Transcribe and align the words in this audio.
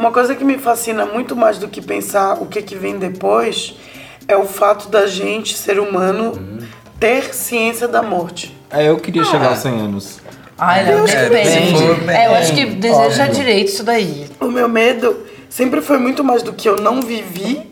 Uma 0.00 0.10
coisa 0.10 0.34
que 0.34 0.42
me 0.42 0.56
fascina 0.56 1.04
muito 1.04 1.36
mais 1.36 1.58
do 1.58 1.68
que 1.68 1.82
pensar 1.82 2.40
o 2.40 2.46
que, 2.46 2.62
que 2.62 2.74
vem 2.74 2.98
depois 2.98 3.76
é 4.26 4.34
o 4.34 4.46
fato 4.46 4.88
da 4.88 5.06
gente, 5.06 5.54
ser 5.54 5.78
humano, 5.78 6.32
ter 6.98 7.34
ciência 7.34 7.86
da 7.86 8.02
morte. 8.02 8.56
É, 8.70 8.88
eu 8.88 8.96
queria 8.96 9.22
chegar 9.24 9.48
aos 9.48 9.58
100 9.58 9.72
anos. 9.78 10.20
Ai, 10.56 10.86
não, 10.86 11.04
Deus 11.04 11.10
depende. 11.10 11.86
depende. 11.86 12.10
É, 12.12 12.28
eu 12.28 12.34
acho 12.34 12.54
que 12.54 12.64
deseja 12.64 13.26
direito 13.26 13.68
isso 13.68 13.84
daí. 13.84 14.26
O 14.40 14.46
meu 14.46 14.70
medo 14.70 15.18
sempre 15.50 15.82
foi 15.82 15.98
muito 15.98 16.24
mais 16.24 16.42
do 16.42 16.54
que 16.54 16.66
eu 16.66 16.76
não 16.76 17.02
vivi 17.02 17.70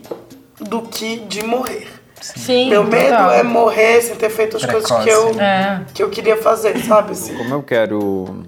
do 0.59 0.83
que 0.83 1.21
de 1.21 1.43
morrer. 1.43 1.87
Sim. 2.21 2.69
Meu 2.69 2.83
medo 2.83 3.09
total. 3.09 3.31
é 3.31 3.41
morrer 3.41 4.03
sem 4.03 4.15
ter 4.15 4.29
feito 4.29 4.55
as 4.55 4.65
coisas 4.65 4.85
que 4.87 5.09
eu, 5.09 5.21
Precoce. 5.23 5.39
É. 5.39 5.81
que 5.95 6.03
eu 6.03 6.09
queria 6.11 6.37
fazer, 6.37 6.77
sabe? 6.85 7.13
Assim. 7.13 7.35
Como 7.35 7.55
eu 7.55 7.63
quero 7.63 8.43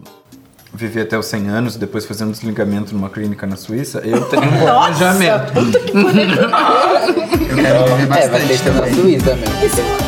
viver 0.81 1.01
até 1.01 1.17
os 1.17 1.27
100 1.27 1.47
anos, 1.49 1.75
depois 1.75 2.05
fazer 2.05 2.23
um 2.25 2.31
desligamento 2.31 2.93
numa 2.93 3.09
clínica 3.09 3.45
na 3.45 3.55
Suíça, 3.55 3.99
eu 3.99 4.25
tenho 4.25 4.43
um 4.43 4.59
planejamento. 4.59 5.53
Eu 7.49 7.55
quero 7.55 7.95
viver 7.95 8.17
É, 8.17 8.27
bastante 8.27 8.69
na. 8.69 8.93
Suíça 8.93 9.35
mesmo. 9.35 10.01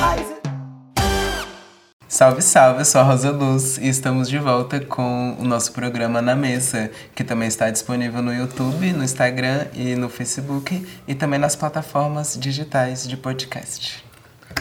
Salve, 2.07 2.41
salve, 2.43 2.81
eu 2.81 2.85
sou 2.85 3.01
a 3.01 3.03
Rosa 3.03 3.31
Luz 3.31 3.79
e 3.79 3.89
estamos 3.89 4.29
de 4.29 4.37
volta 4.37 4.79
com 4.79 5.35
o 5.39 5.43
nosso 5.43 5.71
programa 5.71 6.21
Na 6.21 6.35
Mesa, 6.35 6.91
que 7.15 7.23
também 7.23 7.47
está 7.47 7.71
disponível 7.71 8.21
no 8.21 8.31
YouTube, 8.31 8.93
no 8.93 9.03
Instagram 9.03 9.65
e 9.73 9.95
no 9.95 10.09
Facebook 10.09 10.85
e 11.07 11.15
também 11.15 11.39
nas 11.39 11.55
plataformas 11.55 12.37
digitais 12.39 13.07
de 13.07 13.17
podcast. 13.17 14.03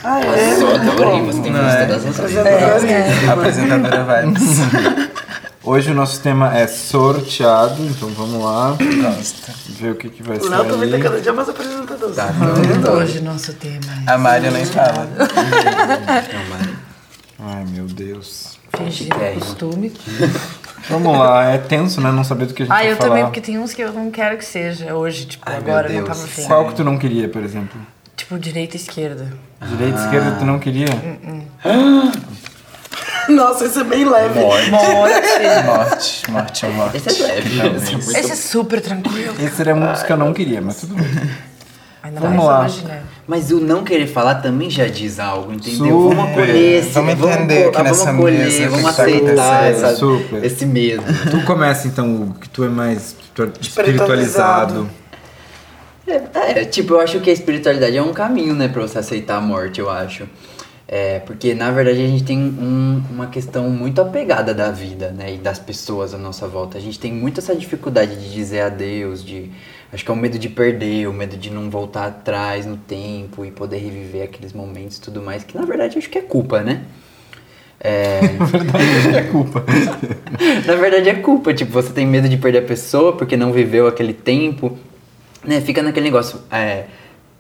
Ah, 0.03 0.21
é? 0.21 0.57
Só 0.57 0.75
adorei, 0.75 1.21
você 1.23 1.43
tem 1.43 1.53
música 1.53 1.83
é? 1.83 1.87
das 1.87 2.05
músicas. 2.05 2.37
É. 2.37 3.29
Apresentadora 3.31 4.23
Vibes. 4.23 4.43
Hoje 5.65 5.93
o 5.93 5.95
nosso 5.95 6.21
tema 6.21 6.57
é 6.57 6.67
sorteado, 6.67 7.81
então 7.85 8.09
vamos 8.09 8.43
lá 8.43 8.77
Gosto. 8.77 9.53
ver 9.69 9.93
o 9.93 9.95
que, 9.95 10.09
que 10.09 10.21
vai 10.23 10.37
O 10.39 10.49
Léo 10.49 10.65
também 10.69 10.91
tá 10.91 10.99
cada 10.99 11.21
dia 11.21 11.33
mais 11.33 11.49
apresentador. 11.49 12.13
Tá. 12.13 12.31
Hoje 12.93 13.21
nosso 13.21 13.53
tema 13.55 13.79
A 14.07 14.19
Mária 14.19 14.51
nem 14.51 14.65
fala. 14.65 15.09
Ai, 17.39 17.65
meu 17.69 17.85
Deus. 17.87 18.59
é 18.73 18.77
fingir 18.79 19.09
o 19.15 19.35
costume. 19.41 19.93
Vamos 20.91 21.17
lá, 21.17 21.45
é 21.45 21.59
tenso, 21.59 22.01
né? 22.01 22.11
Não 22.11 22.25
saber 22.25 22.47
do 22.47 22.55
que 22.55 22.63
a 22.65 22.67
gente 22.67 22.73
Ah, 22.75 22.79
vai 22.79 22.91
eu 22.91 22.97
falar. 22.97 23.09
também, 23.09 23.25
porque 23.25 23.41
tem 23.41 23.59
uns 23.59 23.73
que 23.73 23.83
eu 23.83 23.93
não 23.93 24.11
quero 24.11 24.37
que 24.39 24.45
seja 24.45 24.95
hoje, 24.95 25.27
tipo, 25.27 25.45
Ai, 25.47 25.57
agora 25.59 25.89
não 25.89 26.05
tava 26.05 26.25
afim. 26.25 26.43
Qual 26.45 26.67
que 26.69 26.75
tu 26.75 26.83
não 26.85 26.99
queria, 26.99 27.29
por 27.29 27.43
exemplo? 27.43 27.81
Tipo, 28.17 28.37
direita 28.39 28.77
e 28.77 28.81
esquerda. 28.81 29.33
Direita, 29.61 29.99
esquerda, 30.05 30.37
tu 30.39 30.45
não 30.45 30.59
queria? 30.59 30.87
Nossa, 33.29 33.65
isso 33.67 33.81
é 33.81 33.85
bem 33.85 34.05
leve. 34.05 34.41
Morte. 34.41 34.71
Morte, 34.71 36.31
morte, 36.31 36.67
morte. 36.67 36.97
Esse 36.97 37.23
é 37.23 37.27
leve. 37.27 37.49
Finalmente. 37.51 37.95
Esse 38.19 38.33
é 38.33 38.37
super 38.37 38.81
tranquilo. 38.81 39.35
Esse 39.41 39.61
era 39.61 39.75
um 39.75 39.93
dos 39.93 40.03
que 40.03 40.13
eu 40.13 40.17
não 40.17 40.33
queria, 40.33 40.61
mas 40.61 40.77
tudo 40.81 40.95
bem. 40.95 41.07
Ainda 42.03 42.19
Vamos 42.21 42.45
mais 42.45 42.83
lá. 42.83 43.01
Mas 43.29 43.53
o 43.53 43.61
não 43.61 43.85
querer 43.85 44.09
falar 44.09 44.37
também 44.37 44.69
já 44.69 44.87
diz 44.89 45.21
algo, 45.21 45.53
entendeu? 45.53 46.01
Super. 46.11 46.17
Vamos 46.17 46.31
acolher 46.33 46.79
esse, 46.81 46.89
Vamos 46.91 47.13
entender 47.13 47.63
co- 47.63 47.69
aqui 47.69 47.83
nessa 47.85 48.05
vamos 48.07 48.19
acolher, 48.21 48.39
mesa 48.45 48.59
que 48.59 48.67
vamos 48.69 48.95
que 48.97 49.01
aceitar 49.03 49.65
essa, 49.71 49.95
Super. 49.97 50.45
esse 50.45 50.67
medo. 50.67 51.05
Tu 51.31 51.45
começa 51.45 51.87
então, 51.87 52.35
que 52.41 52.49
tu 52.49 52.65
é 52.65 52.69
mais 52.69 53.15
tu 53.33 53.45
é 53.45 53.47
Espiritualizado. 53.61 54.89
espiritualizado. 54.89 54.91
É, 56.35 56.61
é, 56.63 56.65
tipo, 56.65 56.95
eu 56.95 57.01
acho 57.01 57.21
que 57.21 57.31
a 57.31 57.33
espiritualidade 57.33 57.97
é 57.97 58.03
um 58.03 58.13
caminho, 58.13 58.55
né, 58.55 58.67
pra 58.67 58.83
você 58.83 58.99
aceitar 58.99 59.37
a 59.37 59.41
morte, 59.41 59.79
eu 59.81 59.89
acho. 59.89 60.25
É, 60.95 61.21
porque 61.21 61.55
na 61.55 61.71
verdade 61.71 62.03
a 62.05 62.07
gente 62.07 62.23
tem 62.23 62.37
um- 62.39 63.03
uma 63.11 63.29
questão 63.29 63.71
muito 63.71 63.99
apegada 64.03 64.53
da 64.53 64.71
vida, 64.71 65.09
né, 65.11 65.33
e 65.37 65.39
das 65.39 65.59
pessoas 65.59 66.13
à 66.13 66.19
nossa 66.19 66.47
volta. 66.47 66.77
A 66.77 66.81
gente 66.83 66.99
tem 67.01 67.11
muito 67.11 67.41
essa 67.41 67.57
dificuldade 67.57 68.15
de 68.17 68.31
dizer 68.31 68.61
adeus, 68.61 69.25
de 69.25 69.51
acho 69.91 70.05
que 70.05 70.11
é 70.11 70.13
o 70.13 70.17
medo 70.19 70.39
de 70.39 70.51
perder, 70.51 71.09
o 71.09 71.13
medo 71.15 71.35
de 71.35 71.49
não 71.51 71.71
voltar 71.71 72.09
atrás 72.09 72.67
no 72.67 72.77
tempo 72.77 73.43
e 73.43 73.51
poder 73.51 73.79
reviver 73.79 74.25
aqueles 74.25 74.53
momentos 74.53 74.99
e 74.99 75.01
tudo 75.01 75.23
mais, 75.23 75.43
que 75.45 75.57
na 75.57 75.65
verdade 75.65 75.97
acho 75.97 76.11
que 76.11 76.19
é 76.19 76.23
culpa, 76.23 76.61
né? 76.61 76.83
É, 77.81 78.21
É 79.17 79.23
culpa. 79.33 79.65
na 80.67 80.75
verdade 80.75 81.09
é 81.09 81.15
culpa, 81.15 81.55
tipo, 81.55 81.73
você 81.73 81.91
tem 81.91 82.07
medo 82.07 82.29
de 82.29 82.37
perder 82.37 82.59
a 82.59 82.63
pessoa 82.67 83.17
porque 83.17 83.35
não 83.35 83.51
viveu 83.51 83.87
aquele 83.87 84.13
tempo, 84.13 84.77
né? 85.43 85.59
Fica 85.63 85.83
naquele 85.83 86.05
negócio, 86.05 86.39
é, 86.51 86.85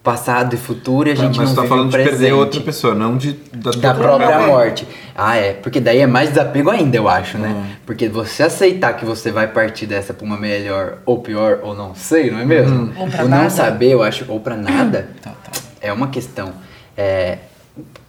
passado 0.02 0.54
e 0.54 0.56
futuro 0.58 1.08
e 1.08 1.12
a 1.12 1.14
gente 1.14 1.36
mas 1.38 1.50
não 1.50 1.54
tá 1.54 1.62
vive 1.62 1.68
falando 1.68 1.90
de 1.90 1.96
perder 1.96 2.32
outra 2.32 2.60
pessoa, 2.60 2.94
não 2.94 3.16
de 3.16 3.34
da, 3.52 3.70
tua 3.70 3.80
Da 3.80 3.94
própria 3.94 4.38
morte. 4.40 4.84
morte. 4.84 4.88
Ah, 5.14 5.36
é. 5.36 5.52
Porque 5.52 5.78
daí 5.80 5.98
é 5.98 6.06
mais 6.06 6.30
desapego 6.30 6.70
ainda, 6.70 6.96
eu 6.96 7.08
acho, 7.08 7.38
né? 7.38 7.48
Hum. 7.48 7.70
Porque 7.86 8.08
você 8.08 8.42
aceitar 8.42 8.94
que 8.94 9.04
você 9.04 9.30
vai 9.30 9.46
partir 9.46 9.86
dessa 9.86 10.12
pra 10.12 10.24
uma 10.26 10.36
melhor 10.36 10.98
ou 11.06 11.20
pior, 11.20 11.60
ou 11.62 11.74
não 11.74 11.94
sei, 11.94 12.30
não 12.30 12.40
é 12.40 12.44
mesmo? 12.44 12.86
Hum. 12.86 12.92
Ou 12.96 13.06
pra 13.08 13.24
o 13.24 13.28
não 13.28 13.38
nada. 13.38 13.50
saber, 13.50 13.90
eu 13.92 14.02
acho, 14.02 14.24
ou 14.28 14.40
pra 14.40 14.56
nada, 14.56 15.08
é 15.80 15.92
uma 15.92 16.08
questão. 16.08 16.52
É, 16.96 17.38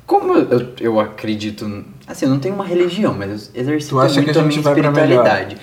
como 0.06 0.36
eu, 0.36 0.74
eu 0.80 1.00
acredito. 1.00 1.86
Assim, 2.08 2.26
eu 2.26 2.32
não 2.32 2.40
tenho 2.40 2.56
uma 2.56 2.66
religião, 2.66 3.16
mas 3.18 3.52
eu 3.54 3.62
exercito 3.62 3.96
muito 3.96 4.40
a 4.40 4.44
minha 4.44 4.60
espiritualidade. 4.60 5.58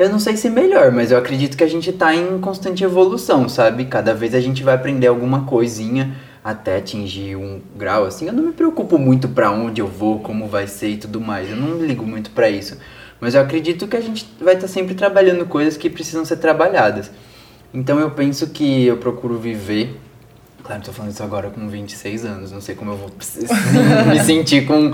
Eu 0.00 0.08
não 0.08 0.18
sei 0.18 0.34
se 0.34 0.48
melhor, 0.48 0.90
mas 0.92 1.12
eu 1.12 1.18
acredito 1.18 1.58
que 1.58 1.62
a 1.62 1.68
gente 1.68 1.92
tá 1.92 2.16
em 2.16 2.40
constante 2.40 2.82
evolução, 2.82 3.50
sabe? 3.50 3.84
Cada 3.84 4.14
vez 4.14 4.34
a 4.34 4.40
gente 4.40 4.62
vai 4.62 4.74
aprender 4.74 5.06
alguma 5.06 5.44
coisinha 5.44 6.16
até 6.42 6.78
atingir 6.78 7.36
um 7.36 7.60
grau 7.76 8.06
assim. 8.06 8.26
Eu 8.26 8.32
não 8.32 8.44
me 8.44 8.52
preocupo 8.52 8.96
muito 8.96 9.28
pra 9.28 9.50
onde 9.50 9.82
eu 9.82 9.86
vou, 9.86 10.20
como 10.20 10.48
vai 10.48 10.66
ser 10.66 10.88
e 10.88 10.96
tudo 10.96 11.20
mais. 11.20 11.50
Eu 11.50 11.56
não 11.56 11.76
ligo 11.84 12.02
muito 12.06 12.30
pra 12.30 12.48
isso. 12.48 12.78
Mas 13.20 13.34
eu 13.34 13.42
acredito 13.42 13.86
que 13.86 13.94
a 13.94 14.00
gente 14.00 14.26
vai 14.40 14.54
estar 14.54 14.68
sempre 14.68 14.94
trabalhando 14.94 15.44
coisas 15.44 15.76
que 15.76 15.90
precisam 15.90 16.24
ser 16.24 16.36
trabalhadas. 16.36 17.10
Então 17.74 18.00
eu 18.00 18.10
penso 18.10 18.46
que 18.46 18.86
eu 18.86 18.96
procuro 18.96 19.38
viver 19.38 20.00
Claro, 20.64 20.82
tô 20.82 20.92
falando 20.92 21.12
isso 21.12 21.22
agora 21.22 21.50
com 21.50 21.68
26 21.68 22.24
anos, 22.24 22.52
não 22.52 22.60
sei 22.60 22.74
como 22.74 22.92
eu 22.92 22.96
vou 22.96 23.10
me 24.08 24.20
sentir 24.24 24.66
com, 24.66 24.92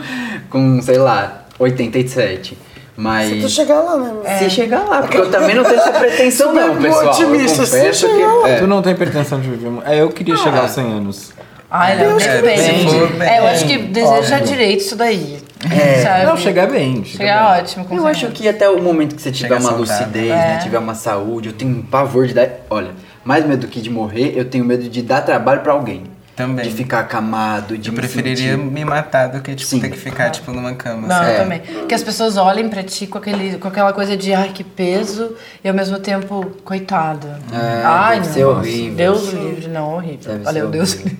com, 0.49 0.83
sei 0.83 0.99
lá, 0.99 1.47
87. 1.59 2.56
Mas. 2.97 3.29
Se 3.31 3.41
tu 3.41 3.49
chegar 3.49 3.81
lá, 3.81 3.97
né? 3.97 4.39
Se 4.39 4.49
chegar 4.51 4.84
lá, 4.84 5.03
porque 5.03 5.19
eu 5.19 5.31
também 5.31 5.55
não 5.55 5.65
tenho 5.65 5.77
essa 5.81 5.91
pretensão, 5.93 6.53
não, 6.55 6.77
pessoal. 6.77 7.09
otimista, 7.12 7.62
eu 7.62 7.67
se 7.67 7.77
confesso 7.77 8.09
que. 8.09 8.25
lá. 8.25 8.49
É. 8.49 8.57
Tu 8.59 8.67
não 8.67 8.81
tem 8.83 8.95
pretensão 8.95 9.41
de 9.41 9.51
viver. 9.51 9.71
É, 9.84 10.01
eu 10.01 10.09
queria 10.09 10.37
chegar 10.37 10.61
aos 10.62 10.71
100 10.71 10.84
anos. 10.93 11.33
Ai, 11.71 11.97
não, 11.97 12.17
Deus 12.17 12.23
depende. 12.23 12.87
que 12.87 13.07
bem. 13.19 13.29
É, 13.29 13.39
eu 13.41 13.47
acho 13.49 13.67
que 13.67 13.77
deseja 13.79 14.37
Óbvio. 14.37 14.47
direito 14.47 14.81
isso 14.81 14.97
daí. 14.97 15.39
É. 15.69 16.23
Não, 16.25 16.37
chegar 16.37 16.69
bem. 16.69 17.05
Chegar 17.05 17.19
Chegar 17.27 17.51
bem. 17.55 17.61
ótimo. 17.62 17.84
com 17.87 17.97
Eu 17.97 18.07
acho 18.07 18.29
que 18.29 18.49
até 18.49 18.69
o 18.71 18.81
momento 18.81 19.17
que 19.17 19.21
você 19.23 19.33
tiver 19.33 19.49
Chega 19.49 19.61
uma 19.61 19.71
saudável. 19.73 19.99
lucidez, 20.07 20.31
É. 20.31 20.34
né, 20.37 20.61
tiver 20.63 20.78
uma 20.78 20.95
saúde, 20.95 21.49
eu 21.49 21.53
tenho 21.53 21.73
um 21.78 21.83
pavor 21.83 22.27
de 22.28 22.34
dar. 22.34 22.49
Olha, 22.71 22.91
mais 23.25 23.45
medo 23.45 23.63
do 23.63 23.67
que 23.69 23.81
de 23.81 23.91
morrer, 23.91 24.34
eu 24.37 24.45
tenho 24.45 24.65
medo 24.65 24.89
de 24.89 25.03
dar 25.03 25.23
trabalho 25.23 25.61
pra 25.63 25.73
alguém. 25.73 26.05
Também. 26.37 26.69
De 26.69 26.75
ficar 26.75 27.01
acamado, 27.01 27.79
de 27.79 27.89
Eu 27.89 27.95
me 27.95 27.99
preferiria 27.99 28.53
sentir- 28.57 28.71
me 28.71 28.85
matar 28.85 29.29
do 29.29 29.41
que, 29.41 29.55
tipo, 29.55 29.69
Sim. 29.71 29.81
ter 29.81 29.89
que 29.89 29.97
ficar, 29.97 30.29
tipo, 30.31 30.53
numa 30.53 30.75
cama. 30.75 31.09
Não, 31.09 31.23
eu 31.25 31.31
É. 31.31 31.37
também. 31.39 31.61
Que 31.89 31.95
as 31.95 32.03
pessoas 32.03 32.37
olhem 32.37 32.69
pra 32.69 32.83
ti 32.83 33.07
com, 33.07 33.17
aquele, 33.17 33.57
com 33.57 33.67
aquela 33.69 33.91
coisa 33.95 34.15
de 34.19 34.35
ai, 34.35 34.51
que 34.51 34.63
peso, 34.63 35.35
e 35.65 35.69
ao 35.69 35.75
mesmo 35.75 35.99
tempo, 35.99 36.45
coitado. 36.63 37.27
É, 37.51 37.83
ai, 37.85 38.17
deve 38.21 38.27
não. 38.29 38.35
ser 38.35 38.45
horrível. 38.45 38.97
Deus 38.97 39.33
livre, 39.33 39.69
não, 39.69 39.95
horrível. 39.95 40.33
Deve 40.33 40.45
Valeu, 40.45 40.69
Deus 40.69 40.93
livre. 40.93 41.17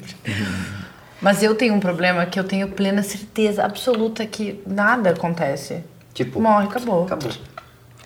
Mas 1.21 1.43
eu 1.43 1.55
tenho 1.55 1.73
um 1.75 1.81
problema 1.81 2.27
que 2.27 2.39
eu 2.39 2.45
tenho 2.45 2.69
plena 2.69 3.03
certeza 3.03 3.65
absoluta 3.65 4.27
que 4.27 4.61
nada 4.67 5.11
acontece. 5.11 5.83
Tipo, 6.13 6.41
Morre, 6.43 6.67
acabou. 6.67 7.05
acabou. 7.05 7.31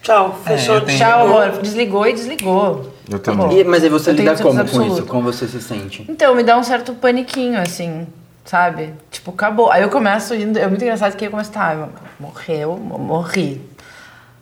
Tchau, 0.00 0.38
fechou. 0.44 0.76
eu 0.76 0.81
tenho- 0.82 0.99
Tchau, 0.99 1.26
amor. 1.26 1.60
Desligou 1.60 2.06
e 2.06 2.12
desligou. 2.12 2.89
Eu 3.09 3.19
também. 3.19 3.41
Acabou. 3.47 3.61
E- 3.61 3.65
mas 3.65 3.83
aí 3.84 3.88
você 3.88 4.11
Eu 4.11 4.15
lida 4.15 4.37
como 4.37 4.65
com 4.69 4.83
isso? 4.83 5.06
Como 5.06 5.22
você 5.33 5.47
se 5.47 5.61
sente? 5.61 6.05
Então, 6.09 6.34
me 6.34 6.43
dá 6.43 6.56
um 6.59 6.62
certo 6.62 6.93
paniquinho, 6.94 7.61
assim, 7.61 8.06
sabe? 8.44 8.94
Tipo, 9.11 9.31
acabou. 9.31 9.71
Aí 9.71 9.83
eu 9.83 9.88
começo 9.91 10.34
indo. 10.34 10.59
É 10.59 10.66
muito 10.66 10.83
engraçado 10.83 11.16
que 11.16 11.25
eu 11.27 11.31
começo, 11.31 11.50
tá, 11.53 11.88
morreu, 12.19 12.77
morri. 12.77 13.61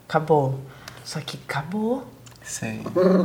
Acabou. 0.09 0.59
Só 1.05 1.21
que 1.21 1.39
acabou. 1.49 2.05
Sei. 2.43 2.81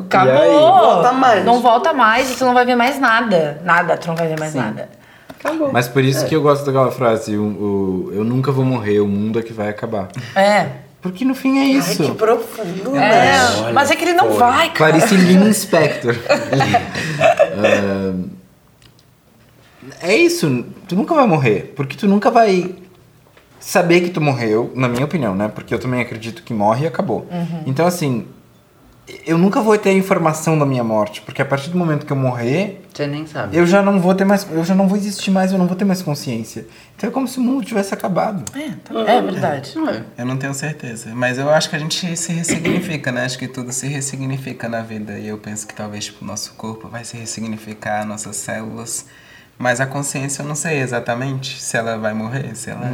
Acabou! 0.06 0.34
aí? 0.34 0.50
Volta 0.52 1.12
mais. 1.14 1.46
Não 1.46 1.62
volta 1.62 1.94
mais 1.94 2.32
e 2.32 2.36
tu 2.36 2.44
não 2.46 2.54
vai 2.54 2.66
ver 2.66 2.76
mais 2.76 3.00
nada. 3.00 3.62
Nada, 3.64 3.96
tu 3.98 4.08
não 4.10 4.16
vai 4.16 4.28
ver 4.28 4.38
mais 4.40 4.52
Sim. 4.52 4.60
nada. 4.60 4.90
Acabou. 5.30 5.72
Mas 5.72 5.88
por 5.88 6.04
isso 6.04 6.26
que 6.26 6.36
eu 6.36 6.42
gosto 6.42 6.66
daquela 6.66 6.92
frase, 6.92 7.36
o, 7.38 7.44
o- 7.44 8.12
eu 8.14 8.24
nunca 8.24 8.52
vou 8.52 8.64
morrer, 8.66 9.00
o 9.00 9.08
mundo 9.08 9.40
é 9.40 9.42
que 9.42 9.52
vai 9.54 9.70
acabar. 9.70 10.08
É. 10.36 10.68
Porque 11.04 11.26
no 11.26 11.36
fim 11.36 11.60
é 11.60 11.64
Ai, 11.64 11.72
isso. 11.80 12.02
que 12.02 12.12
profundo, 12.14 12.96
É, 12.96 13.00
né? 13.00 13.34
Olha, 13.64 13.74
mas 13.74 13.92
é 13.92 13.96
que 13.96 14.06
ele 14.06 14.14
não 14.14 14.32
vai, 14.32 14.72
cara. 14.72 14.94
Clarice 14.94 15.16
Linspector. 15.18 16.16
Ah, 17.60 18.14
é 20.08 20.16
isso, 20.16 20.66
tu 20.88 20.96
nunca 20.96 21.14
vai 21.14 21.28
morrer, 21.28 21.74
porque 21.76 21.98
tu 21.98 22.08
nunca 22.08 22.32
vai 22.32 22.74
saber 23.60 24.00
que 24.00 24.10
tu 24.12 24.22
morreu, 24.22 24.72
na 24.76 24.88
minha 24.88 25.04
opinião, 25.04 25.36
né? 25.36 25.50
Porque 25.54 25.74
eu 25.74 25.80
também 25.80 26.02
acredito 26.02 26.42
que 26.42 26.54
morre 26.54 26.86
e 26.86 26.88
acabou. 26.88 27.28
Então, 27.66 27.86
assim, 27.86 28.26
eu 29.26 29.38
nunca 29.38 29.60
vou 29.62 29.78
ter 29.78 29.90
a 29.90 29.94
informação 29.94 30.58
da 30.58 30.66
minha 30.66 30.84
morte, 30.84 31.22
porque 31.22 31.42
a 31.42 31.46
partir 31.46 31.70
do 31.70 31.78
momento 31.78 32.06
que 32.06 32.12
eu 32.14 32.16
morrer, 32.18 32.82
Você 32.94 33.06
nem 33.06 33.26
sabe. 33.28 33.56
eu 33.58 33.66
já 33.68 33.82
não 33.82 34.00
vou 34.00 34.16
ter 34.16 34.24
mais, 34.24 34.48
eu 34.50 34.64
já 34.64 34.74
não 34.74 34.88
vou 34.88 34.98
existir 34.98 35.30
mais, 35.30 35.52
eu 35.52 35.58
não 35.58 35.68
vou 35.68 35.76
ter 35.76 35.84
mais 35.84 36.02
consciência. 36.02 36.66
Então 36.96 37.10
é 37.10 37.14
como 37.14 37.28
se 37.28 37.38
o 37.38 37.42
mundo 37.42 37.66
tivesse 37.66 37.94
acabado. 37.94 38.44
É, 38.58 38.70
tá- 38.84 39.00
é 39.12 39.22
verdade. 39.22 39.74
Não 39.76 39.90
é. 39.90 40.04
Eu 40.18 40.26
não 40.26 40.38
tenho 40.38 40.54
certeza, 40.54 41.10
mas 41.14 41.38
eu 41.38 41.50
acho 41.50 41.70
que 41.70 41.76
a 41.76 41.80
gente 41.80 42.16
se 42.16 42.32
ressignifica, 42.32 43.12
né? 43.12 43.26
Acho 43.26 43.38
que 43.38 43.48
tudo 43.48 43.72
se 43.74 43.88
ressignifica 43.88 44.70
na 44.70 44.82
vida. 44.82 45.20
E 45.20 45.28
eu 45.28 45.38
penso 45.38 45.68
que 45.68 45.74
talvez 45.74 46.06
tipo, 46.06 46.24
o 46.24 46.28
nosso 46.28 46.54
corpo 46.54 46.88
vai 46.88 47.04
se 47.04 47.18
ressignificar, 47.18 48.06
nossas 48.06 48.38
células. 48.38 49.06
Mas 49.58 49.80
a 49.80 49.86
consciência 49.86 50.42
eu 50.42 50.48
não 50.48 50.56
sei 50.56 50.80
exatamente 50.80 51.62
se 51.62 51.78
ela 51.78 51.96
vai 51.98 52.14
morrer, 52.14 52.56
se 52.56 52.70
ela. 52.72 52.92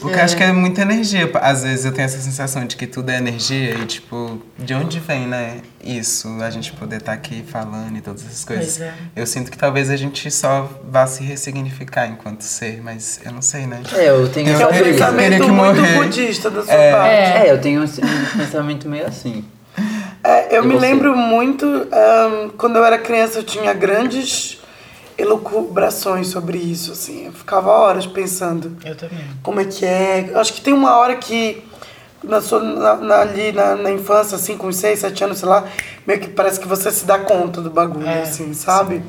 Porque 0.00 0.18
eu 0.18 0.22
acho 0.24 0.36
que 0.36 0.42
é 0.42 0.52
muita 0.52 0.82
energia. 0.82 1.30
Às 1.42 1.62
vezes 1.64 1.84
eu 1.84 1.92
tenho 1.92 2.06
essa 2.06 2.18
sensação 2.20 2.64
de 2.64 2.76
que 2.76 2.86
tudo 2.86 3.10
é 3.10 3.16
energia 3.18 3.74
e, 3.74 3.84
tipo, 3.84 4.40
de 4.58 4.72
onde 4.72 5.00
vem, 5.00 5.26
né? 5.26 5.58
Isso, 5.82 6.28
a 6.40 6.48
gente 6.48 6.72
poder 6.72 6.98
estar 6.98 7.12
aqui 7.12 7.44
falando 7.46 7.96
e 7.98 8.00
todas 8.00 8.24
essas 8.24 8.44
coisas. 8.44 8.78
Pois 8.78 8.80
é. 8.88 8.94
Eu 9.14 9.26
sinto 9.26 9.50
que 9.50 9.58
talvez 9.58 9.90
a 9.90 9.96
gente 9.96 10.30
só 10.30 10.70
vá 10.88 11.06
se 11.06 11.22
ressignificar 11.24 12.06
enquanto 12.06 12.42
ser, 12.42 12.80
mas 12.82 13.20
eu 13.24 13.32
não 13.32 13.42
sei, 13.42 13.66
né? 13.66 13.82
É, 13.94 14.08
eu 14.08 14.28
tenho 14.28 14.50
Eu 14.50 14.60
É 14.60 14.66
um 14.66 14.70
pensamento 14.84 15.44
que 15.44 15.50
muito 15.50 15.80
morrer. 15.80 15.94
budista 15.98 16.50
da 16.50 16.62
sua 16.62 16.72
É. 16.72 16.92
parte. 16.92 17.14
É, 17.48 17.50
eu 17.52 17.60
tenho 17.60 17.82
um 17.82 18.38
pensamento 18.38 18.88
meio 18.88 19.06
assim. 19.06 19.44
É, 20.22 20.56
eu 20.56 20.64
E 20.64 20.66
me 20.68 20.74
você? 20.74 20.80
lembro 20.80 21.14
muito, 21.16 21.66
ahn, 21.92 22.48
quando 22.56 22.76
eu 22.76 22.84
era 22.84 22.96
criança, 22.96 23.40
eu 23.40 23.42
tinha 23.42 23.74
grandes 23.74 24.58
elucubrações 25.16 26.28
sobre 26.28 26.58
isso, 26.58 26.92
assim. 26.92 27.26
Eu 27.26 27.32
ficava 27.32 27.70
horas 27.70 28.06
pensando 28.06 28.76
Eu 28.84 28.96
também. 28.96 29.18
como 29.42 29.60
é 29.60 29.64
que 29.64 29.84
é. 29.84 30.30
Acho 30.34 30.52
que 30.52 30.60
tem 30.60 30.72
uma 30.74 30.96
hora 30.96 31.16
que, 31.16 31.62
na 32.22 32.40
sua, 32.40 32.60
na, 32.60 32.96
na- 32.96 33.20
ali 33.20 33.52
na, 33.52 33.74
na 33.76 33.90
infância, 33.90 34.36
assim, 34.36 34.56
com 34.56 34.70
6, 34.72 34.98
7 35.00 35.24
anos, 35.24 35.38
sei 35.38 35.48
lá, 35.48 35.64
meio 36.06 36.20
que 36.20 36.28
parece 36.28 36.58
que 36.60 36.66
você 36.68 36.90
se 36.90 37.04
dá 37.04 37.18
conta 37.18 37.60
do 37.60 37.70
bagulho, 37.70 38.06
É, 38.06 38.22
assim, 38.22 38.52
sabe? 38.54 39.02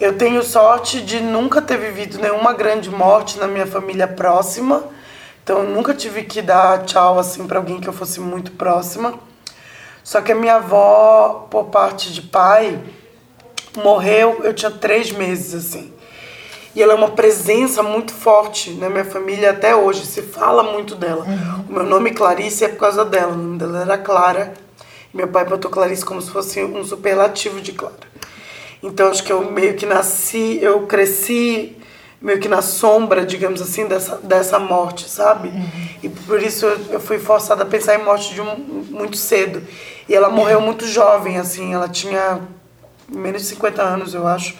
Eu 0.00 0.18
tenho 0.18 0.42
sorte 0.42 1.00
de 1.00 1.20
nunca 1.20 1.62
ter 1.62 1.78
vivido 1.78 2.18
nenhuma 2.18 2.52
grande 2.52 2.90
morte 2.90 3.38
na 3.38 3.46
minha 3.46 3.66
família 3.66 4.08
próxima. 4.08 4.84
Então, 5.42 5.58
eu 5.58 5.70
nunca 5.70 5.94
tive 5.94 6.22
que 6.24 6.42
dar 6.42 6.84
tchau, 6.84 7.18
assim, 7.18 7.46
pra 7.46 7.58
alguém 7.58 7.80
que 7.80 7.88
eu 7.88 7.92
fosse 7.92 8.18
muito 8.18 8.52
próxima. 8.52 9.14
Só 10.02 10.20
que 10.20 10.32
a 10.32 10.34
minha 10.34 10.56
avó, 10.56 11.46
por 11.50 11.66
parte 11.66 12.12
de 12.12 12.22
pai, 12.22 12.78
morreu, 13.76 14.40
eu 14.44 14.54
tinha 14.54 14.70
três 14.70 15.10
meses, 15.12 15.54
assim. 15.54 15.92
E 16.74 16.82
ela 16.82 16.92
é 16.92 16.96
uma 16.96 17.10
presença 17.10 17.82
muito 17.82 18.12
forte 18.12 18.72
na 18.72 18.90
minha 18.90 19.04
família 19.04 19.50
até 19.50 19.76
hoje. 19.76 20.04
Se 20.06 20.22
fala 20.22 20.62
muito 20.62 20.96
dela. 20.96 21.24
O 21.68 21.72
meu 21.72 21.84
nome 21.84 22.10
Clarice 22.10 22.64
é 22.64 22.68
por 22.68 22.78
causa 22.78 23.04
dela. 23.04 23.32
O 23.32 23.36
nome 23.36 23.58
dela 23.58 23.82
era 23.82 23.96
Clara. 23.96 24.54
Meu 25.12 25.28
pai 25.28 25.44
botou 25.44 25.70
Clarice 25.70 26.04
como 26.04 26.20
se 26.20 26.30
fosse 26.30 26.62
um 26.62 26.84
superlativo 26.84 27.60
de 27.60 27.72
Clara. 27.72 27.94
Então 28.82 29.08
acho 29.08 29.22
que 29.22 29.32
eu 29.32 29.50
meio 29.50 29.74
que 29.74 29.86
nasci, 29.86 30.58
eu 30.60 30.86
cresci 30.86 31.76
meio 32.20 32.40
que 32.40 32.48
na 32.48 32.62
sombra, 32.62 33.24
digamos 33.24 33.60
assim, 33.60 33.86
dessa, 33.86 34.16
dessa 34.16 34.58
morte, 34.58 35.08
sabe? 35.08 35.50
E 36.02 36.08
por 36.08 36.42
isso 36.42 36.64
eu, 36.66 36.78
eu 36.92 37.00
fui 37.00 37.18
forçada 37.18 37.62
a 37.62 37.66
pensar 37.66 37.94
em 38.00 38.02
morte 38.02 38.34
de 38.34 38.40
um, 38.40 38.56
muito 38.90 39.16
cedo. 39.16 39.62
E 40.08 40.14
ela 40.14 40.30
morreu 40.30 40.60
muito 40.60 40.86
jovem, 40.86 41.38
assim, 41.38 41.72
ela 41.74 41.88
tinha 41.88 42.40
menos 43.08 43.42
de 43.42 43.48
50 43.48 43.82
anos, 43.82 44.14
eu 44.14 44.26
acho. 44.26 44.54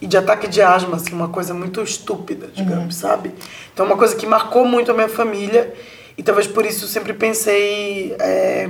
E 0.00 0.06
de 0.06 0.16
ataque 0.16 0.48
de 0.48 0.60
asma, 0.60 0.96
assim, 0.96 1.12
uma 1.12 1.28
coisa 1.28 1.54
muito 1.54 1.80
estúpida, 1.82 2.48
digamos, 2.52 2.96
sabe? 2.96 3.32
Então, 3.72 3.86
uma 3.86 3.96
coisa 3.96 4.16
que 4.16 4.26
marcou 4.26 4.64
muito 4.64 4.90
a 4.90 4.94
minha 4.94 5.08
família. 5.08 5.72
E 6.18 6.22
talvez 6.22 6.46
por 6.46 6.66
isso 6.66 6.84
eu 6.84 6.88
sempre 6.88 7.14
pensei 7.14 8.14
é, 8.18 8.68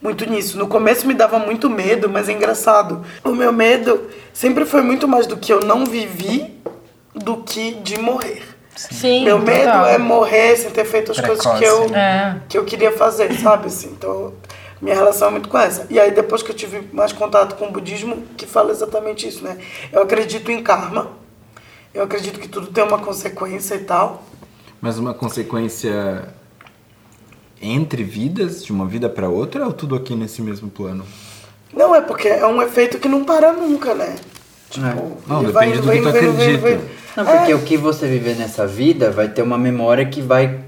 muito 0.00 0.28
nisso. 0.28 0.56
No 0.56 0.68
começo 0.68 1.06
me 1.06 1.14
dava 1.14 1.38
muito 1.38 1.68
medo, 1.68 2.08
mas 2.08 2.28
é 2.28 2.32
engraçado. 2.32 3.04
O 3.24 3.30
meu 3.30 3.52
medo 3.52 4.08
sempre 4.32 4.64
foi 4.64 4.82
muito 4.82 5.08
mais 5.08 5.26
do 5.26 5.36
que 5.36 5.52
eu 5.52 5.60
não 5.60 5.84
vivi 5.84 6.54
do 7.14 7.38
que 7.38 7.74
de 7.74 7.98
morrer. 7.98 8.42
Sim. 8.76 9.24
Meu 9.24 9.38
medo 9.38 9.64
total. 9.64 9.86
é 9.86 9.98
morrer 9.98 10.56
sem 10.56 10.70
ter 10.70 10.84
feito 10.84 11.12
as 11.12 11.20
coisas 11.20 11.44
que 11.44 11.64
eu, 11.64 11.76
Precoce, 11.76 11.92
né? 11.92 12.42
que 12.48 12.58
eu 12.58 12.64
queria 12.64 12.92
fazer, 12.92 13.32
sabe? 13.38 13.66
Assim, 13.66 13.88
então, 13.88 14.34
minha 14.84 14.94
relação 14.94 15.28
é 15.28 15.30
muito 15.30 15.48
com 15.48 15.58
essa. 15.58 15.86
E 15.88 15.98
aí, 15.98 16.10
depois 16.10 16.42
que 16.42 16.50
eu 16.50 16.54
tive 16.54 16.86
mais 16.92 17.10
contato 17.10 17.56
com 17.56 17.66
o 17.66 17.70
budismo, 17.72 18.22
que 18.36 18.46
fala 18.46 18.70
exatamente 18.70 19.26
isso, 19.26 19.42
né? 19.42 19.56
Eu 19.90 20.02
acredito 20.02 20.50
em 20.52 20.62
karma. 20.62 21.08
Eu 21.94 22.02
acredito 22.02 22.38
que 22.38 22.46
tudo 22.46 22.66
tem 22.66 22.84
uma 22.84 22.98
consequência 22.98 23.76
e 23.76 23.78
tal. 23.80 24.22
Mas 24.82 24.98
uma 24.98 25.14
consequência 25.14 26.28
entre 27.62 28.02
vidas, 28.04 28.62
de 28.62 28.72
uma 28.72 28.84
vida 28.86 29.08
para 29.08 29.28
outra, 29.28 29.64
ou 29.64 29.72
tudo 29.72 29.94
aqui 29.94 30.14
nesse 30.14 30.42
mesmo 30.42 30.68
plano? 30.68 31.04
Não, 31.72 31.94
é 31.94 32.02
porque 32.02 32.28
é 32.28 32.46
um 32.46 32.60
efeito 32.60 32.98
que 32.98 33.08
não 33.08 33.24
para 33.24 33.54
nunca, 33.54 33.94
né? 33.94 34.16
Tipo, 34.68 35.16
Não, 35.26 35.42
ele 35.42 35.52
depende 35.52 35.80
do 35.80 35.90
que 35.90 36.00
tu 36.02 36.08
acredita. 36.08 36.80
Não, 37.16 37.24
porque 37.24 37.52
É. 37.52 37.54
o 37.54 37.62
que 37.62 37.76
você 37.76 38.06
viver 38.06 38.36
nessa 38.36 38.66
vida 38.66 39.10
vai 39.10 39.28
ter 39.28 39.40
uma 39.40 39.56
memória 39.56 40.04
que 40.04 40.20
vai. 40.20 40.60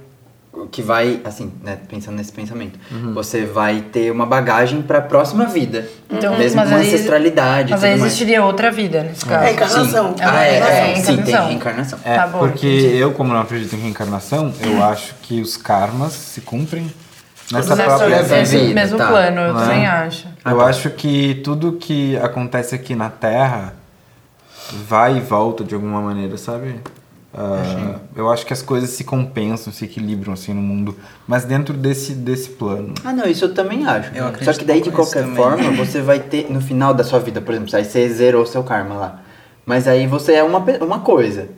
Que 0.72 0.82
vai, 0.82 1.20
assim, 1.24 1.52
né, 1.62 1.78
pensando 1.88 2.16
nesse 2.16 2.32
pensamento, 2.32 2.78
Uhum. 2.90 3.14
você 3.14 3.44
vai 3.44 3.80
ter 3.92 4.10
uma 4.10 4.26
bagagem 4.26 4.82
pra 4.82 5.00
próxima 5.00 5.44
vida. 5.46 5.88
Então, 6.10 6.36
mesmo 6.36 6.60
com 6.62 6.74
ancestralidade 6.74 7.70
Mas 7.70 7.84
aí 7.84 7.90
mais. 7.90 8.02
existiria 8.04 8.42
outra 8.44 8.70
vida 8.70 9.02
nesse 9.02 9.24
caso. 9.24 9.44
É 9.44 9.52
encarnação. 9.52 10.08
Sim. 10.16 10.22
É 10.22 10.24
ah, 10.24 10.44
é, 10.44 10.48
é, 10.48 10.60
reencarnação. 10.60 11.14
sim, 11.16 11.22
tem 11.22 11.34
reencarnação. 11.48 11.98
É, 12.04 12.16
Tá 12.16 12.26
bom, 12.26 12.38
porque 12.40 12.66
entendi. 12.66 12.96
eu, 12.96 13.12
como 13.12 13.32
não 13.32 13.40
acredito 13.40 13.74
em 13.76 13.80
reencarnação, 13.80 14.52
eu 14.60 14.82
acho 14.84 15.14
que 15.22 15.40
os 15.40 15.56
karmas 15.56 16.12
se 16.12 16.40
cumprem 16.40 16.92
nessa 17.52 17.76
Nessa- 17.76 17.84
própria 17.96 18.16
nessa 18.22 18.34
vida. 18.44 18.58
vida, 18.64 18.74
mesmo 18.74 18.98
tá. 18.98 19.06
plano, 19.06 19.40
eu 19.40 19.56
é? 19.56 19.60
também 19.62 19.86
acho. 19.86 20.26
Eu 20.44 20.60
acho 20.60 20.90
que 20.90 21.40
tudo 21.44 21.72
que 21.74 22.16
acontece 22.16 22.74
aqui 22.74 22.94
na 22.96 23.08
Terra 23.08 23.74
vai 24.88 25.16
e 25.18 25.20
volta 25.20 25.62
de 25.62 25.74
alguma 25.74 26.00
maneira, 26.00 26.36
sabe? 26.36 26.80
Ah, 27.38 27.98
eu 28.16 28.30
acho 28.30 28.46
que 28.46 28.52
as 28.54 28.62
coisas 28.62 28.88
se 28.90 29.04
compensam, 29.04 29.70
se 29.70 29.84
equilibram 29.84 30.32
assim 30.32 30.54
no 30.54 30.62
mundo, 30.62 30.96
mas 31.28 31.44
dentro 31.44 31.74
desse, 31.74 32.14
desse 32.14 32.48
plano. 32.48 32.94
Ah, 33.04 33.12
não, 33.12 33.26
isso 33.26 33.44
eu 33.44 33.52
também 33.52 33.86
acho. 33.86 34.10
Eu 34.14 34.32
Só 34.42 34.54
que 34.54 34.64
daí, 34.64 34.80
de 34.80 34.90
qualquer 34.90 35.20
também. 35.20 35.36
forma, 35.36 35.70
você 35.72 36.00
vai 36.00 36.18
ter, 36.18 36.50
no 36.50 36.62
final 36.62 36.94
da 36.94 37.04
sua 37.04 37.18
vida, 37.18 37.42
por 37.42 37.52
exemplo, 37.52 37.76
aí 37.76 37.84
você 37.84 38.08
zerou 38.08 38.46
seu 38.46 38.64
karma 38.64 38.94
lá. 38.94 39.22
Mas 39.66 39.86
aí 39.86 40.06
você 40.06 40.32
é 40.32 40.42
uma, 40.42 40.60
uma 40.80 41.00
coisa. 41.00 41.48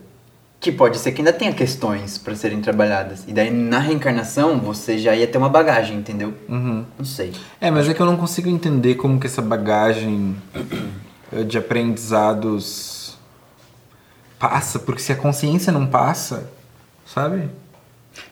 Que 0.61 0.73
pode 0.73 0.99
ser 0.99 1.13
que 1.13 1.21
ainda 1.21 1.33
tenha 1.33 1.53
questões 1.53 2.19
pra 2.19 2.35
serem 2.35 2.61
trabalhadas. 2.61 3.23
E 3.29 3.33
daí, 3.33 3.49
na 3.49 3.79
reencarnação, 3.79 4.59
você 4.59 4.99
já 4.99 5.15
ia 5.15 5.29
ter 5.29 5.39
uma 5.39 5.49
bagagem, 5.49 5.97
entendeu? 5.97 6.35
Uhum. 6.49 6.85
Não 6.99 7.05
sei. 7.05 7.33
É, 7.61 7.71
mas 7.71 7.89
é 7.89 7.95
que 7.95 8.01
eu 8.03 8.07
não 8.07 8.17
consigo 8.17 8.49
entender 8.49 8.97
como 8.97 9.21
que 9.21 9.29
essa 9.29 9.41
bagagem 9.41 10.35
eh, 11.33 11.45
de 11.45 11.57
aprendizados 11.57 12.98
passa, 14.39 14.79
porque 14.79 15.01
se 15.01 15.13
a 15.13 15.17
consciência 15.17 15.73
não 15.73 15.87
passa, 15.87 16.49
sabe? 17.07 17.49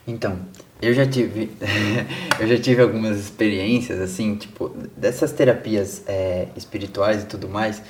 Então, 0.06 0.38
eu 0.80 0.92
já 0.92 1.06
tive. 1.06 1.50
eu 2.38 2.46
já 2.46 2.58
tive 2.58 2.82
algumas 2.82 3.18
experiências, 3.18 4.00
assim, 4.00 4.36
tipo, 4.36 4.74
dessas 4.96 5.32
terapias 5.32 6.02
é, 6.06 6.48
espirituais 6.56 7.22
e 7.22 7.26
tudo 7.26 7.48
mais. 7.48 7.82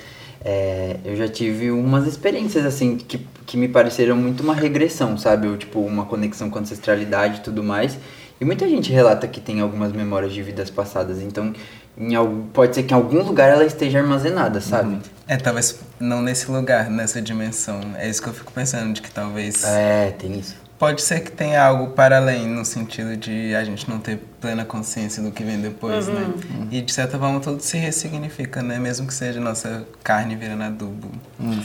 é, 0.44 0.96
eu 1.04 1.16
já 1.16 1.28
tive 1.28 1.70
umas 1.70 2.06
experiências, 2.06 2.64
assim, 2.64 2.96
que, 2.96 3.26
que 3.46 3.56
me 3.56 3.68
pareceram 3.68 4.16
muito 4.16 4.42
uma 4.42 4.54
regressão, 4.54 5.18
sabe? 5.18 5.48
Ou, 5.48 5.56
tipo, 5.56 5.80
uma 5.80 6.06
conexão 6.06 6.48
com 6.50 6.58
a 6.58 6.62
ancestralidade 6.62 7.38
e 7.38 7.42
tudo 7.42 7.62
mais. 7.62 7.98
E 8.40 8.44
muita 8.44 8.68
gente 8.68 8.92
relata 8.92 9.26
que 9.26 9.40
tem 9.40 9.60
algumas 9.60 9.92
memórias 9.92 10.32
de 10.32 10.42
vidas 10.42 10.68
passadas. 10.70 11.22
Então, 11.22 11.52
em 11.96 12.14
algum, 12.14 12.42
pode 12.48 12.74
ser 12.74 12.82
que 12.82 12.92
em 12.92 12.96
algum 12.96 13.22
lugar 13.22 13.48
ela 13.48 13.64
esteja 13.64 13.98
armazenada, 14.00 14.60
sabe? 14.60 14.98
É, 15.26 15.36
talvez 15.36 15.78
não 15.98 16.20
nesse 16.20 16.50
lugar, 16.50 16.90
nessa 16.90 17.20
dimensão. 17.22 17.80
É 17.96 18.08
isso 18.08 18.20
que 18.22 18.28
eu 18.28 18.34
fico 18.34 18.52
pensando, 18.52 18.92
de 18.92 19.00
que 19.00 19.10
talvez. 19.10 19.64
É, 19.64 20.10
tem 20.18 20.38
isso. 20.38 20.54
Pode 20.78 21.00
ser 21.00 21.20
que 21.20 21.32
tenha 21.32 21.64
algo 21.64 21.92
para 21.94 22.18
além, 22.18 22.46
no 22.46 22.62
sentido 22.62 23.16
de 23.16 23.54
a 23.54 23.64
gente 23.64 23.88
não 23.88 23.98
ter 23.98 24.18
plena 24.42 24.62
consciência 24.62 25.22
do 25.22 25.30
que 25.30 25.42
vem 25.42 25.58
depois, 25.58 26.06
né? 26.06 26.28
E 26.70 26.82
de 26.82 26.92
certa 26.92 27.18
forma 27.18 27.40
tudo 27.40 27.62
se 27.62 27.78
ressignifica, 27.78 28.62
né? 28.62 28.78
Mesmo 28.78 29.06
que 29.06 29.14
seja 29.14 29.40
nossa 29.40 29.86
carne 30.04 30.36
virando 30.36 30.64
adubo, 30.64 31.10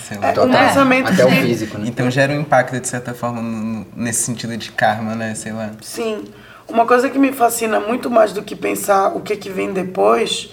sei 0.08 0.18
lá. 0.18 0.28
É, 0.30 0.32
Total. 0.32 0.48
um 0.48 0.68
pensamento 0.68 1.12
Até 1.12 1.26
o 1.26 1.28
que- 1.28 1.42
físico, 1.42 1.78
né? 1.78 1.88
Então 1.90 2.10
gera 2.10 2.32
um 2.32 2.40
impacto, 2.40 2.80
de 2.80 2.88
certa 2.88 3.14
forma, 3.14 3.42
no- 3.42 3.62
no- 3.82 3.86
nesse 3.98 4.24
sentido 4.24 4.56
de 4.56 4.72
karma, 4.72 5.14
né? 5.14 5.36
Sei 5.36 5.52
lá. 5.52 5.72
Sim. 5.82 6.24
Uma 6.72 6.86
coisa 6.86 7.10
que 7.10 7.20
me 7.20 7.32
fascina 7.32 7.80
muito 7.80 8.10
mais 8.10 8.32
do 8.34 8.42
que 8.42 8.56
pensar 8.56 9.16
o 9.16 9.20
que, 9.22 9.36
que 9.36 9.50
vem 9.50 9.74
depois 9.74 10.50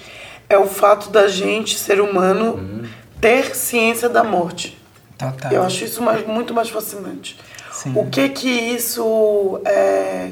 é 0.49 0.59
o 0.59 0.67
fato 0.67 1.11
da 1.11 1.29
gente, 1.29 1.79
ser 1.79 2.01
humano, 2.01 2.87
ter 3.21 3.55
ciência 3.55 4.09
da 4.09 4.25
morte. 4.25 4.77
Total. 5.17 5.53
Eu 5.53 5.63
acho 5.63 5.85
isso 5.85 6.03
mais, 6.03 6.27
muito 6.27 6.53
mais 6.55 6.69
fascinante. 6.71 7.39
Sim. 7.73 7.93
O 7.97 8.07
que 8.07 8.29
que 8.31 8.49
isso 8.49 9.61
é, 9.65 10.31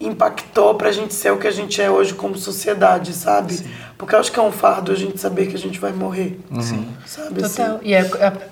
impactou 0.00 0.74
pra 0.74 0.92
gente 0.92 1.12
ser 1.12 1.32
o 1.32 1.38
que 1.38 1.46
a 1.46 1.50
gente 1.50 1.80
é 1.82 1.90
hoje 1.90 2.14
como 2.14 2.36
sociedade, 2.36 3.12
sabe? 3.12 3.58
Porque 3.96 4.14
eu 4.14 4.18
acho 4.20 4.30
que 4.30 4.38
é 4.38 4.42
um 4.42 4.52
fardo 4.52 4.92
a 4.92 4.94
gente 4.94 5.20
saber 5.20 5.46
que 5.48 5.56
a 5.56 5.58
gente 5.58 5.78
vai 5.78 5.92
morrer. 5.92 6.38
Sim. 6.60 6.88
Sabe 7.04 7.42
Total. 7.42 7.76
assim? 7.76 7.78
E 7.82 7.94
é, 7.94 8.00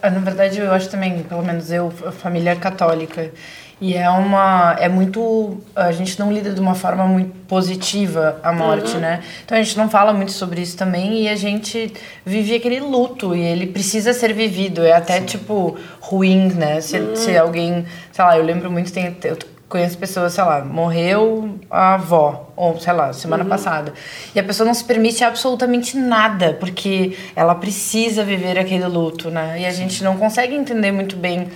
é- 0.02 0.11
na 0.11 0.18
verdade 0.18 0.59
eu 0.59 0.73
acho 0.73 0.88
também, 0.90 1.23
pelo 1.23 1.42
menos 1.42 1.71
eu, 1.71 1.92
a 2.04 2.12
família 2.12 2.56
católica. 2.56 3.30
E 3.78 3.95
é 3.95 4.09
uma. 4.09 4.75
É 4.78 4.88
muito. 4.88 5.59
A 5.75 5.92
gente 5.92 6.18
não 6.18 6.33
lida 6.33 6.50
de 6.50 6.61
uma 6.61 6.75
forma 6.75 7.04
muito 7.06 7.37
positiva 7.47 8.40
a 8.42 8.50
morte, 8.50 8.97
né? 8.97 9.23
Então 9.45 9.56
a 9.56 9.62
gente 9.62 9.76
não 9.76 9.90
fala 9.90 10.14
muito 10.14 10.33
sobre 10.33 10.62
isso 10.62 10.78
também 10.78 11.23
e 11.23 11.28
a 11.28 11.37
gente 11.37 11.92
vive 12.25 12.54
aquele 12.54 12.80
luto 12.80 13.37
e 13.37 13.40
ele 13.40 13.66
precisa 13.66 14.14
ser 14.14 14.33
vivido. 14.33 14.83
É 14.83 14.92
até 14.92 15.21
tipo 15.21 15.76
ruim, 16.00 16.49
né? 16.54 16.80
Se, 16.80 17.16
se 17.16 17.37
alguém. 17.37 17.85
Sei 18.12 18.25
lá, 18.25 18.38
eu 18.38 18.45
lembro 18.45 18.71
muito, 18.71 18.90
tem, 18.90 19.14
eu 19.25 19.37
conheço 19.68 19.99
pessoas, 19.99 20.33
sei 20.33 20.45
lá, 20.45 20.64
morreu 20.64 21.59
a 21.71 21.95
avó, 21.95 22.50
ou 22.56 22.80
sei 22.80 22.95
lá, 22.95 23.12
semana 23.12 23.45
passada. 23.45 23.92
E 24.35 24.40
a 24.40 24.42
pessoa 24.42 24.66
não 24.66 24.73
se 24.73 24.85
permite 24.85 25.23
absolutamente 25.23 25.99
nada, 25.99 26.54
porque 26.54 27.14
ela 27.35 27.54
precisa 27.54 28.25
viver 28.25 28.59
aquele 28.59 28.87
luto, 28.87 29.30
né? 29.30 29.61
E 29.61 29.66
a 29.66 29.71
gente 29.71 30.02
não 30.02 30.16
consegue 30.16 30.54
entender 30.54 30.92
muito 30.92 31.14
bem 31.14 31.49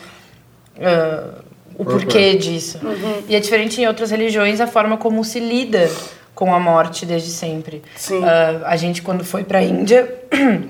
ah, 0.79 1.50
o 1.81 1.85
porquê 1.85 2.35
disso. 2.35 2.79
E 3.27 3.35
é 3.35 3.41
diferente 3.41 3.81
em 3.81 3.87
outras 3.87 4.11
religiões 4.11 4.61
a 4.61 4.67
forma 4.67 4.99
como 4.99 5.25
se 5.25 5.41
lida 5.41 5.91
com 6.35 6.55
a 6.55 6.61
morte 6.61 7.07
desde 7.07 7.31
sempre. 7.31 7.83
Sim. 7.97 8.23
Ah, 8.23 8.61
a 8.67 8.77
gente 8.77 9.01
quando 9.01 9.25
foi 9.25 9.45
para 9.45 9.63
Índia, 9.63 10.15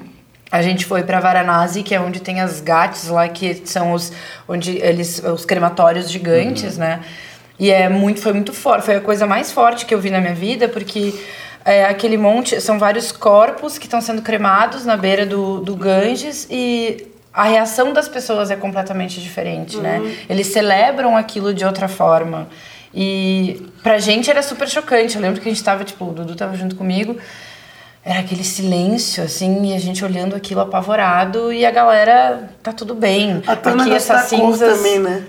a 0.50 0.62
gente 0.62 0.86
foi 0.86 1.02
para 1.02 1.18
Varanasi, 1.18 1.82
que 1.82 1.94
é 1.94 2.00
onde 2.00 2.20
tem 2.20 2.40
as 2.40 2.60
ghats 2.60 3.08
lá 3.08 3.28
que 3.28 3.62
são 3.64 3.92
os 3.92 4.12
onde 4.48 4.78
eles 4.78 5.20
os 5.24 5.44
crematórios 5.44 6.08
gigantes, 6.08 6.78
né? 6.78 7.00
E 7.58 7.70
é 7.70 7.88
muito 7.88 8.20
foi 8.20 8.32
muito 8.32 8.52
forte, 8.52 8.84
foi 8.84 8.94
a 8.94 9.00
coisa 9.00 9.26
mais 9.26 9.50
forte 9.50 9.86
que 9.86 9.94
eu 9.94 10.00
vi 10.00 10.10
na 10.10 10.20
minha 10.20 10.34
vida, 10.34 10.68
porque 10.68 11.12
é 11.64 11.84
aquele 11.86 12.16
monte, 12.16 12.60
são 12.60 12.78
vários 12.78 13.10
corpos 13.10 13.78
que 13.78 13.86
estão 13.86 14.00
sendo 14.00 14.22
cremados 14.22 14.86
na 14.86 14.96
beira 14.96 15.26
do, 15.26 15.60
do 15.60 15.74
Ganges 15.74 16.46
e 16.48 17.10
a 17.32 17.44
reação 17.44 17.92
das 17.92 18.08
pessoas 18.08 18.50
é 18.50 18.56
completamente 18.56 19.20
diferente, 19.20 19.76
né? 19.76 20.00
Eles 20.28 20.48
celebram 20.48 21.16
aquilo 21.16 21.54
de 21.54 21.64
outra 21.64 21.88
forma. 21.88 22.48
E 22.92 23.68
pra 23.82 23.98
gente 23.98 24.28
era 24.30 24.42
super 24.42 24.68
chocante. 24.68 25.16
Eu 25.16 25.22
lembro 25.22 25.40
que 25.40 25.48
a 25.48 25.52
gente 25.52 25.62
tava, 25.62 25.84
tipo, 25.84 26.04
o 26.06 26.12
Dudu 26.12 26.34
tava 26.34 26.56
junto 26.56 26.74
comigo. 26.74 27.16
Era 28.04 28.20
aquele 28.20 28.42
silêncio, 28.42 29.22
assim, 29.22 29.70
e 29.70 29.74
a 29.74 29.78
gente 29.78 30.04
olhando 30.04 30.34
aquilo 30.34 30.62
apavorado 30.62 31.52
e 31.52 31.66
a 31.66 31.70
galera, 31.70 32.50
tá 32.62 32.72
tudo 32.72 32.94
bem. 32.94 33.42
Até 33.46 33.74
o 33.74 33.80
Aqui 33.80 33.92
essas 33.92 34.30
cor 34.30 34.38
cinzas. 34.38 34.78
também, 34.78 34.98
né? 34.98 35.24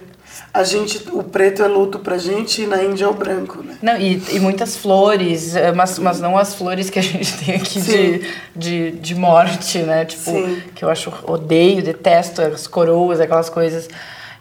A 0.53 0.63
gente, 0.63 1.01
o 1.11 1.23
preto 1.23 1.63
é 1.63 1.67
luto 1.67 1.99
pra 1.99 2.17
gente 2.17 2.63
e 2.63 2.67
na 2.67 2.83
Índia 2.83 3.05
é 3.05 3.07
o 3.07 3.13
branco, 3.13 3.63
né? 3.63 3.77
Não, 3.81 3.97
e, 3.97 4.21
e 4.31 4.39
muitas 4.39 4.75
flores, 4.75 5.55
eh, 5.55 5.71
mas, 5.71 5.97
mas 5.97 6.19
não 6.19 6.37
as 6.37 6.53
flores 6.53 6.89
que 6.89 6.99
a 6.99 7.01
gente 7.03 7.37
tem 7.37 7.55
aqui 7.55 7.79
de, 7.81 8.21
de, 8.55 8.91
de 8.91 9.15
morte, 9.15 9.79
né? 9.79 10.03
Tipo, 10.05 10.23
Sim. 10.31 10.61
que 10.75 10.83
eu 10.83 10.89
acho, 10.89 11.13
odeio, 11.23 11.81
detesto 11.81 12.41
as 12.41 12.67
coroas, 12.67 13.21
aquelas 13.21 13.49
coisas. 13.49 13.87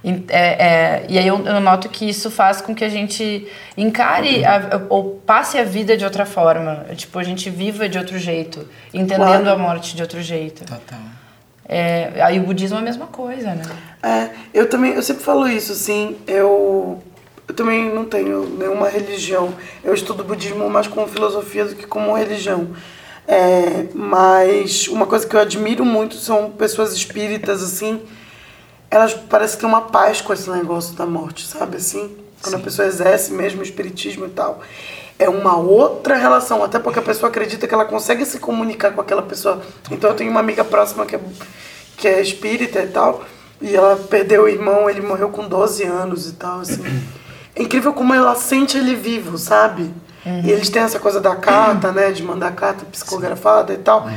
E, 0.02 0.24
é, 0.30 0.66
é, 0.66 1.06
e 1.10 1.18
aí 1.18 1.26
eu, 1.28 1.44
eu 1.46 1.60
noto 1.60 1.88
que 1.88 2.08
isso 2.08 2.30
faz 2.30 2.60
com 2.60 2.74
que 2.74 2.82
a 2.84 2.88
gente 2.88 3.46
encare 3.76 4.44
a- 4.44 4.82
ou 4.88 5.20
passe 5.26 5.58
a 5.58 5.62
vida 5.64 5.96
de 5.96 6.04
outra 6.04 6.24
forma. 6.26 6.86
Tipo, 6.96 7.18
a 7.18 7.22
gente 7.22 7.50
viva 7.50 7.88
de 7.88 7.98
outro 7.98 8.18
jeito, 8.18 8.66
entendendo 8.94 9.42
Claro. 9.44 9.50
a 9.50 9.56
morte 9.58 9.94
de 9.94 10.02
outro 10.02 10.20
jeito. 10.22 10.64
Total. 10.64 10.98
É, 11.72 12.20
aí 12.20 12.40
o 12.40 12.42
budismo 12.42 12.78
é 12.78 12.80
a 12.80 12.82
mesma 12.82 13.06
coisa, 13.06 13.54
né? 13.54 13.62
É, 14.02 14.30
eu 14.52 14.68
também, 14.68 14.94
eu 14.94 15.02
sempre 15.02 15.22
falo 15.22 15.46
isso, 15.46 15.70
assim, 15.70 16.16
eu, 16.26 17.00
eu 17.46 17.54
também 17.54 17.94
não 17.94 18.04
tenho 18.04 18.44
nenhuma 18.58 18.88
religião. 18.88 19.54
Eu 19.84 19.94
estudo 19.94 20.24
budismo 20.24 20.68
mais 20.68 20.88
como 20.88 21.06
filosofia 21.06 21.64
do 21.66 21.76
que 21.76 21.86
como 21.86 22.12
religião. 22.12 22.70
É, 23.28 23.86
mas 23.94 24.88
uma 24.88 25.06
coisa 25.06 25.24
que 25.24 25.36
eu 25.36 25.38
admiro 25.38 25.84
muito 25.84 26.16
são 26.16 26.50
pessoas 26.50 26.92
espíritas, 26.92 27.62
assim, 27.62 28.02
elas 28.90 29.14
parecem 29.14 29.60
ter 29.60 29.66
uma 29.66 29.82
paz 29.82 30.20
com 30.20 30.32
esse 30.32 30.50
negócio 30.50 30.96
da 30.96 31.06
morte, 31.06 31.46
sabe, 31.46 31.76
assim? 31.76 32.16
Quando 32.42 32.56
a 32.56 32.58
pessoa 32.58 32.88
exerce 32.88 33.32
mesmo 33.32 33.60
o 33.60 33.62
espiritismo 33.62 34.26
e 34.26 34.30
tal. 34.30 34.60
É 35.20 35.28
uma 35.28 35.56
outra 35.56 36.16
relação, 36.16 36.64
até 36.64 36.78
porque 36.78 36.98
a 36.98 37.02
pessoa 37.02 37.28
acredita 37.28 37.68
que 37.68 37.74
ela 37.74 37.84
consegue 37.84 38.24
se 38.24 38.38
comunicar 38.38 38.90
com 38.92 39.02
aquela 39.02 39.20
pessoa. 39.20 39.60
Então 39.90 40.08
eu 40.10 40.16
tenho 40.16 40.30
uma 40.30 40.40
amiga 40.40 40.64
próxima 40.64 41.04
que 41.04 41.14
é, 41.14 41.20
que 41.96 42.08
é 42.08 42.22
espírita 42.22 42.80
e 42.80 42.86
tal, 42.86 43.22
e 43.60 43.76
ela 43.76 43.96
perdeu 43.96 44.44
o 44.44 44.48
irmão, 44.48 44.88
ele 44.88 45.02
morreu 45.02 45.28
com 45.28 45.46
12 45.46 45.84
anos 45.84 46.26
e 46.26 46.32
tal, 46.32 46.60
assim. 46.60 46.82
É 47.54 47.62
incrível 47.62 47.92
como 47.92 48.14
ela 48.14 48.34
sente 48.34 48.78
ele 48.78 48.94
vivo, 48.94 49.36
sabe? 49.36 49.92
E 50.44 50.50
eles 50.50 50.70
têm 50.70 50.82
essa 50.82 50.98
coisa 50.98 51.20
da 51.20 51.36
carta, 51.36 51.92
né? 51.92 52.10
De 52.10 52.22
mandar 52.22 52.52
carta 52.52 52.86
psicografada 52.86 53.74
e 53.74 53.78
tal. 53.78 54.08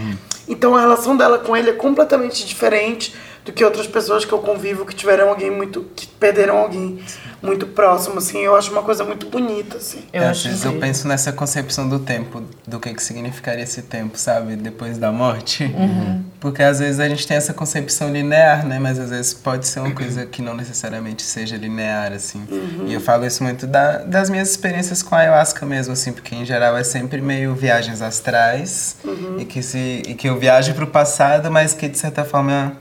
Então 0.48 0.75
a 0.75 0.79
relação 0.79 1.17
dela 1.17 1.38
com 1.39 1.55
ele 1.55 1.69
é 1.69 1.74
completamente 1.74 2.45
diferente 2.45 3.13
do 3.45 3.51
que 3.51 3.63
outras 3.63 3.85
pessoas 3.88 4.23
que 4.25 4.31
eu 4.33 4.39
convivo 4.39 4.85
que 4.85 4.95
tiveram 4.95 5.29
alguém 5.29 5.51
muito. 5.51 5.85
que 5.95 6.07
perderam 6.07 6.57
alguém 6.57 7.00
muito 7.41 7.67
próximo, 7.67 8.19
assim. 8.19 8.39
Eu 8.39 8.55
acho 8.55 8.71
uma 8.71 8.81
coisa 8.83 9.03
muito 9.03 9.25
bonita, 9.27 9.75
assim. 9.75 10.00
Eu 10.13 10.23
É, 10.23 10.27
acho 10.29 10.47
Às 10.47 10.53
vezes 10.53 10.63
eu 10.65 10.79
penso 10.79 11.05
nessa 11.09 11.33
concepção 11.33 11.89
do 11.89 12.00
tempo, 12.00 12.41
do 12.65 12.79
que, 12.79 12.93
que 12.93 13.03
significaria 13.03 13.63
esse 13.65 13.81
tempo, 13.81 14.17
sabe? 14.17 14.55
Depois 14.55 14.97
da 14.97 15.12
morte. 15.12 15.65
Uhum. 15.65 16.23
Porque 16.39 16.63
às 16.63 16.79
vezes 16.79 17.01
a 17.01 17.09
gente 17.09 17.27
tem 17.27 17.35
essa 17.35 17.53
concepção 17.53 18.09
linear, 18.13 18.65
né? 18.65 18.79
Mas 18.79 18.97
às 18.97 19.09
vezes 19.09 19.33
pode 19.33 19.67
ser 19.67 19.81
uma 19.81 19.91
coisa 19.91 20.25
que 20.25 20.41
não 20.41 20.55
necessariamente 20.55 21.21
seja 21.23 21.57
linear, 21.57 22.13
assim. 22.13 22.47
Uhum. 22.50 22.85
E 22.88 22.93
eu 22.93 23.01
falo 23.01 23.25
isso 23.25 23.43
muito 23.43 23.67
da- 23.67 23.97
das 23.97 24.29
minhas 24.29 24.50
experiências 24.50 25.03
com 25.03 25.13
a 25.13 25.17
ayahuasca 25.19 25.65
mesmo, 25.65 25.91
assim. 25.91 26.13
Porque 26.13 26.33
em 26.33 26.45
geral 26.45 26.77
é 26.77 26.83
sempre 26.85 27.19
meio 27.21 27.53
viagens 27.53 28.01
astrais. 28.01 28.95
Uhum. 29.03 29.38
E, 29.39 29.43
que 29.45 29.62
se, 29.62 30.01
e 30.07 30.13
que 30.13 30.29
eu 30.29 30.39
viajo 30.39 30.73
pro 30.73 30.88
passado, 30.88 31.51
mas 31.51 31.73
que 31.73 31.89
de 31.89 31.97
certa 31.97 32.23
forma 32.23 32.77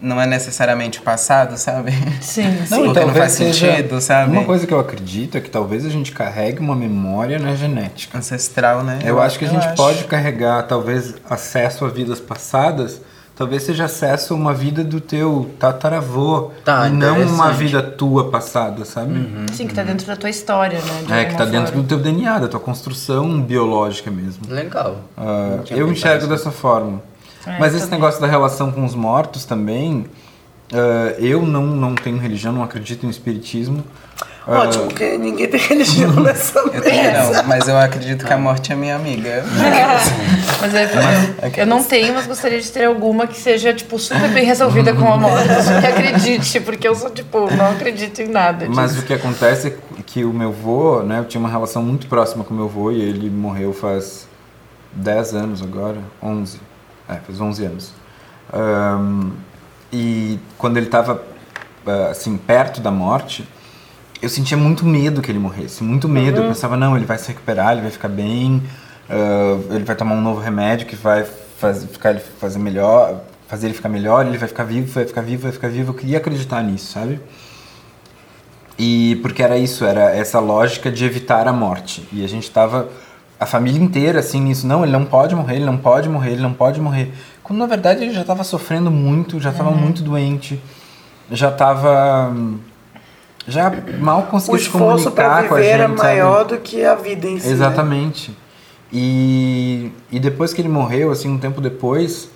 não 0.00 0.20
é 0.20 0.26
necessariamente 0.26 0.98
o 0.98 1.02
passado, 1.02 1.56
sabe? 1.56 1.92
Sim, 2.20 2.44
Não, 2.70 2.78
sim. 2.78 2.82
e 2.82 2.84
Porque 2.86 3.00
não 3.00 3.14
faz 3.14 3.32
sentido, 3.32 4.00
sabe? 4.00 4.32
Uma 4.32 4.44
coisa 4.44 4.66
que 4.66 4.72
eu 4.72 4.80
acredito 4.80 5.36
é 5.36 5.40
que 5.40 5.50
talvez 5.50 5.84
a 5.84 5.90
gente 5.90 6.12
carregue 6.12 6.58
uma 6.60 6.74
memória 6.74 7.38
na 7.38 7.54
genética. 7.54 8.16
Ancestral, 8.18 8.82
né? 8.82 9.00
Eu 9.04 9.20
acho 9.20 9.38
que 9.38 9.44
a 9.44 9.48
gente 9.48 9.66
acho. 9.66 9.76
pode 9.76 10.04
carregar, 10.04 10.62
talvez, 10.64 11.14
acesso 11.28 11.84
a 11.84 11.88
vidas 11.88 12.18
passadas, 12.18 13.00
talvez 13.36 13.62
seja 13.62 13.84
acesso 13.84 14.34
a 14.34 14.36
uma 14.36 14.52
vida 14.54 14.82
do 14.84 15.00
teu 15.00 15.50
tataravô, 15.58 16.50
Tá, 16.64 16.88
e 16.88 16.90
não 16.90 17.20
uma 17.22 17.50
vida 17.52 17.82
tua 17.82 18.30
passada, 18.30 18.84
sabe? 18.84 19.28
Sim, 19.52 19.66
que 19.66 19.74
tá 19.74 19.82
dentro 19.82 20.06
da 20.06 20.16
tua 20.16 20.28
história, 20.30 20.78
né? 20.78 21.02
de 21.06 21.12
É, 21.12 21.24
que 21.24 21.34
tá 21.34 21.44
alguma 21.44 21.46
dentro 21.60 21.72
forma. 21.72 21.82
do 21.82 21.88
teu 21.88 21.98
DNA, 21.98 22.38
da 22.38 22.48
tua 22.48 22.60
construção 22.60 23.40
biológica 23.40 24.10
mesmo. 24.10 24.42
Legal. 24.48 24.96
Não 25.16 25.62
tinha 25.64 25.78
eu 25.78 25.90
enxergo 25.90 26.26
dessa 26.26 26.50
forma. 26.50 27.02
É, 27.46 27.58
Mas 27.58 27.74
esse 27.74 27.84
também. 27.84 28.00
negócio 28.00 28.20
da 28.20 28.26
relação 28.26 28.70
com 28.70 28.84
os 28.84 28.94
mortos 28.94 29.44
também, 29.44 30.06
ah, 30.72 31.14
eu 31.18 31.42
não, 31.42 31.66
não 31.66 31.94
tenho 31.94 32.18
religião, 32.18 32.52
não 32.52 32.62
acredito 32.62 33.06
em 33.06 33.08
espiritismo. 33.10 33.82
Ah, 34.46 34.60
Ótimo, 34.60 34.86
porque 34.86 35.18
ninguém 35.18 35.46
tem 35.48 35.60
religião 35.60 36.12
nessa 36.22 36.58
Eu 36.58 36.70
também 36.70 37.02
mesa. 37.02 37.42
não, 37.42 37.48
mas 37.48 37.68
eu 37.68 37.76
acredito 37.76 38.24
que 38.24 38.32
a 38.32 38.38
morte 38.38 38.72
é 38.72 38.74
minha 38.76 38.96
amiga. 38.96 39.44
Mas 40.60 40.74
é, 40.74 40.84
eu, 40.84 41.52
eu 41.62 41.66
não 41.66 41.82
tenho, 41.82 42.12
mas 42.14 42.26
gostaria 42.26 42.60
de 42.60 42.70
ter 42.70 42.84
alguma 42.84 43.26
que 43.26 43.36
seja, 43.38 43.72
tipo, 43.72 43.98
super 43.98 44.28
bem 44.28 44.44
resolvida 44.44 44.92
com 44.92 45.10
a 45.10 45.16
morte. 45.16 45.48
Me 45.48 45.86
acredite, 45.86 46.60
porque 46.60 46.86
eu 46.86 46.94
sou, 46.94 47.08
tipo, 47.08 47.50
não 47.54 47.70
acredito 47.70 48.20
em 48.20 48.28
nada 48.28 48.66
disso. 48.66 48.76
Mas 48.78 48.98
o 48.98 49.02
que 49.02 49.14
acontece 49.14 49.68
é 49.68 50.02
que 50.04 50.22
o 50.22 50.34
meu 50.34 50.52
vô, 50.52 51.00
né, 51.02 51.20
eu 51.20 51.24
tinha 51.24 51.40
uma 51.40 51.48
relação 51.48 51.82
muito 51.82 52.06
próxima 52.08 52.44
com 52.44 52.52
o 52.52 52.56
meu 52.56 52.68
vô 52.68 52.90
e 52.90 53.00
ele 53.00 53.30
morreu 53.30 53.72
faz 53.72 54.28
10 54.92 55.34
anos 55.34 55.62
agora, 55.62 55.98
11. 56.22 56.60
É, 57.10 57.16
faz 57.16 57.40
11 57.40 57.64
anos. 57.64 57.92
Ahn, 58.52 59.30
e 59.92 60.38
quando 60.56 60.76
ele 60.76 60.86
estava 60.86 61.22
assim 62.10 62.36
perto 62.36 62.80
da 62.80 62.90
morte, 62.90 63.46
eu 64.22 64.28
sentia 64.28 64.56
muito 64.56 64.84
medo 64.84 65.20
que 65.20 65.30
ele 65.30 65.38
morresse, 65.38 65.82
muito 65.82 66.08
medo. 66.08 66.40
Eu 66.40 66.48
pensava, 66.48 66.76
não, 66.76 66.96
ele 66.96 67.06
vai 67.06 67.18
se 67.18 67.28
recuperar, 67.28 67.72
ele 67.72 67.80
vai 67.82 67.90
ficar 67.90 68.08
bem, 68.08 68.62
ah, 69.08 69.58
ele 69.74 69.84
vai 69.84 69.96
tomar 69.96 70.14
um 70.14 70.20
novo 70.20 70.40
remédio 70.40 70.86
que 70.86 70.94
vai 70.94 71.24
faz, 71.24 71.84
ficar 71.84 72.10
ele 72.10 72.20
fazer 72.20 72.58
melhor, 72.58 73.20
fazer 73.48 73.66
ele 73.66 73.74
ficar 73.74 73.88
melhor, 73.88 74.26
ele 74.26 74.38
vai 74.38 74.48
ficar 74.48 74.64
vivo, 74.64 74.92
vai 74.92 75.04
ficar 75.04 75.22
vivo, 75.22 75.42
vai 75.42 75.52
ficar 75.52 75.68
vivo. 75.68 75.90
Eu 75.90 75.94
queria 75.94 76.18
acreditar 76.18 76.62
nisso, 76.62 76.92
sabe? 76.92 77.20
E 78.78 79.16
porque 79.16 79.42
era 79.42 79.58
isso, 79.58 79.84
era 79.84 80.14
essa 80.16 80.38
lógica 80.38 80.90
de 80.90 81.04
evitar 81.04 81.46
a 81.48 81.52
morte. 81.52 82.06
E 82.12 82.24
a 82.24 82.28
gente 82.28 82.50
tava 82.50 82.88
a 83.40 83.46
família 83.46 83.80
inteira 83.82 84.20
assim 84.20 84.40
nisso, 84.40 84.66
não, 84.66 84.82
ele 84.84 84.92
não 84.92 85.04
pode 85.06 85.34
morrer, 85.34 85.56
ele 85.56 85.64
não 85.64 85.76
pode 85.78 86.08
morrer, 86.08 86.32
ele 86.32 86.42
não 86.42 86.52
pode 86.52 86.80
morrer. 86.80 87.10
Quando 87.42 87.58
na 87.58 87.66
verdade 87.66 88.04
ele 88.04 88.12
já 88.12 88.20
estava 88.20 88.44
sofrendo 88.44 88.90
muito, 88.90 89.40
já 89.40 89.50
estava 89.50 89.70
muito 89.70 90.02
doente, 90.02 90.60
já 91.32 91.48
estava 91.48 92.34
já 93.48 93.72
mal 93.98 94.20
O 94.20 94.22
conseguia 94.24 94.60
se 94.60 94.68
comunicar 94.68 95.48
com 95.48 95.54
a 95.54 95.58
gente, 95.62 95.70
era 95.70 95.84
sabe? 95.88 95.96
maior 95.98 96.44
do 96.44 96.58
que 96.58 96.84
a 96.84 96.94
vida 96.94 97.26
em 97.26 97.40
si. 97.40 97.46
né? 97.46 97.52
Exatamente. 97.52 98.36
E, 98.92 99.90
e 100.12 100.20
depois 100.20 100.52
que 100.52 100.60
ele 100.60 100.68
morreu, 100.68 101.10
assim, 101.10 101.28
um 101.30 101.38
tempo 101.38 101.60
depois, 101.60 102.28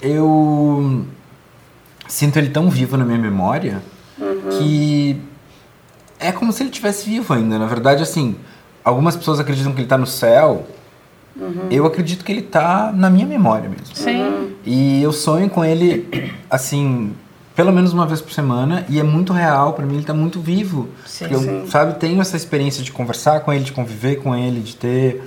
eu 0.00 1.04
sinto 2.08 2.38
ele 2.38 2.48
tão 2.50 2.70
vivo 2.70 2.96
na 2.96 3.04
minha 3.04 3.18
memória 3.18 3.82
Uhum. 4.16 4.48
que 4.58 5.20
é 6.20 6.30
como 6.30 6.52
se 6.52 6.62
ele 6.62 6.70
estivesse 6.70 7.04
vivo 7.10 7.34
ainda. 7.34 7.58
Na 7.58 7.66
verdade, 7.66 8.00
assim, 8.00 8.36
algumas 8.84 9.16
pessoas 9.16 9.40
acreditam 9.40 9.72
que 9.72 9.80
ele 9.80 9.88
tá 9.88 9.98
no 9.98 10.06
céu. 10.06 10.66
Eu 11.70 11.84
acredito 11.84 12.24
que 12.24 12.30
ele 12.30 12.42
tá 12.42 12.92
na 12.94 13.10
minha 13.10 13.26
memória 13.26 13.68
mesmo. 13.68 13.94
Sim. 13.94 14.54
E 14.64 15.02
eu 15.02 15.12
sonho 15.12 15.50
com 15.50 15.64
ele, 15.64 16.32
assim, 16.48 17.12
pelo 17.56 17.72
menos 17.72 17.92
uma 17.92 18.06
vez 18.06 18.20
por 18.20 18.32
semana, 18.32 18.84
e 18.88 19.00
é 19.00 19.02
muito 19.02 19.32
real, 19.32 19.72
pra 19.72 19.84
mim 19.84 19.96
ele 19.96 20.04
tá 20.04 20.14
muito 20.14 20.40
vivo. 20.40 20.88
Sim, 21.04 21.26
Porque 21.26 21.34
eu, 21.34 21.40
sim. 21.40 21.66
sabe, 21.68 21.98
tenho 21.98 22.20
essa 22.20 22.36
experiência 22.36 22.84
de 22.84 22.92
conversar 22.92 23.40
com 23.40 23.52
ele, 23.52 23.64
de 23.64 23.72
conviver 23.72 24.16
com 24.16 24.34
ele, 24.34 24.60
de 24.60 24.76
ter. 24.76 25.22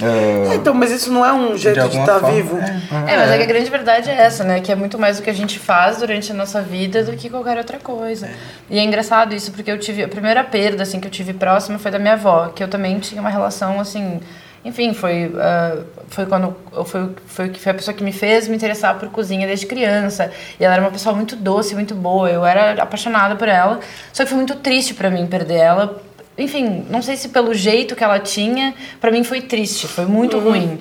É, 0.00 0.52
É, 0.52 0.54
então, 0.54 0.74
mas 0.74 0.90
isso 0.90 1.10
não 1.10 1.24
é 1.24 1.32
um 1.32 1.56
jeito 1.56 1.74
de 1.74 1.80
alguma 1.80 2.02
estar 2.02 2.20
forma, 2.20 2.34
vivo. 2.34 2.58
É, 2.58 3.16
mas 3.16 3.30
é 3.30 3.36
que 3.38 3.42
a 3.42 3.46
grande 3.46 3.70
verdade 3.70 4.10
é 4.10 4.14
essa, 4.14 4.44
né? 4.44 4.60
Que 4.60 4.70
é 4.70 4.74
muito 4.74 4.98
mais 4.98 5.18
o 5.18 5.22
que 5.22 5.30
a 5.30 5.32
gente 5.32 5.58
faz 5.58 5.98
durante 5.98 6.30
a 6.32 6.34
nossa 6.34 6.60
vida 6.60 7.02
do 7.02 7.12
que 7.12 7.30
qualquer 7.30 7.56
outra 7.58 7.78
coisa. 7.78 8.28
E 8.68 8.78
é 8.78 8.82
engraçado 8.82 9.34
isso, 9.34 9.52
porque 9.52 9.70
eu 9.70 9.78
tive... 9.78 10.04
A 10.04 10.08
primeira 10.08 10.44
perda, 10.44 10.82
assim, 10.82 11.00
que 11.00 11.06
eu 11.06 11.10
tive 11.10 11.32
próxima 11.32 11.78
foi 11.78 11.90
da 11.90 11.98
minha 11.98 12.14
avó, 12.14 12.48
que 12.48 12.62
eu 12.62 12.68
também 12.68 12.98
tinha 12.98 13.20
uma 13.20 13.30
relação, 13.30 13.80
assim... 13.80 14.20
Enfim, 14.64 14.92
foi, 14.94 15.32
ah, 15.38 15.78
foi 16.08 16.26
quando... 16.26 16.56
Foi, 16.86 17.10
foi, 17.26 17.54
foi 17.54 17.70
a 17.70 17.74
pessoa 17.74 17.94
que 17.94 18.02
me 18.02 18.10
fez 18.10 18.48
me 18.48 18.56
interessar 18.56 18.98
por 18.98 19.08
cozinha 19.10 19.46
desde 19.46 19.64
criança. 19.64 20.30
E 20.58 20.64
ela 20.64 20.74
era 20.74 20.82
uma 20.82 20.90
pessoa 20.90 21.14
muito 21.14 21.36
doce, 21.36 21.72
muito 21.74 21.94
boa. 21.94 22.28
Eu 22.28 22.44
era 22.44 22.82
apaixonada 22.82 23.36
por 23.36 23.46
ela. 23.46 23.78
Só 24.12 24.24
que 24.24 24.28
foi 24.28 24.36
muito 24.36 24.56
triste 24.56 24.92
pra 24.92 25.08
mim 25.08 25.24
perder 25.28 25.58
ela. 25.58 26.02
Enfim, 26.38 26.84
não 26.90 27.00
sei 27.00 27.16
se 27.16 27.28
pelo 27.30 27.54
jeito 27.54 27.96
que 27.96 28.04
ela 28.04 28.18
tinha, 28.18 28.74
pra 29.00 29.10
mim 29.10 29.24
foi 29.24 29.40
triste, 29.40 29.86
foi 29.86 30.06
muito 30.06 30.38
ruim. 30.38 30.80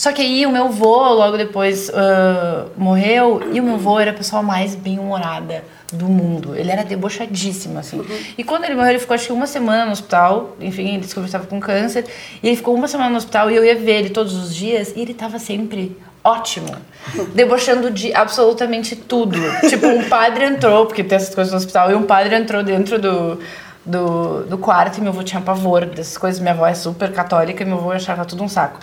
Só 0.00 0.12
que 0.12 0.22
aí 0.22 0.46
o 0.46 0.50
meu 0.50 0.64
avô, 0.64 1.12
logo 1.12 1.36
depois, 1.36 1.90
ah, 1.94 2.66
morreu, 2.74 3.42
e 3.52 3.60
o 3.60 3.62
meu 3.62 3.74
avô 3.74 4.00
era 4.00 4.12
a 4.12 4.14
pessoa 4.14 4.42
mais 4.42 4.74
bem-humorada 4.74 5.62
do 5.92 6.06
mundo. 6.06 6.56
Ele 6.56 6.70
era 6.70 6.82
debochadíssimo, 6.82 7.78
assim. 7.78 8.02
E 8.38 8.42
quando 8.42 8.64
ele 8.64 8.74
morreu, 8.74 8.92
ele 8.92 8.98
ficou 8.98 9.14
acho 9.14 9.26
que 9.26 9.32
uma 9.32 9.46
semana 9.46 9.84
no 9.84 9.92
hospital. 9.92 10.56
Enfim, 10.58 10.88
ele 10.88 11.00
descobriu 11.00 11.24
que 11.24 11.36
estava 11.36 11.46
com 11.46 11.60
câncer. 11.60 12.06
E 12.42 12.48
ele 12.48 12.56
ficou 12.56 12.74
uma 12.74 12.88
semana 12.88 13.10
no 13.10 13.16
hospital 13.16 13.50
e 13.50 13.56
eu 13.56 13.62
ia 13.62 13.74
ver 13.74 13.98
ele 13.98 14.08
todos 14.08 14.34
os 14.34 14.54
dias 14.54 14.94
e 14.96 15.00
ele 15.00 15.12
tava 15.12 15.38
sempre 15.38 15.94
ótimo. 16.24 16.74
Debochando 17.34 17.90
de 17.90 18.14
absolutamente 18.14 18.96
tudo. 18.96 19.38
tipo, 19.68 19.86
um 19.86 20.08
padre 20.08 20.46
entrou, 20.46 20.86
porque 20.86 21.04
tem 21.04 21.16
essas 21.16 21.34
coisas 21.34 21.52
no 21.52 21.58
hospital, 21.58 21.90
e 21.90 21.94
um 21.94 22.04
padre 22.04 22.34
entrou 22.36 22.62
dentro 22.62 22.98
do 22.98 23.38
do, 23.84 24.44
do 24.44 24.58
quarto 24.58 24.98
e 24.98 25.00
meu 25.00 25.10
avô 25.10 25.22
tinha 25.22 25.40
pavor 25.40 25.86
dessas 25.86 26.18
coisas. 26.18 26.40
Minha 26.40 26.52
avó 26.52 26.66
é 26.66 26.74
super 26.74 27.12
católica 27.12 27.62
e 27.62 27.66
meu 27.66 27.78
avô 27.78 27.92
achava 27.92 28.24
tudo 28.24 28.42
um 28.44 28.48
saco. 28.48 28.78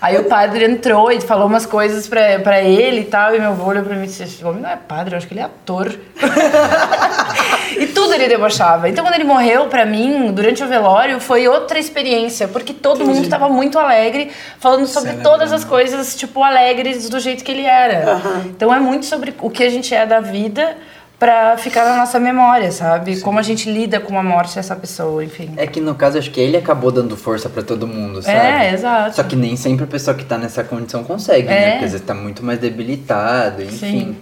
Aí 0.00 0.18
o 0.18 0.24
padre 0.24 0.64
entrou 0.64 1.10
e 1.12 1.20
falou 1.20 1.46
umas 1.46 1.64
coisas 1.64 2.08
pra, 2.08 2.38
pra 2.40 2.60
ele 2.60 3.02
e 3.02 3.04
tal, 3.04 3.34
e 3.34 3.38
meu 3.38 3.50
avô 3.50 3.66
olhou 3.66 3.84
pra 3.84 3.94
mim 3.94 4.04
e 4.04 4.06
disse: 4.06 4.24
Esse 4.24 4.44
homem 4.44 4.60
não 4.60 4.68
é 4.68 4.76
padre, 4.76 5.14
eu 5.14 5.18
acho 5.18 5.26
que 5.26 5.34
ele 5.34 5.40
é 5.40 5.44
ator. 5.44 5.94
e 7.78 7.86
tudo 7.86 8.12
ele 8.12 8.28
debochava. 8.28 8.88
Então 8.88 9.04
quando 9.04 9.14
ele 9.14 9.24
morreu, 9.24 9.66
pra 9.66 9.86
mim, 9.86 10.32
durante 10.32 10.62
o 10.62 10.66
velório, 10.66 11.20
foi 11.20 11.46
outra 11.48 11.78
experiência, 11.78 12.48
porque 12.48 12.74
todo 12.74 13.04
mundo 13.06 13.28
tava 13.28 13.48
muito 13.48 13.78
alegre, 13.78 14.30
falando 14.58 14.86
sobre 14.86 15.10
Celebrando. 15.10 15.38
todas 15.38 15.52
as 15.52 15.64
coisas, 15.64 16.16
tipo, 16.16 16.42
alegres 16.42 17.08
do 17.08 17.20
jeito 17.20 17.44
que 17.44 17.52
ele 17.52 17.64
era. 17.64 18.20
Então 18.44 18.74
é 18.74 18.80
muito 18.80 19.06
sobre 19.06 19.34
o 19.40 19.48
que 19.48 19.62
a 19.62 19.70
gente 19.70 19.94
é 19.94 20.04
da 20.04 20.20
vida 20.20 20.76
pra 21.22 21.56
ficar 21.56 21.84
na 21.84 21.98
nossa 21.98 22.18
memória, 22.18 22.72
sabe? 22.72 23.20
Como 23.20 23.38
a 23.38 23.42
gente 23.42 23.70
lida 23.70 24.00
com 24.00 24.18
a 24.18 24.24
morte 24.24 24.56
dessa 24.56 24.74
pessoa, 24.74 25.24
enfim. 25.24 25.52
É 25.56 25.68
que 25.68 25.80
no 25.80 25.94
caso, 25.94 26.18
acho 26.18 26.32
que 26.32 26.40
ele 26.40 26.56
acabou 26.56 26.90
dando 26.90 27.16
força 27.16 27.48
pra 27.48 27.62
todo 27.62 27.86
mundo, 27.86 28.20
sabe? 28.20 28.36
É, 28.36 28.74
exato. 28.74 29.14
Só 29.14 29.22
que 29.22 29.36
nem 29.36 29.54
sempre 29.54 29.84
a 29.84 29.86
pessoa 29.86 30.16
que 30.16 30.24
tá 30.24 30.36
nessa 30.36 30.64
condição 30.64 31.04
consegue, 31.04 31.46
né? 31.46 31.54
É. 31.54 31.70
Porque 31.70 31.84
às 31.84 31.92
vezes 31.92 32.04
tá 32.04 32.12
muito 32.12 32.44
mais 32.44 32.58
debilitado, 32.58 33.62
enfim. 33.62 33.76
Sim. 33.76 34.16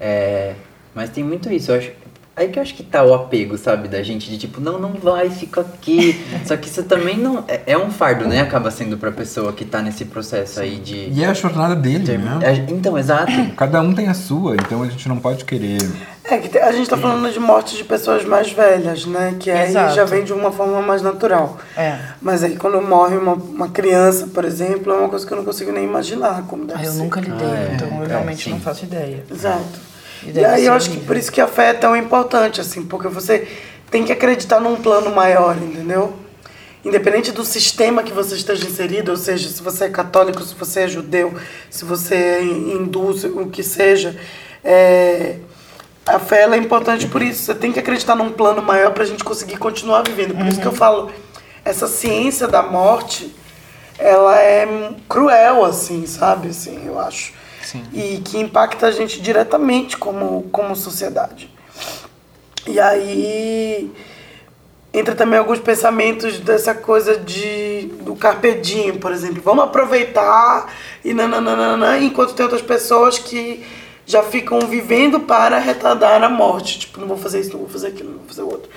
É, 0.00 0.54
mas 0.94 1.10
tem 1.10 1.22
muito 1.22 1.52
isso, 1.52 1.72
eu 1.72 1.76
acho. 1.76 1.90
Aí 2.34 2.48
que 2.48 2.58
eu 2.58 2.62
acho 2.62 2.74
que 2.74 2.82
tá 2.82 3.02
o 3.02 3.12
apego, 3.12 3.56
sabe, 3.58 3.88
da 3.88 4.02
gente 4.02 4.30
de 4.30 4.38
tipo, 4.38 4.58
não, 4.58 4.78
não 4.78 4.92
vai, 4.92 5.28
fica 5.28 5.60
aqui. 5.60 6.22
Só 6.44 6.56
que 6.56 6.68
isso 6.68 6.82
também 6.84 7.18
não. 7.18 7.44
É, 7.48 7.60
é 7.66 7.78
um 7.78 7.90
fardo, 7.90 8.26
né? 8.26 8.40
Acaba 8.40 8.70
sendo 8.70 8.96
pra 8.96 9.10
pessoa 9.10 9.52
que 9.52 9.64
tá 9.64 9.82
nesse 9.82 10.06
processo 10.06 10.60
aí 10.60 10.76
de. 10.76 11.10
E 11.12 11.22
é 11.22 11.26
a 11.26 11.34
jornada 11.34 11.74
dele, 11.74 12.16
né? 12.16 12.38
É, 12.42 12.52
então, 12.70 12.96
exato. 12.96 13.32
Cada 13.56 13.82
um 13.82 13.94
tem 13.94 14.08
a 14.08 14.14
sua, 14.14 14.54
então 14.54 14.82
a 14.82 14.88
gente 14.88 15.06
não 15.06 15.18
pode 15.18 15.44
querer. 15.44 15.78
É 16.28 16.38
que 16.38 16.58
a 16.58 16.72
gente 16.72 16.90
tá 16.90 16.96
falando 16.96 17.30
de 17.32 17.38
morte 17.38 17.76
de 17.76 17.84
pessoas 17.84 18.24
mais 18.24 18.50
velhas, 18.50 19.06
né? 19.06 19.36
Que 19.38 19.50
aí 19.50 19.68
Exato. 19.70 19.94
já 19.94 20.04
vem 20.04 20.24
de 20.24 20.32
uma 20.32 20.50
forma 20.50 20.82
mais 20.82 21.00
natural. 21.00 21.56
É. 21.76 21.98
Mas 22.20 22.42
aí 22.42 22.56
quando 22.56 22.80
morre 22.82 23.16
uma, 23.16 23.34
uma 23.34 23.68
criança, 23.68 24.26
por 24.34 24.44
exemplo, 24.44 24.92
é 24.92 24.96
uma 24.96 25.08
coisa 25.08 25.24
que 25.24 25.32
eu 25.32 25.36
não 25.36 25.44
consigo 25.44 25.70
nem 25.70 25.84
imaginar 25.84 26.42
como 26.48 26.64
deve 26.64 26.80
Ah, 26.80 26.84
eu 26.86 26.92
ser. 26.92 26.98
nunca 26.98 27.20
lidei, 27.20 27.46
Ah, 27.46 27.68
é. 27.70 27.74
então 27.74 27.88
eu 27.98 28.04
É, 28.04 28.08
realmente 28.08 28.42
sim. 28.44 28.50
não 28.50 28.60
faço 28.60 28.84
ideia. 28.84 29.24
Exato. 29.30 29.78
E 30.24 30.30
E, 30.36 30.44
aí 30.44 30.66
eu 30.66 30.72
acho 30.72 30.90
que 30.90 30.98
por 30.98 31.16
isso 31.16 31.30
que 31.30 31.40
a 31.40 31.46
fé 31.46 31.68
é 31.68 31.74
tão 31.74 31.96
importante, 31.96 32.60
assim, 32.60 32.82
porque 32.82 33.06
você 33.06 33.46
tem 33.90 34.02
que 34.04 34.10
acreditar 34.10 34.58
num 34.58 34.74
plano 34.76 35.14
maior, 35.14 35.56
entendeu? 35.56 36.12
Independente 36.84 37.30
do 37.30 37.44
sistema 37.44 38.02
que 38.02 38.12
você 38.12 38.34
esteja 38.34 38.66
inserido, 38.66 39.10
ou 39.12 39.16
seja, 39.16 39.48
se 39.48 39.62
você 39.62 39.84
é 39.84 39.88
católico, 39.88 40.42
se 40.42 40.54
você 40.56 40.80
é 40.80 40.88
judeu, 40.88 41.34
se 41.70 41.84
você 41.84 42.14
é 42.16 42.42
hindu, 42.42 43.10
o 43.40 43.48
que 43.48 43.62
seja, 43.62 44.16
é, 44.64 45.36
a 46.06 46.18
fé 46.20 46.44
é 46.44 46.56
importante 46.56 47.06
por 47.08 47.20
isso. 47.20 47.42
Você 47.42 47.54
tem 47.54 47.72
que 47.72 47.80
acreditar 47.80 48.14
num 48.14 48.30
plano 48.30 48.62
maior 48.62 48.92
para 48.92 49.02
a 49.02 49.06
gente 49.06 49.24
conseguir 49.24 49.56
continuar 49.56 50.02
vivendo. 50.02 50.36
Por 50.36 50.46
isso 50.46 50.60
que 50.60 50.66
eu 50.66 50.72
falo, 50.72 51.10
essa 51.64 51.88
ciência 51.88 52.46
da 52.46 52.62
morte, 52.62 53.34
ela 53.98 54.38
é 54.38 54.92
cruel, 55.08 55.64
assim, 55.64 56.06
sabe? 56.06 56.48
Assim, 56.48 56.86
eu 56.86 56.98
acho. 56.98 57.34
Sim. 57.62 57.82
E 57.92 58.18
que 58.24 58.38
impacta 58.38 58.86
a 58.86 58.92
gente 58.92 59.20
diretamente 59.20 59.96
como, 59.96 60.44
como 60.52 60.76
sociedade. 60.76 61.50
E 62.68 62.78
aí 62.78 63.90
entra 64.94 65.14
também 65.14 65.38
alguns 65.38 65.58
pensamentos 65.58 66.38
dessa 66.38 66.74
coisa 66.74 67.18
de 67.18 67.90
do 68.00 68.14
carpe 68.14 68.54
diem, 68.54 68.96
por 68.98 69.12
exemplo. 69.12 69.42
Vamos 69.44 69.64
aproveitar 69.64 70.72
e 71.04 71.12
nananana, 71.12 71.98
enquanto 71.98 72.34
tem 72.34 72.44
outras 72.44 72.62
pessoas 72.62 73.18
que 73.18 73.64
já 74.06 74.22
ficam 74.22 74.60
vivendo 74.60 75.20
para 75.20 75.58
retardar 75.58 76.22
a 76.22 76.28
morte. 76.28 76.78
Tipo, 76.78 77.00
não 77.00 77.08
vou 77.08 77.18
fazer 77.18 77.40
isso, 77.40 77.50
não 77.52 77.58
vou 77.60 77.68
fazer 77.68 77.88
aquilo, 77.88 78.10
não 78.10 78.18
vou 78.18 78.28
fazer 78.28 78.42
o 78.42 78.46
outro. 78.48 78.70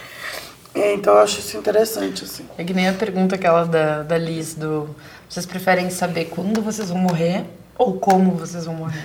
É, 0.73 0.93
então 0.93 1.13
eu 1.13 1.21
acho 1.21 1.39
isso 1.39 1.55
interessante, 1.57 2.23
assim. 2.23 2.45
É 2.57 2.63
que 2.63 2.73
nem 2.73 2.87
a 2.89 2.93
pergunta 2.93 3.35
aquela 3.35 3.63
da, 3.65 4.03
da 4.03 4.17
Liz, 4.17 4.55
do... 4.55 4.95
Vocês 5.29 5.45
preferem 5.45 5.89
saber 5.89 6.25
quando 6.25 6.61
vocês 6.61 6.89
vão 6.89 6.97
morrer 6.97 7.45
ou 7.77 7.93
como 7.99 8.31
vocês 8.31 8.65
vão 8.65 8.75
morrer? 8.75 9.03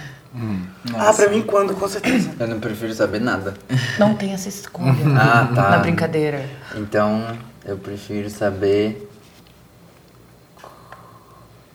Ah, 0.96 1.12
pra 1.12 1.28
mim, 1.28 1.42
quando, 1.42 1.74
com 1.74 1.86
certeza. 1.88 2.30
Eu 2.40 2.48
não 2.48 2.58
prefiro 2.58 2.92
saber 2.92 3.20
nada. 3.20 3.54
Não 3.98 4.14
tem 4.14 4.32
essa 4.32 4.48
escolha 4.48 4.92
Ah, 5.16 5.48
tá. 5.54 5.70
na 5.70 5.78
brincadeira. 5.78 6.44
Então, 6.74 7.36
eu 7.64 7.76
prefiro 7.76 8.28
saber. 8.28 9.08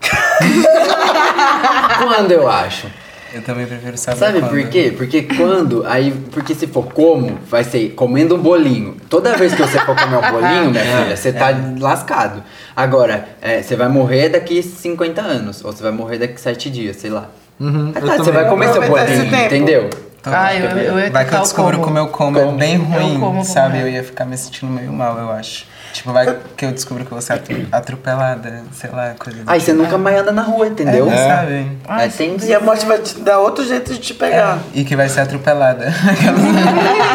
Quando 2.00 2.32
eu 2.32 2.50
acho. 2.50 2.88
Eu 3.34 3.42
também 3.44 3.66
prefiro 3.68 3.96
saber 3.98 4.18
Sabe 4.18 4.40
quando. 4.40 4.50
por 4.50 4.64
quê? 4.70 4.94
Porque 4.98 5.22
quando, 5.24 5.86
aí, 5.86 6.12
porque 6.32 6.56
se 6.56 6.66
for 6.66 6.86
como, 6.92 7.38
vai 7.48 7.64
ser 7.64 7.90
comendo 7.90 8.36
um 8.36 8.40
bolinho. 8.40 8.96
Toda 9.10 9.36
vez 9.38 9.54
que 9.54 9.62
você 9.62 9.78
for 9.80 9.96
comer 9.96 10.18
um 10.18 10.32
bolinho, 10.32 10.72
minha 10.72 10.84
filha, 11.04 11.16
você 11.16 11.32
tá 11.32 11.50
lascado. 11.80 12.44
Agora, 12.76 13.28
é, 13.42 13.62
você 13.62 13.76
vai 13.76 13.88
morrer 13.88 14.30
daqui 14.30 14.64
50 14.64 15.22
anos, 15.22 15.64
ou 15.64 15.72
você 15.72 15.84
vai 15.84 15.92
morrer 15.92 16.18
daqui 16.18 16.42
7 16.42 16.70
dias, 16.72 16.96
sei 16.96 17.12
lá. 17.12 17.30
Uhum, 17.60 17.92
Ah, 17.94 18.00
eu 18.00 18.08
tá, 18.08 18.18
você 18.18 18.32
vai 18.32 18.48
comer 18.50 18.70
seu 18.74 18.82
bolinho, 18.82 19.26
entendeu? 19.46 19.90
Então, 20.22 20.34
Ah, 20.36 20.54
eu, 20.54 20.66
eu 20.78 21.00
ia 21.00 21.10
Vai 21.12 21.26
que 21.26 21.34
eu 21.34 21.40
descubro 21.40 21.74
como. 21.80 21.84
que 21.86 21.90
o 21.90 21.94
meu 21.94 22.08
como 22.08 22.38
é 22.40 22.52
bem 22.52 22.76
Eu 22.76 22.82
ruim, 22.82 23.20
como 23.20 23.46
sabe? 23.46 23.74
como 23.74 23.78
é. 23.78 23.84
Eu 23.84 23.88
ia 23.90 24.04
ficar 24.04 24.26
me 24.26 24.36
sentindo 24.38 24.72
meio 24.72 24.92
mal, 24.92 25.18
eu 25.18 25.32
acho. 25.32 25.66
Tipo, 25.94 26.14
vai 26.14 26.38
que 26.56 26.66
eu 26.66 26.72
descubro 26.72 27.04
que 27.04 27.12
eu 27.12 27.16
vou 27.16 27.22
ser 27.22 27.34
atro- 27.34 27.68
atropelada, 27.72 28.64
sei 28.72 28.90
lá, 28.92 29.16
coisa 29.18 29.40
Aí 29.48 29.60
você 29.60 29.72
tipo. 29.72 29.84
nunca 29.84 29.98
mais 29.98 30.20
anda 30.22 30.32
na 30.32 30.44
rua, 30.44 30.68
entendeu? 30.68 31.10
É, 31.12 31.28
sabe? 31.28 31.72
Ah, 31.88 32.04
É, 32.06 32.08
tem 32.10 32.38
E 32.44 32.54
a 32.54 32.60
morte 32.60 32.86
vai 32.86 33.00
te 33.00 33.20
dar 33.20 33.40
outro 33.40 33.66
jeito 33.66 33.92
de 33.94 34.00
te 34.00 34.14
pegar. 34.14 34.60
E 34.74 34.84
que 34.84 34.96
vai 34.96 35.10
ser 35.10 35.22
atropelada. 35.22 35.86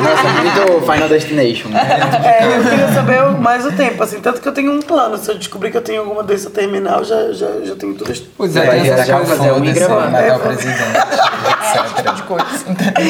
Nossa, 0.02 0.28
muito 0.40 0.80
Final 0.92 1.08
Destination. 1.08 1.68
É, 1.76 2.56
eu 2.58 2.62
queria 2.64 2.88
saber 2.92 3.22
mais 3.40 3.64
o 3.64 3.72
tempo, 3.72 4.02
assim, 4.02 4.20
tanto 4.20 4.40
que 4.40 4.48
eu 4.48 4.52
tenho 4.52 4.72
um 4.72 4.82
plano. 4.82 5.16
Se 5.18 5.30
eu 5.30 5.38
descobrir 5.38 5.70
que 5.70 5.76
eu 5.76 5.82
tenho 5.82 6.00
alguma 6.02 6.22
doença 6.22 6.50
terminal, 6.50 7.04
já, 7.04 7.32
já, 7.32 7.46
já 7.62 7.76
tenho 7.76 7.94
tudo. 7.94 8.12
Pois 8.36 8.52
Você 8.52 8.58
é, 8.58 8.66
essa 8.66 8.82
viajar, 8.82 9.16
coisa. 9.18 9.36
fazer 9.36 9.52
um 9.52 9.60
gravar. 9.72 10.10
matar 10.10 10.22
É, 10.24 10.36
o 10.36 10.40
presidente, 10.40 10.78
etc. 10.82 12.14
de 12.14 12.22
coisa. 12.22 12.44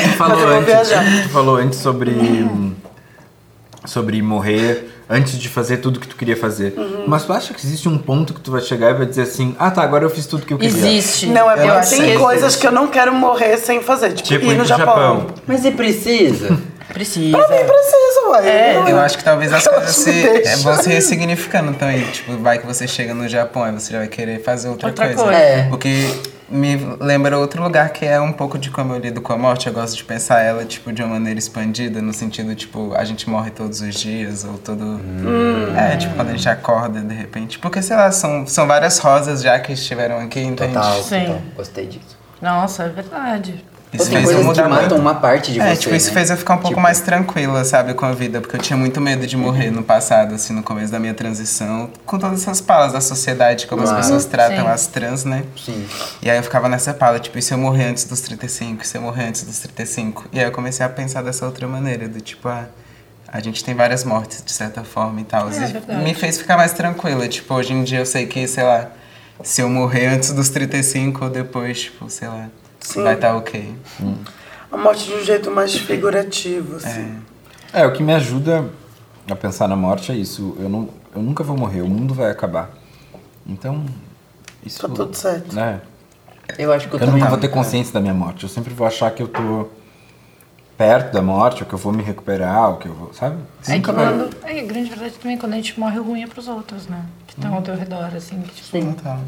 Tu 0.05 0.09
falou 0.17 0.41
eu 0.41 0.63
vou 0.63 0.75
antes, 0.75 1.33
falou 1.33 1.57
antes 1.57 1.79
sobre 1.79 2.15
sobre 3.87 4.23
morrer 4.23 4.91
antes 5.15 5.39
de 5.39 5.49
fazer 5.49 5.79
tudo 5.79 6.01
que 6.01 6.09
tu 6.09 6.17
queria 6.17 6.37
fazer. 6.37 6.75
Uhum. 6.77 7.05
Mas 7.07 7.25
tu 7.25 7.33
acha 7.33 7.55
que 7.55 7.65
existe 7.65 7.89
um 7.89 7.97
ponto 7.97 8.35
que 8.35 8.41
tu 8.41 8.51
vai 8.51 8.61
chegar 8.61 8.91
e 8.91 8.95
vai 8.95 9.07
dizer 9.07 9.23
assim: 9.23 9.55
"Ah, 9.59 9.71
tá, 9.71 9.83
agora 9.83 10.05
eu 10.05 10.11
fiz 10.11 10.27
tudo 10.27 10.45
que 10.45 10.53
eu 10.53 10.59
queria". 10.59 10.77
Existe. 10.77 11.27
Não, 11.27 11.51
é 11.51 11.55
Eu 11.55 11.81
tem 11.89 12.19
coisas 12.19 12.45
existe. 12.45 12.61
que 12.61 12.67
eu 12.67 12.73
não 12.73 12.89
quero 12.89 13.15
morrer 13.15 13.57
sem 13.59 13.81
fazer. 13.83 14.13
Tipo, 14.13 14.29
Tipo, 14.29 14.53
ir 14.53 14.57
no 14.57 14.65
Japão. 14.65 14.87
Japão. 14.87 15.27
Mas 15.47 15.61
você 15.61 15.71
precisa. 15.71 16.59
Precisa. 16.95 17.37
Pra 17.37 17.49
mim 17.49 17.65
precisa, 17.65 18.29
ué. 18.31 18.49
É, 18.71 18.75
Não, 18.75 18.89
Eu 18.89 19.01
acho 19.01 19.19
que 19.19 19.25
talvez 19.25 19.53
as 19.53 19.67
coisas 19.67 19.95
se, 19.97 20.27
é, 20.27 20.57
vão 20.57 20.77
se 20.81 20.89
ressignificando 20.89 21.75
também. 21.75 22.03
Tipo, 22.11 22.37
vai 22.39 22.59
que 22.59 22.67
você 22.67 22.87
chega 22.89 23.13
no 23.13 23.29
Japão 23.29 23.69
e 23.69 23.73
você 23.73 23.93
já 23.93 23.99
vai 23.99 24.09
querer 24.09 24.43
fazer 24.43 24.69
outra, 24.69 24.89
Outra 24.89 25.07
coisa. 25.09 25.23
coisa. 25.25 25.39
É. 25.39 25.69
O 25.73 25.77
que 25.77 26.23
me 26.49 26.77
lembra 27.01 27.37
outro 27.39 27.63
lugar 27.63 27.89
que 27.91 28.05
é 28.07 28.21
um 28.21 28.33
pouco 28.33 28.57
de 28.57 28.71
como 28.71 28.95
eu 28.95 28.99
lido 29.01 29.21
com 29.21 29.33
a 29.33 29.37
morte. 29.37 29.67
Eu 29.67 29.73
gosto 29.73 29.97
de 29.97 30.05
pensar 30.05 30.41
ela, 30.41 30.65
tipo, 30.65 30.93
de 30.93 31.03
uma 31.03 31.15
maneira 31.15 31.39
expandida, 31.39 32.01
no 32.01 32.13
sentido, 32.13 32.55
tipo, 32.55 32.95
a 32.95 33.05
gente 33.05 33.29
morre 33.29 33.51
todos 33.51 33.81
os 33.81 33.95
dias, 33.95 34.45
ou 34.45 34.57
todo... 34.59 34.85
Hum. 34.85 35.75
É, 35.77 35.97
tipo, 35.97 36.15
quando 36.15 36.29
a 36.29 36.33
gente 36.33 36.49
acorda, 36.49 37.01
de 37.01 37.15
repente. 37.15 37.59
Porque, 37.59 37.83
sei 37.83 37.97
lá, 37.97 38.13
são, 38.13 38.47
são 38.47 38.67
várias 38.69 38.99
rosas 38.99 39.43
já 39.43 39.59
que 39.59 39.73
estiveram 39.73 40.19
aqui, 40.21 40.41
entende? 40.41 40.75
Total, 40.75 41.03
Sim. 41.03 41.21
total. 41.25 41.43
Gostei 41.57 41.87
disso. 41.87 42.17
Nossa, 42.41 42.85
é 42.85 42.89
verdade. 42.89 43.65
Isso 43.95 44.11
Tem 44.11 44.17
fez 44.19 44.31
eu 44.31 44.37
coisas 44.37 44.41
que 44.41 44.47
mudar 44.49 44.69
matam 44.69 44.89
muito. 44.89 45.01
uma 45.01 45.15
parte 45.15 45.53
de 45.53 45.61
É, 45.61 45.69
você, 45.75 45.83
tipo, 45.83 45.95
isso 45.95 46.09
né? 46.09 46.15
fez 46.15 46.29
eu 46.31 46.37
ficar 46.37 46.55
um 46.55 46.57
pouco 46.57 46.71
Tipo, 46.71 46.81
mais 46.81 47.01
tranquila, 47.01 47.65
sabe, 47.65 47.95
com 47.95 48.05
a 48.05 48.13
vida, 48.13 48.41
porque 48.41 48.57
eu 48.57 48.61
tinha 48.61 48.77
muito 48.77 49.01
medo 49.01 49.25
de 49.27 49.37
morrer 49.37 49.71
no 49.71 49.85
passado, 49.85 50.35
assim, 50.35 50.53
no 50.53 50.63
começo 50.65 50.91
da 50.91 50.99
minha 50.99 51.15
transição, 51.15 51.89
com 52.05 52.19
todas 52.19 52.43
essas 52.43 52.61
palas 52.61 52.93
da 52.93 53.01
sociedade, 53.01 53.67
como 53.69 53.83
Claro. 53.83 53.97
as 53.99 54.05
pessoas 54.07 54.25
tratam 54.25 54.65
Sim. 54.65 54.71
as 54.71 54.87
trans, 54.89 55.25
né? 55.25 55.45
Sim. 55.65 55.87
E 56.21 56.29
aí 56.29 56.37
eu 56.37 56.43
ficava 56.43 56.69
nessa 56.69 56.93
pala, 56.93 57.21
tipo, 57.21 57.39
e 57.39 57.43
se 57.43 57.55
eu 57.55 57.59
morrer 57.59 57.85
antes 57.85 58.05
dos 58.05 58.21
35, 58.21 58.83
e 58.83 58.87
se 58.87 58.97
eu 58.99 59.03
morrer 59.03 59.27
antes 59.29 59.45
dos 59.45 59.61
35? 59.61 60.25
E 60.33 60.41
aí 60.41 60.45
eu 60.45 60.51
comecei 60.53 60.85
a 60.85 60.89
pensar 60.89 61.23
dessa 61.23 61.47
outra 61.47 61.69
maneira, 61.69 62.09
do 62.09 62.21
tipo, 62.21 62.49
ah, 62.49 62.65
a 63.29 63.39
gente 63.41 63.63
tem 63.63 63.75
várias 63.77 64.03
mortes, 64.05 64.43
de 64.45 64.51
certa 64.53 64.83
forma 64.83 65.21
e 65.21 65.25
tal. 65.25 65.49
É, 65.51 65.55
e 65.55 65.73
verdade. 65.73 66.03
me 66.03 66.15
fez 66.15 66.37
ficar 66.39 66.57
mais 66.57 66.73
tranquila, 66.73 67.29
tipo, 67.29 67.55
hoje 67.55 67.73
em 67.73 67.85
dia 67.85 68.01
eu 68.01 68.07
sei 68.07 68.27
que, 68.27 68.47
sei 68.49 68.65
lá, 68.65 68.89
se 69.43 69.61
eu 69.61 69.69
morrer 69.69 70.07
antes 70.07 70.33
dos 70.33 70.49
35 70.49 71.25
ou 71.25 71.31
depois, 71.31 71.81
tipo, 71.83 72.09
sei 72.11 72.27
lá, 72.29 72.49
Sim. 72.85 73.03
vai 73.03 73.15
estar 73.15 73.35
ok. 73.35 73.75
A 74.71 74.77
morte 74.77 75.07
de 75.07 75.15
um 75.15 75.25
jeito 75.25 75.51
mais 75.51 75.75
figurativo, 75.75 76.77
assim. 76.77 77.19
É, 77.73 77.85
o 77.87 77.93
que 77.93 78.03
me 78.03 78.13
ajuda 78.13 78.69
a 79.29 79.35
pensar 79.35 79.67
na 79.67 79.75
morte 79.75 80.13
é 80.13 80.15
isso. 80.15 80.57
Eu, 80.61 80.69
não, 80.69 80.89
eu 81.15 81.23
nunca 81.23 81.43
vou 81.43 81.57
morrer, 81.57 81.81
o 81.81 81.89
mundo 81.89 82.15
vai 82.15 82.31
acabar. 82.31 82.71
Então, 83.47 83.85
isso. 84.65 84.81
Tá 84.81 84.89
tudo 84.89 85.17
certo. 85.17 85.55
Né? 85.55 85.81
Eu 86.59 86.73
acho 86.73 86.89
que 86.89 86.95
eu, 86.95 87.01
Eu 87.01 87.07
também 87.07 87.21
nunca 87.21 87.31
vou 87.31 87.39
ter 87.39 87.49
consciência 87.49 87.93
da 87.93 88.01
minha 88.01 88.15
morte. 88.15 88.45
Eu 88.45 88.49
sempre 88.49 88.73
vou 88.73 88.87
achar 88.87 89.11
que 89.11 89.23
eu 89.23 89.29
tô 89.29 89.69
perto 90.77 91.13
da 91.13 91.23
morte, 91.23 91.63
ou 91.63 91.69
que 91.69 91.75
eu 91.75 91.79
vou 91.79 91.93
me 91.93 92.03
recuperar, 92.03 92.71
ou 92.71 92.77
que 92.77 92.87
eu 92.87 92.95
vou. 92.95 93.15
Sabe? 93.15 93.39
É 93.67 93.79
que 93.79 93.83
quando. 93.83 94.31
É, 94.45 94.61
a 94.61 94.65
grande 94.65 94.91
verdade 94.91 95.15
também, 95.15 95.39
quando 95.39 95.55
a 95.55 95.57
gente 95.57 95.79
morre, 95.81 95.99
o 95.99 96.03
ruim 96.03 96.23
é 96.23 96.27
pros 96.27 96.49
outros, 96.49 96.87
né? 96.87 97.05
Que 97.27 97.35
estão 97.35 97.55
ao 97.55 97.63
teu 97.63 97.75
redor, 97.75 98.11
assim, 98.15 98.41
que 98.43 98.63
tipo. 98.63 98.77
Então, 98.77 99.19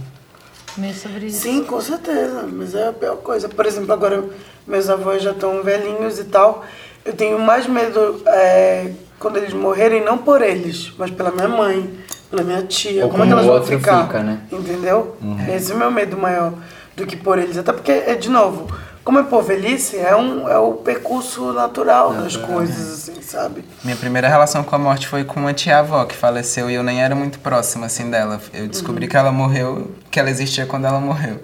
Meio 0.77 0.95
sobre 0.95 1.27
isso. 1.27 1.41
Sim, 1.41 1.65
com 1.65 1.81
certeza. 1.81 2.49
Mas 2.53 2.75
é 2.75 2.89
a 2.89 2.93
pior 2.93 3.17
coisa. 3.17 3.49
Por 3.49 3.65
exemplo, 3.67 3.93
agora 3.93 4.25
meus 4.67 4.89
avós 4.91 5.23
já 5.23 5.31
estão 5.31 5.62
velhinhos 5.62 6.19
e 6.19 6.25
tal. 6.25 6.65
Eu 7.05 7.15
tenho 7.15 7.39
mais 7.39 7.67
medo 7.67 8.21
é, 8.27 8.91
quando 9.19 9.37
eles 9.37 9.53
morrerem, 9.53 10.05
não 10.05 10.19
por 10.19 10.43
eles, 10.43 10.93
mas 10.99 11.11
pela 11.11 11.31
minha 11.31 11.49
mãe, 11.49 11.99
pela 12.31 12.43
minha 12.43 12.62
tia. 12.62 13.05
Ou 13.05 13.11
como 13.11 13.23
é 13.23 13.27
que 13.27 13.33
como 13.33 13.43
elas 13.45 13.59
vão 13.59 13.79
ficar? 13.79 14.07
fica, 14.07 14.23
né? 14.23 14.41
Entendeu? 14.51 15.17
Esse 15.55 15.73
é 15.73 15.75
o 15.75 15.79
meu 15.79 15.91
medo 15.91 16.17
maior 16.17 16.53
do 16.97 17.07
que 17.07 17.17
por 17.17 17.39
eles. 17.39 17.57
Até 17.57 17.73
porque, 17.73 17.93
é, 17.93 18.15
de 18.15 18.29
novo, 18.29 18.67
como 19.07 19.21
é 19.21 19.23
por 19.23 19.40
velhice, 19.45 19.97
é, 19.97 20.16
um, 20.16 20.49
é 20.49 20.59
o 20.59 20.73
percurso 20.73 21.53
natural 21.53 22.12
das 22.12 22.37
coisas, 22.37 23.09
assim, 23.09 23.23
sabe? 23.23 23.64
Minha 23.85 23.97
primeira 23.97 24.27
relação 24.29 24.64
com 24.64 24.75
a 24.75 24.79
morte 24.81 25.07
foi 25.07 25.23
com 25.23 25.38
uma 25.38 25.55
tia-avó 25.55 26.05
que 26.05 26.16
faleceu 26.16 26.69
e 26.69 26.75
eu 26.75 26.83
nem 26.83 27.01
era 27.01 27.14
muito 27.14 27.38
próxima, 27.38 27.87
assim, 27.87 28.11
dela. 28.11 28.40
Eu 28.53 28.66
descobri 28.66 29.07
que 29.07 29.16
ela 29.16 29.31
morreu, 29.31 29.92
que 30.11 30.19
ela 30.19 30.29
existia 30.29 30.66
quando 30.66 30.87
ela 30.87 30.99
morreu. 30.99 31.40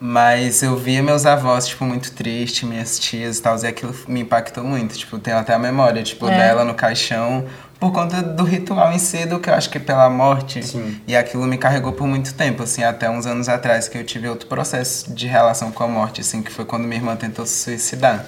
Mas 0.00 0.64
eu 0.64 0.76
via 0.76 1.00
meus 1.00 1.24
avós, 1.24 1.68
tipo, 1.68 1.84
muito 1.84 2.10
tristes, 2.12 2.68
minhas 2.68 2.98
tias 2.98 3.38
e 3.38 3.42
tal, 3.42 3.56
e 3.56 3.66
aquilo 3.68 3.94
me 4.08 4.22
impactou 4.22 4.64
muito. 4.64 4.98
Tipo, 4.98 5.16
tenho 5.20 5.38
até 5.38 5.54
a 5.54 5.58
memória, 5.60 6.02
tipo, 6.02 6.28
É. 6.28 6.36
dela 6.36 6.64
no 6.64 6.74
caixão, 6.74 7.46
por 7.78 7.92
conta 7.92 8.22
do 8.22 8.42
ritual 8.42 8.92
em 8.92 8.98
si, 8.98 9.26
do 9.26 9.38
que 9.38 9.50
eu 9.50 9.54
acho 9.54 9.68
que 9.70 9.78
pela 9.78 10.08
morte. 10.08 10.62
Sim. 10.66 11.00
E 11.06 11.14
aquilo 11.14 11.46
me 11.46 11.58
carregou 11.58 11.92
por 11.92 12.06
muito 12.06 12.34
tempo, 12.34 12.62
assim, 12.62 12.82
até 12.82 13.08
uns 13.10 13.26
anos 13.26 13.48
atrás, 13.48 13.88
que 13.88 13.98
eu 13.98 14.04
tive 14.04 14.28
outro 14.28 14.48
processo 14.48 15.12
de 15.12 15.26
relação 15.26 15.70
com 15.70 15.84
a 15.84 15.88
morte, 15.88 16.20
assim, 16.20 16.42
que 16.42 16.50
foi 16.50 16.64
quando 16.64 16.84
minha 16.84 16.96
irmã 16.96 17.16
tentou 17.16 17.44
se 17.44 17.64
suicidar. 17.64 18.24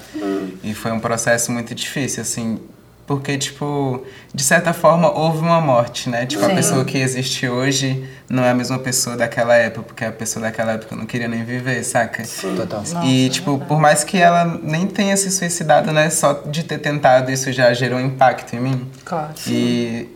E 0.62 0.74
foi 0.74 0.92
um 0.92 1.00
processo 1.00 1.50
muito 1.50 1.74
difícil, 1.74 2.22
assim, 2.22 2.60
porque, 3.08 3.38
tipo, 3.38 4.04
de 4.34 4.44
certa 4.44 4.74
forma 4.74 5.10
houve 5.10 5.38
uma 5.38 5.62
morte, 5.62 6.10
né? 6.10 6.26
Tipo, 6.26 6.44
a 6.44 6.48
Sim. 6.48 6.54
pessoa 6.54 6.84
que 6.84 6.98
existe 6.98 7.48
hoje 7.48 8.06
não 8.28 8.44
é 8.44 8.50
a 8.50 8.54
mesma 8.54 8.78
pessoa 8.78 9.16
daquela 9.16 9.56
época, 9.56 9.82
porque 9.86 10.04
a 10.04 10.12
pessoa 10.12 10.42
daquela 10.42 10.72
época 10.72 10.94
não 10.94 11.06
queria 11.06 11.26
nem 11.26 11.42
viver, 11.42 11.82
saca? 11.82 12.22
Total. 12.22 12.80
Nossa, 12.80 13.02
e, 13.06 13.26
é 13.26 13.30
tipo, 13.30 13.52
verdade. 13.52 13.68
por 13.68 13.80
mais 13.80 14.04
que 14.04 14.18
ela 14.18 14.44
nem 14.62 14.86
tenha 14.86 15.16
se 15.16 15.30
suicidado, 15.30 15.90
né? 15.90 16.10
Só 16.10 16.34
de 16.44 16.62
ter 16.62 16.78
tentado, 16.78 17.32
isso 17.32 17.50
já 17.50 17.72
gerou 17.72 17.98
impacto 17.98 18.54
em 18.54 18.60
mim. 18.60 18.90
Claro. 19.06 19.32
E 19.46 20.06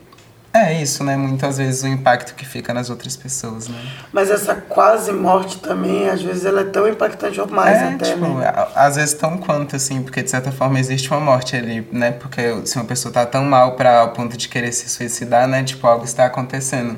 é 0.53 0.81
isso, 0.81 1.03
né? 1.03 1.17
Muitas 1.17 1.57
vezes 1.57 1.81
o 1.83 1.87
impacto 1.87 2.35
que 2.35 2.45
fica 2.45 2.73
nas 2.73 2.89
outras 2.89 3.15
pessoas, 3.17 3.67
né? 3.67 3.77
Mas 4.11 4.29
essa 4.29 4.53
quase 4.53 5.11
morte 5.11 5.57
também, 5.59 6.07
às 6.09 6.21
vezes, 6.21 6.45
ela 6.45 6.61
é 6.61 6.65
tão 6.65 6.87
impactante 6.87 7.41
ou 7.41 7.47
mais 7.47 7.75
é, 7.77 7.93
até, 7.95 8.05
tipo, 8.13 8.27
né? 8.27 8.47
a- 8.47 8.85
às 8.85 8.95
vezes 8.95 9.13
tão 9.15 9.37
quanto, 9.37 9.75
assim, 9.75 10.03
porque 10.03 10.21
de 10.21 10.29
certa 10.29 10.51
forma 10.51 10.79
existe 10.79 11.09
uma 11.09 11.19
morte 11.19 11.55
ali, 11.55 11.87
né? 11.91 12.11
Porque 12.11 12.65
se 12.65 12.75
uma 12.75 12.85
pessoa 12.85 13.11
tá 13.11 13.25
tão 13.25 13.43
mal 13.43 13.75
pra 13.75 13.99
ao 14.01 14.11
ponto 14.11 14.37
de 14.37 14.47
querer 14.47 14.71
se 14.71 14.87
suicidar, 14.89 15.47
né? 15.47 15.63
Tipo, 15.63 15.87
algo 15.87 16.05
está 16.05 16.25
acontecendo. 16.25 16.97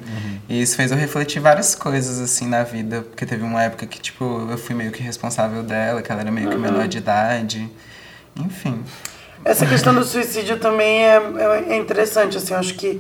E 0.50 0.62
isso 0.62 0.76
fez 0.76 0.92
eu 0.92 0.98
refletir 0.98 1.40
várias 1.40 1.74
coisas, 1.76 2.20
assim, 2.20 2.48
na 2.48 2.64
vida. 2.64 3.04
Porque 3.04 3.26
teve 3.26 3.44
uma 3.44 3.64
época 3.64 3.86
que, 3.86 4.00
tipo, 4.02 4.48
eu 4.52 4.58
fui 4.58 4.76
meio 4.76 4.92
que 4.92 5.02
responsável 5.02 5.64
dela, 5.64 6.02
que 6.02 6.12
ela 6.12 6.22
era 6.22 6.32
meio 6.32 6.50
que 6.50 6.58
menor 6.58 6.88
de 6.88 6.98
idade. 6.98 7.70
Enfim. 8.36 8.84
Essa 9.44 9.66
questão 9.66 9.94
do 9.94 10.04
suicídio 10.04 10.58
também 10.60 11.06
é, 11.06 11.16
é- 11.16 11.74
é 11.74 11.78
interessante, 11.78 12.38
assim, 12.38 12.54
eu 12.54 12.60
acho 12.60 12.74
que 12.74 13.00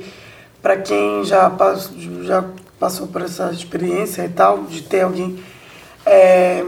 para 0.65 0.78
quem 0.78 1.23
já, 1.23 1.47
pass- 1.47 1.91
já 2.23 2.43
passou 2.80 3.06
por 3.06 3.21
essa 3.21 3.51
experiência 3.51 4.23
e 4.23 4.30
tal, 4.30 4.63
de 4.63 4.82
ter 4.82 5.01
alguém, 5.01 5.39
é, 6.04 6.63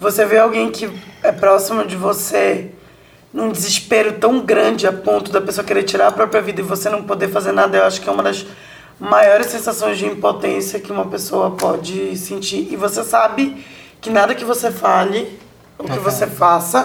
você 0.00 0.24
vê 0.26 0.38
alguém 0.38 0.68
que 0.68 0.90
é 1.22 1.30
próximo 1.30 1.86
de 1.86 1.94
você 1.94 2.72
num 3.32 3.52
desespero 3.52 4.14
tão 4.14 4.40
grande 4.40 4.84
a 4.84 4.92
ponto 4.92 5.30
da 5.30 5.40
pessoa 5.40 5.64
querer 5.64 5.84
tirar 5.84 6.08
a 6.08 6.10
própria 6.10 6.42
vida 6.42 6.60
e 6.60 6.64
você 6.64 6.88
não 6.88 7.04
poder 7.04 7.28
fazer 7.28 7.52
nada, 7.52 7.76
eu 7.76 7.84
acho 7.84 8.00
que 8.00 8.08
é 8.08 8.12
uma 8.12 8.20
das 8.20 8.44
maiores 8.98 9.46
sensações 9.46 9.96
de 9.96 10.06
impotência 10.06 10.80
que 10.80 10.90
uma 10.90 11.06
pessoa 11.06 11.52
pode 11.52 12.16
sentir. 12.16 12.66
E 12.72 12.74
você 12.74 13.04
sabe 13.04 13.64
que 14.00 14.10
nada 14.10 14.34
que 14.34 14.44
você 14.44 14.72
fale, 14.72 15.38
ou 15.78 15.86
que 15.86 16.00
você 16.00 16.26
faça, 16.26 16.82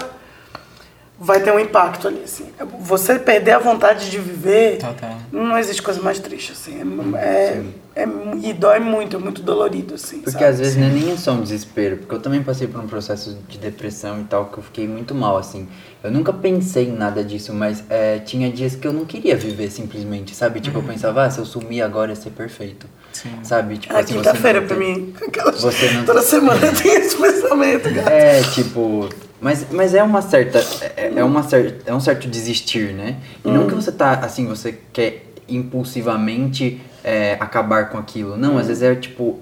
vai 1.20 1.38
ter 1.40 1.52
um 1.52 1.58
impacto 1.60 2.08
ali, 2.08 2.22
assim. 2.24 2.46
Você 2.80 3.18
perder 3.18 3.52
a 3.52 3.58
vontade 3.58 4.10
de 4.10 4.18
viver, 4.18 4.78
Total. 4.78 5.18
não 5.30 5.58
existe 5.58 5.82
coisa 5.82 6.00
mais 6.00 6.18
triste, 6.18 6.52
assim. 6.52 6.80
É, 7.16 7.62
é, 7.94 8.02
é- 8.02 8.08
e 8.42 8.52
dói 8.54 8.78
muito, 8.80 9.16
é 9.16 9.18
muito 9.18 9.42
dolorido, 9.42 9.94
assim, 9.94 10.16
Porque 10.20 10.30
sabe? 10.32 10.44
às 10.46 10.58
vezes 10.58 10.76
não 10.76 10.86
é 10.86 10.90
nem 10.90 11.16
só 11.18 11.32
um 11.32 11.42
desespero, 11.42 11.98
porque 11.98 12.14
eu 12.14 12.20
também 12.20 12.42
passei 12.42 12.66
por 12.66 12.80
um 12.80 12.86
processo 12.86 13.36
de 13.48 13.58
depressão 13.58 14.18
e 14.20 14.24
tal, 14.24 14.46
que 14.46 14.58
eu 14.58 14.62
fiquei 14.62 14.88
muito 14.88 15.14
mal, 15.14 15.36
assim. 15.36 15.68
Eu 16.02 16.10
nunca 16.10 16.32
pensei 16.32 16.88
em 16.88 16.92
nada 16.96 17.22
disso, 17.22 17.52
mas 17.52 17.84
é, 17.90 18.18
tinha 18.20 18.50
dias 18.50 18.74
que 18.74 18.86
eu 18.88 18.92
não 18.92 19.04
queria 19.04 19.36
viver 19.36 19.70
simplesmente, 19.70 20.34
sabe? 20.34 20.58
Tipo, 20.60 20.78
eu 20.78 20.82
pensava, 20.82 21.24
ah, 21.24 21.30
se 21.30 21.38
eu 21.38 21.44
sumir 21.44 21.82
agora 21.82 22.12
ia 22.12 22.16
ser 22.16 22.30
perfeito. 22.30 22.86
Sim. 23.12 23.28
Sabe? 23.42 23.76
Tipo, 23.76 23.92
É 23.92 23.98
assim, 24.00 24.14
você 24.14 24.18
quinta-feira 24.20 24.60
não 24.62 24.66
pra 24.68 24.76
mim. 24.78 25.12
Aquelas- 25.26 25.60
Você 25.60 25.90
não- 25.90 26.04
Toda 26.06 26.22
semana 26.22 26.60
tem 26.72 26.94
esse 26.94 27.14
pensamento, 27.16 27.94
cara. 27.94 28.10
É, 28.10 28.42
tipo. 28.42 29.08
Mas, 29.40 29.66
mas 29.70 29.94
é 29.94 30.02
uma 30.02 30.20
certa. 30.20 30.58
É, 30.96 31.12
é 31.16 31.24
uma 31.24 31.42
cer 31.42 31.80
é 31.86 31.94
um 31.94 32.00
certo 32.00 32.28
desistir, 32.28 32.92
né? 32.92 33.16
E 33.44 33.50
não 33.50 33.66
que 33.66 33.74
você 33.74 33.90
tá 33.90 34.12
assim, 34.14 34.46
você 34.46 34.78
quer 34.92 35.24
impulsivamente 35.48 36.80
é, 37.02 37.34
acabar 37.40 37.88
com 37.88 37.98
aquilo. 37.98 38.36
Não, 38.36 38.58
às 38.58 38.66
vezes 38.66 38.82
é 38.82 38.94
tipo. 38.94 39.40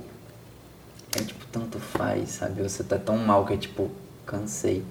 É 1.16 1.20
tipo, 1.20 1.44
tanto 1.50 1.78
faz, 1.78 2.30
sabe? 2.30 2.62
Você 2.62 2.84
tá 2.84 2.96
tão 2.96 3.16
mal 3.18 3.44
que 3.44 3.54
é 3.54 3.56
tipo, 3.56 3.90
cansei. 4.24 4.84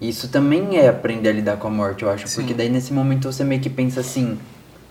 Isso 0.00 0.28
também 0.28 0.78
é 0.78 0.88
aprender 0.88 1.28
a 1.28 1.32
lidar 1.32 1.56
com 1.56 1.66
a 1.66 1.70
morte, 1.70 2.04
eu 2.04 2.10
acho. 2.10 2.32
Porque 2.32 2.54
daí 2.54 2.68
nesse 2.68 2.92
momento 2.92 3.30
você 3.30 3.42
meio 3.42 3.60
que 3.60 3.68
pensa 3.68 4.00
assim, 4.00 4.38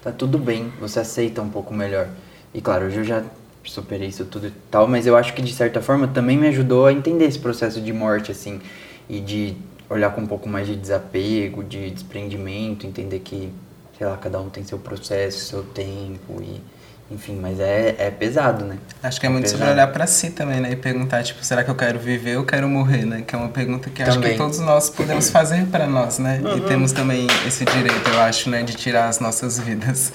tá 0.03 0.11
tudo 0.11 0.37
bem, 0.37 0.71
você 0.79 0.99
aceita 0.99 1.41
um 1.41 1.49
pouco 1.49 1.73
melhor. 1.73 2.09
E 2.53 2.59
claro, 2.59 2.85
hoje 2.85 2.97
eu 2.97 3.03
já 3.05 3.23
superei 3.63 4.09
isso 4.09 4.25
tudo 4.25 4.47
e 4.47 4.53
tal, 4.69 4.87
mas 4.87 5.07
eu 5.07 5.15
acho 5.15 5.33
que 5.33 5.41
de 5.41 5.53
certa 5.53 5.81
forma 5.81 6.07
também 6.07 6.37
me 6.37 6.47
ajudou 6.47 6.85
a 6.85 6.93
entender 6.93 7.25
esse 7.25 7.39
processo 7.39 7.81
de 7.81 7.93
morte, 7.93 8.31
assim, 8.31 8.61
e 9.09 9.19
de 9.19 9.55
olhar 9.89 10.11
com 10.11 10.21
um 10.21 10.27
pouco 10.27 10.47
mais 10.49 10.67
de 10.67 10.75
desapego, 10.75 11.63
de 11.63 11.89
desprendimento, 11.91 12.85
entender 12.85 13.19
que, 13.19 13.51
sei 13.97 14.07
lá, 14.07 14.17
cada 14.17 14.39
um 14.39 14.49
tem 14.49 14.63
seu 14.63 14.77
processo, 14.77 15.45
seu 15.45 15.63
tempo 15.63 16.41
e. 16.41 16.61
Enfim, 17.09 17.39
mas 17.41 17.57
é, 17.61 17.95
é 17.97 18.11
pesado, 18.11 18.65
né? 18.65 18.77
Acho 19.01 19.17
que 19.17 19.25
é 19.25 19.29
muito 19.29 19.47
sobre 19.47 19.59
pesado. 19.59 19.79
olhar 19.79 19.87
pra 19.93 20.05
si 20.05 20.29
também, 20.31 20.59
né? 20.59 20.73
E 20.73 20.75
perguntar, 20.75 21.23
tipo, 21.23 21.41
será 21.41 21.63
que 21.63 21.71
eu 21.71 21.75
quero 21.75 21.97
viver 21.97 22.37
ou 22.37 22.43
quero 22.43 22.67
morrer, 22.67 23.05
né? 23.05 23.23
Que 23.25 23.33
é 23.33 23.37
uma 23.37 23.47
pergunta 23.47 23.89
que 23.89 24.03
acho 24.03 24.17
que 24.17 24.23
Também. 24.23 24.37
todos 24.37 24.59
nós 24.59 24.89
podemos 24.89 25.29
fazer 25.29 25.65
pra 25.67 25.87
nós, 25.87 26.19
né? 26.19 26.41
Uhum. 26.43 26.57
E 26.57 26.61
temos 26.67 26.91
também 26.91 27.25
esse 27.47 27.63
direito, 27.63 28.09
eu 28.09 28.19
acho, 28.19 28.49
né? 28.49 28.61
De 28.61 28.75
tirar 28.75 29.07
as 29.07 29.21
nossas 29.21 29.57
vidas. 29.57 30.11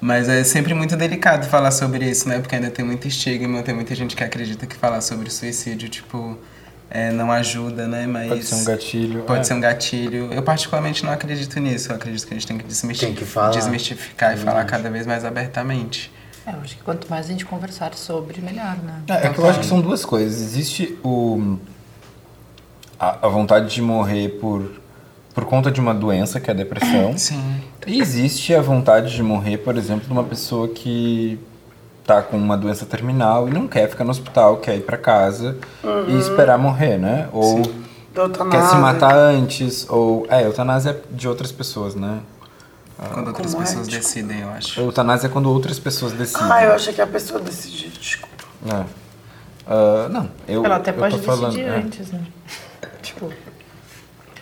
Mas 0.00 0.28
é 0.28 0.42
sempre 0.42 0.74
muito 0.74 0.96
delicado 0.96 1.46
falar 1.46 1.70
sobre 1.70 2.04
isso, 2.10 2.28
né? 2.28 2.40
Porque 2.40 2.56
ainda 2.56 2.70
tem 2.70 2.84
muito 2.84 3.06
estigma, 3.06 3.62
tem 3.62 3.72
muita 3.74 3.94
gente 3.94 4.16
que 4.16 4.24
acredita 4.24 4.66
que 4.66 4.74
falar 4.74 5.02
sobre 5.02 5.30
suicídio, 5.30 5.88
tipo, 5.88 6.36
é, 6.90 7.10
não 7.10 7.30
ajuda, 7.32 7.86
né? 7.86 8.06
Mas 8.06 8.28
Pode 8.28 8.44
ser 8.44 8.54
um 8.54 8.64
gatilho. 8.64 9.22
Pode 9.22 9.40
é. 9.40 9.44
ser 9.44 9.54
um 9.54 9.60
gatilho. 9.60 10.32
Eu 10.32 10.42
particularmente 10.42 11.04
não 11.04 11.12
acredito 11.12 11.58
nisso. 11.58 11.90
Eu 11.90 11.96
acredito 11.96 12.26
que 12.26 12.34
a 12.34 12.36
gente 12.36 12.46
tem 12.46 12.58
que 12.58 12.64
desmistificar, 12.64 13.14
Tem 13.14 13.24
que 13.24 13.30
falar. 13.30 13.50
desmistificar 13.50 14.34
e 14.34 14.36
falar 14.36 14.64
cada 14.64 14.88
vez 14.90 15.06
mais 15.06 15.24
abertamente. 15.24 16.12
É, 16.46 16.52
eu 16.52 16.60
acho 16.60 16.76
que 16.76 16.82
quanto 16.82 17.08
mais 17.10 17.26
a 17.26 17.28
gente 17.28 17.44
conversar 17.44 17.94
sobre, 17.94 18.40
melhor, 18.40 18.76
né? 18.76 19.02
É, 19.08 19.26
é 19.26 19.30
que 19.30 19.38
eu 19.38 19.48
acho 19.48 19.58
que 19.58 19.66
são 19.66 19.80
duas 19.80 20.04
coisas. 20.04 20.40
Existe 20.40 20.96
o 21.02 21.58
a, 22.98 23.26
a 23.26 23.28
vontade 23.28 23.74
de 23.74 23.82
morrer 23.82 24.28
por 24.40 24.80
por 25.34 25.44
conta 25.44 25.70
de 25.70 25.78
uma 25.78 25.92
doença 25.92 26.40
que 26.40 26.50
é 26.50 26.54
a 26.54 26.56
depressão. 26.56 27.18
Sim. 27.18 27.60
E 27.86 28.00
existe 28.00 28.54
a 28.54 28.62
vontade 28.62 29.14
de 29.14 29.22
morrer, 29.22 29.58
por 29.58 29.76
exemplo, 29.76 30.06
de 30.06 30.12
uma 30.12 30.24
pessoa 30.24 30.66
que 30.66 31.38
tá 32.06 32.22
com 32.22 32.36
uma 32.36 32.56
doença 32.56 32.86
terminal 32.86 33.48
e 33.48 33.50
não 33.50 33.66
quer 33.66 33.88
ficar 33.88 34.04
no 34.04 34.10
hospital, 34.10 34.58
quer 34.58 34.76
ir 34.76 34.82
para 34.82 34.96
casa 34.96 35.56
e 36.06 36.16
esperar 36.16 36.56
morrer, 36.56 36.98
né? 36.98 37.28
Ou 37.32 37.62
quer 38.50 38.62
se 38.62 38.76
matar 38.76 39.14
antes, 39.14 39.86
ou 39.90 40.26
é, 40.30 40.44
eutanásia 40.44 40.90
é 40.90 41.14
de 41.14 41.28
outras 41.28 41.50
pessoas, 41.50 41.94
né? 41.94 42.20
Quando 43.12 43.28
outras 43.28 43.52
como 43.52 43.62
é, 43.62 43.66
pessoas 43.66 43.88
tipo? 43.88 44.00
decidem, 44.00 44.40
eu 44.40 44.48
acho. 44.50 44.80
Eutanásia 44.80 45.26
é 45.26 45.30
quando 45.30 45.50
outras 45.50 45.78
pessoas 45.78 46.12
decidem. 46.12 46.50
Ah, 46.50 46.64
eu 46.64 46.72
achei 46.72 46.94
que 46.94 47.02
a 47.02 47.06
pessoa 47.06 47.40
decidiu, 47.40 47.90
desculpa. 47.90 48.44
É. 48.72 48.84
Ah, 49.66 50.08
não, 50.08 50.30
eu 50.46 50.64
Ela 50.64 50.76
até 50.76 50.92
eu 50.92 50.94
pode 50.94 51.16
tô 51.16 51.22
falando, 51.22 51.52
decidir 51.52 51.68
é. 51.68 51.76
antes, 51.76 52.12
né? 52.12 52.20
Tipo, 53.02 53.32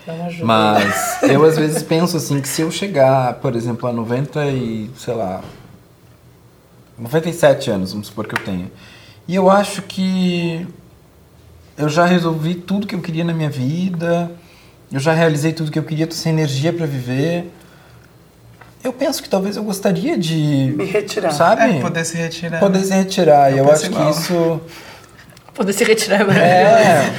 dá 0.07 0.13
uma 0.13 0.27
ajuda. 0.27 0.45
Mas 0.45 1.23
eu 1.23 1.45
às 1.45 1.57
vezes 1.57 1.83
penso 1.83 2.17
assim 2.17 2.41
que 2.41 2.49
se 2.49 2.63
eu 2.63 2.71
chegar, 2.71 3.35
por 3.35 3.57
exemplo, 3.57 3.89
a 3.89 3.93
90 3.93 4.47
e, 4.47 4.91
sei 4.97 5.15
lá, 5.15 5.43
97 6.99 7.71
anos, 7.71 7.93
vamos 7.93 8.07
supor 8.09 8.27
que 8.27 8.35
eu 8.35 8.45
tenha. 8.45 8.71
E 9.27 9.35
eu 9.35 9.51
acho 9.51 9.83
que 9.83 10.67
eu 11.77 11.89
já 11.89 12.05
resolvi 12.05 12.55
tudo 12.55 12.87
que 12.87 12.95
eu 12.95 13.01
queria 13.01 13.25
na 13.25 13.33
minha 13.33 13.51
vida, 13.51 14.31
eu 14.93 15.01
já 15.01 15.13
realizei 15.13 15.53
tudo 15.53 15.71
que 15.71 15.79
eu 15.79 15.83
queria, 15.83 16.07
tô 16.07 16.15
sem 16.15 16.33
energia 16.33 16.73
para 16.73 16.87
viver. 16.87 17.51
Eu 18.83 18.93
penso 18.93 19.23
que 19.23 19.29
talvez 19.29 19.57
eu 19.57 19.65
gostaria 19.65 20.17
de, 20.19 20.75
Me 20.77 20.85
retirar. 20.85 21.33
sabe? 21.33 21.79
É, 21.79 21.81
poder 21.81 22.05
se 22.05 22.17
retirar. 22.19 22.61
Poder 22.61 22.85
se 22.85 22.93
retirar. 22.93 23.53
E 23.53 23.59
Eu 23.59 23.71
acho 23.73 23.83
que 23.85 23.95
igual. 23.95 24.11
isso 24.11 24.61
Poder 25.55 25.73
se 25.73 25.85
retirar 25.85 26.21
agora. 26.21 26.39
é, 26.39 27.11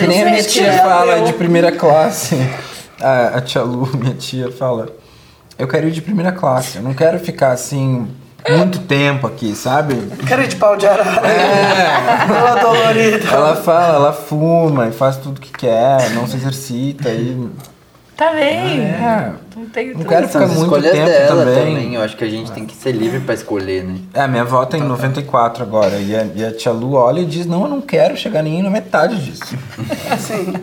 que 0.00 0.06
nem 0.08 0.22
a 0.22 0.30
minha 0.30 0.42
tia 0.42 0.72
fala 0.72 1.18
eu- 1.18 1.24
de 1.26 1.32
primeira 1.34 1.70
classe. 1.70 2.34
A, 3.00 3.36
a 3.36 3.40
tia 3.42 3.62
Lu, 3.62 3.86
minha 3.96 4.14
tia, 4.14 4.50
fala: 4.50 4.88
Eu 5.58 5.68
quero 5.68 5.86
ir 5.86 5.90
de 5.92 6.00
primeira 6.02 6.32
classe, 6.32 6.78
eu 6.78 6.82
não 6.82 6.92
quero 6.94 7.20
ficar 7.20 7.52
assim 7.52 8.08
muito 8.52 8.80
tempo 8.80 9.26
aqui, 9.26 9.54
sabe? 9.54 9.94
Quero 10.26 10.42
ir 10.42 10.48
de 10.48 10.56
pau 10.56 10.76
de 10.76 10.86
arara. 10.86 11.26
É. 11.26 12.36
Ela 12.36 12.60
dolorida. 12.60 13.28
Ela 13.28 13.56
fala, 13.56 13.94
ela 13.96 14.12
fuma 14.12 14.88
e 14.88 14.92
faz 14.92 15.16
tudo 15.16 15.40
que 15.40 15.50
quer, 15.50 16.10
não 16.10 16.26
se 16.26 16.36
exercita 16.36 17.10
e. 17.10 17.48
Tá 18.16 18.32
bem. 18.32 18.80
É. 18.80 19.32
Não 19.54 19.66
tem 19.66 19.92
Não 19.92 20.04
quero 20.04 20.26
ficar 20.26 20.46
muito 20.46 20.62
escolhas 20.62 20.92
tempo 20.92 21.06
dela 21.06 21.44
também. 21.44 21.94
Eu 21.94 22.02
acho 22.02 22.16
que 22.16 22.24
a 22.24 22.30
gente 22.30 22.50
tem 22.52 22.64
que 22.64 22.74
ser 22.74 22.92
livre 22.92 23.20
pra 23.20 23.34
escolher, 23.34 23.84
né? 23.84 23.98
É, 24.14 24.26
minha 24.26 24.42
avó 24.42 24.64
tem 24.64 24.80
94 24.80 25.62
agora 25.62 25.96
e 25.96 26.16
a, 26.16 26.24
e 26.34 26.44
a 26.44 26.52
tia 26.52 26.72
Lu 26.72 26.94
olha 26.94 27.20
e 27.20 27.26
diz: 27.26 27.44
Não, 27.44 27.64
eu 27.64 27.68
não 27.68 27.80
quero 27.82 28.16
chegar 28.16 28.42
nem 28.42 28.62
na 28.62 28.70
metade 28.70 29.22
disso. 29.22 29.56
Sim. 30.18 30.54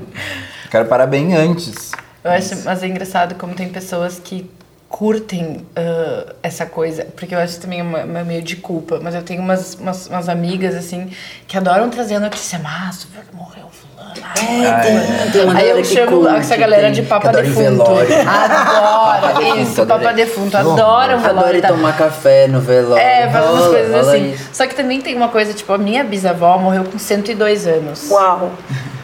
Quero 0.72 0.88
parar 0.88 1.06
bem 1.06 1.36
antes. 1.36 1.92
Eu 2.24 2.32
acho, 2.32 2.64
mas 2.64 2.82
é 2.82 2.88
engraçado 2.88 3.36
como 3.36 3.54
tem 3.54 3.70
pessoas 3.70 4.18
que 4.18 4.50
curtem 4.94 5.66
ah, 5.76 6.36
essa 6.44 6.68
coisa, 6.68 7.08
porque 7.16 7.34
eu 7.34 7.40
acho 7.40 7.60
também 7.60 7.82
uma, 7.82 8.04
uma 8.04 8.24
meio 8.24 8.44
de 8.44 8.56
culpa, 8.56 9.00
mas 9.02 9.16
eu 9.16 9.24
tenho 9.24 9.42
umas, 9.42 9.74
umas, 9.74 10.06
umas 10.06 10.30
amigas, 10.30 10.76
assim, 10.76 11.10
que 11.48 11.58
adoram 11.58 11.90
trazer 11.90 12.14
a 12.14 12.20
notícia, 12.20 12.60
mas 12.60 13.08
morreu 13.34 13.66
fulano. 13.72 14.14
ai, 14.24 15.32
tem 15.32 15.42
uma 15.46 15.58
Aí 15.58 15.70
eu 15.72 15.84
chamo 15.84 16.22
curte, 16.22 16.36
essa 16.36 16.56
galera 16.56 16.84
tem- 16.84 16.92
de 16.92 17.02
papa 17.02 17.32
defunto. 17.32 17.84
defunto, 18.06 19.58
isso, 19.62 19.84
papa 19.88 20.14
defunto, 20.14 20.56
adoram 20.58 21.20
velório. 21.20 21.40
Adoro 21.40 21.62
tá? 21.64 21.68
tomar 21.70 21.98
café 21.98 22.48
no 22.48 22.62
velório. 22.62 23.04
É, 23.04 23.28
faz 23.32 23.50
umas 23.50 23.66
coisas 23.66 24.08
assim. 24.08 24.32
isso. 24.34 24.50
Só 24.54 24.68
que 24.68 24.76
também 24.76 25.02
tem 25.02 25.16
uma 25.16 25.30
coisa, 25.30 25.56
tipo, 25.56 25.74
a 25.74 25.78
minha 25.80 26.04
bisavó 26.04 26.60
morreu 26.60 26.84
com 26.84 27.00
102 27.00 27.66
anos. 27.66 28.12
Uau. 28.12 28.52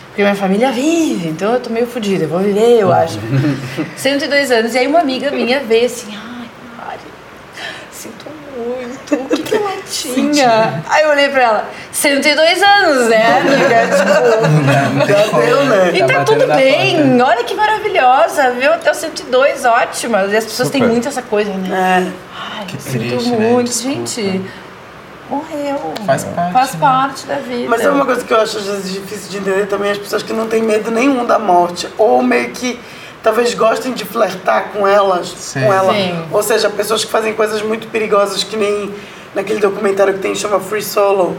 Porque 0.10 0.22
minha 0.24 0.36
família 0.36 0.72
vive, 0.72 1.30
então 1.30 1.54
eu 1.54 1.60
tô 1.60 1.69
meio 1.69 1.88
fodida, 1.88 2.26
eu 2.26 2.30
vou 2.30 2.39
viver, 2.39 2.80
eu 2.80 2.91
acho. 2.91 3.19
102 3.95 4.52
anos, 4.52 4.76
e 4.76 4.78
aí 4.80 4.88
uma 4.88 5.00
amiga 5.00 5.32
minha 5.32 5.60
veio 5.62 5.86
assim, 5.86 6.08
ai, 6.15 6.48
Mari, 6.78 7.00
sinto 7.91 8.26
muito, 8.58 9.15
o 9.15 9.30
que, 9.30 9.43
que 9.43 9.56
ela 9.56 9.72
tinha? 9.89 10.84
Aí 10.89 11.04
eu 11.04 11.10
olhei 11.12 11.30
pra 11.30 11.41
ela, 11.41 11.69
102 11.91 12.62
anos, 12.62 13.08
né, 13.08 13.39
amiga? 13.39 13.80
Tipo, 15.00 15.08
Já 15.08 15.39
deu, 15.39 15.63
né? 15.65 15.91
e 15.93 16.00
tá 16.00 16.08
batendo 16.08 16.26
tudo 16.26 16.54
bem, 16.56 17.22
olha 17.22 17.43
que 17.43 17.54
maravilhosa, 17.56 18.52
viu? 18.52 18.74
Até 18.74 18.91
os 18.91 18.98
102, 18.98 19.63
ótima. 19.65 20.24
E 20.26 20.36
as 20.36 20.43
pessoas 20.43 20.69
têm 20.69 20.82
Super. 20.82 20.91
muito 20.91 21.08
essa 21.08 21.22
coisa, 21.22 21.52
né? 21.54 21.69
É. 22.08 22.12
Ai, 22.60 22.65
Que 22.65 22.82
sinto 22.82 23.08
triste, 23.08 23.30
né? 23.30 23.38
muito. 23.52 23.67
Desculpa. 23.67 23.95
Gente, 23.98 24.41
morreu. 25.30 25.94
Faz 26.06 26.24
parte, 26.24 26.54
Faz 26.54 26.74
né? 26.74 26.80
parte 26.80 27.26
da 27.26 27.36
vida. 27.36 27.70
Mas 27.70 27.82
é 27.82 27.89
uma 27.89 28.06
coisa 28.06 28.24
que 28.24 28.34
eu 28.34 28.39
acho 28.39 28.58
às 28.58 28.65
vezes 28.65 28.92
difícil 28.92 29.30
de 29.30 29.38
entender 29.38 29.68
também, 29.68 29.92
as 29.92 29.98
pessoas 29.98 30.24
que 30.24 30.34
não 30.34 30.48
têm 30.48 30.63
medo 30.63 30.92
nenhum 30.92 31.26
da 31.26 31.38
morte. 31.38 31.88
Ou 31.98 32.22
meio 32.24 32.50
que 32.52 32.80
talvez 33.22 33.54
gostem 33.54 33.94
de 33.94 34.06
flertar 34.06 34.70
com 34.74 34.88
elas, 34.88 35.30
Sim. 35.38 35.62
com 35.62 35.74
ela. 35.74 35.94
Sim. 35.94 36.26
Ou 36.32 36.44
seja, 36.44 36.70
pessoas 36.70 37.06
que 37.06 37.12
fazem 37.12 37.34
coisas 37.34 37.62
muito 37.62 37.88
perigosas, 37.88 38.44
que 38.44 38.58
nem 38.58 38.94
naquele 39.36 39.60
documentário 39.60 40.13
que 40.13 40.20
tem 40.20 40.34
chama 40.34 40.60
Free 40.60 40.82
Solo, 40.82 41.38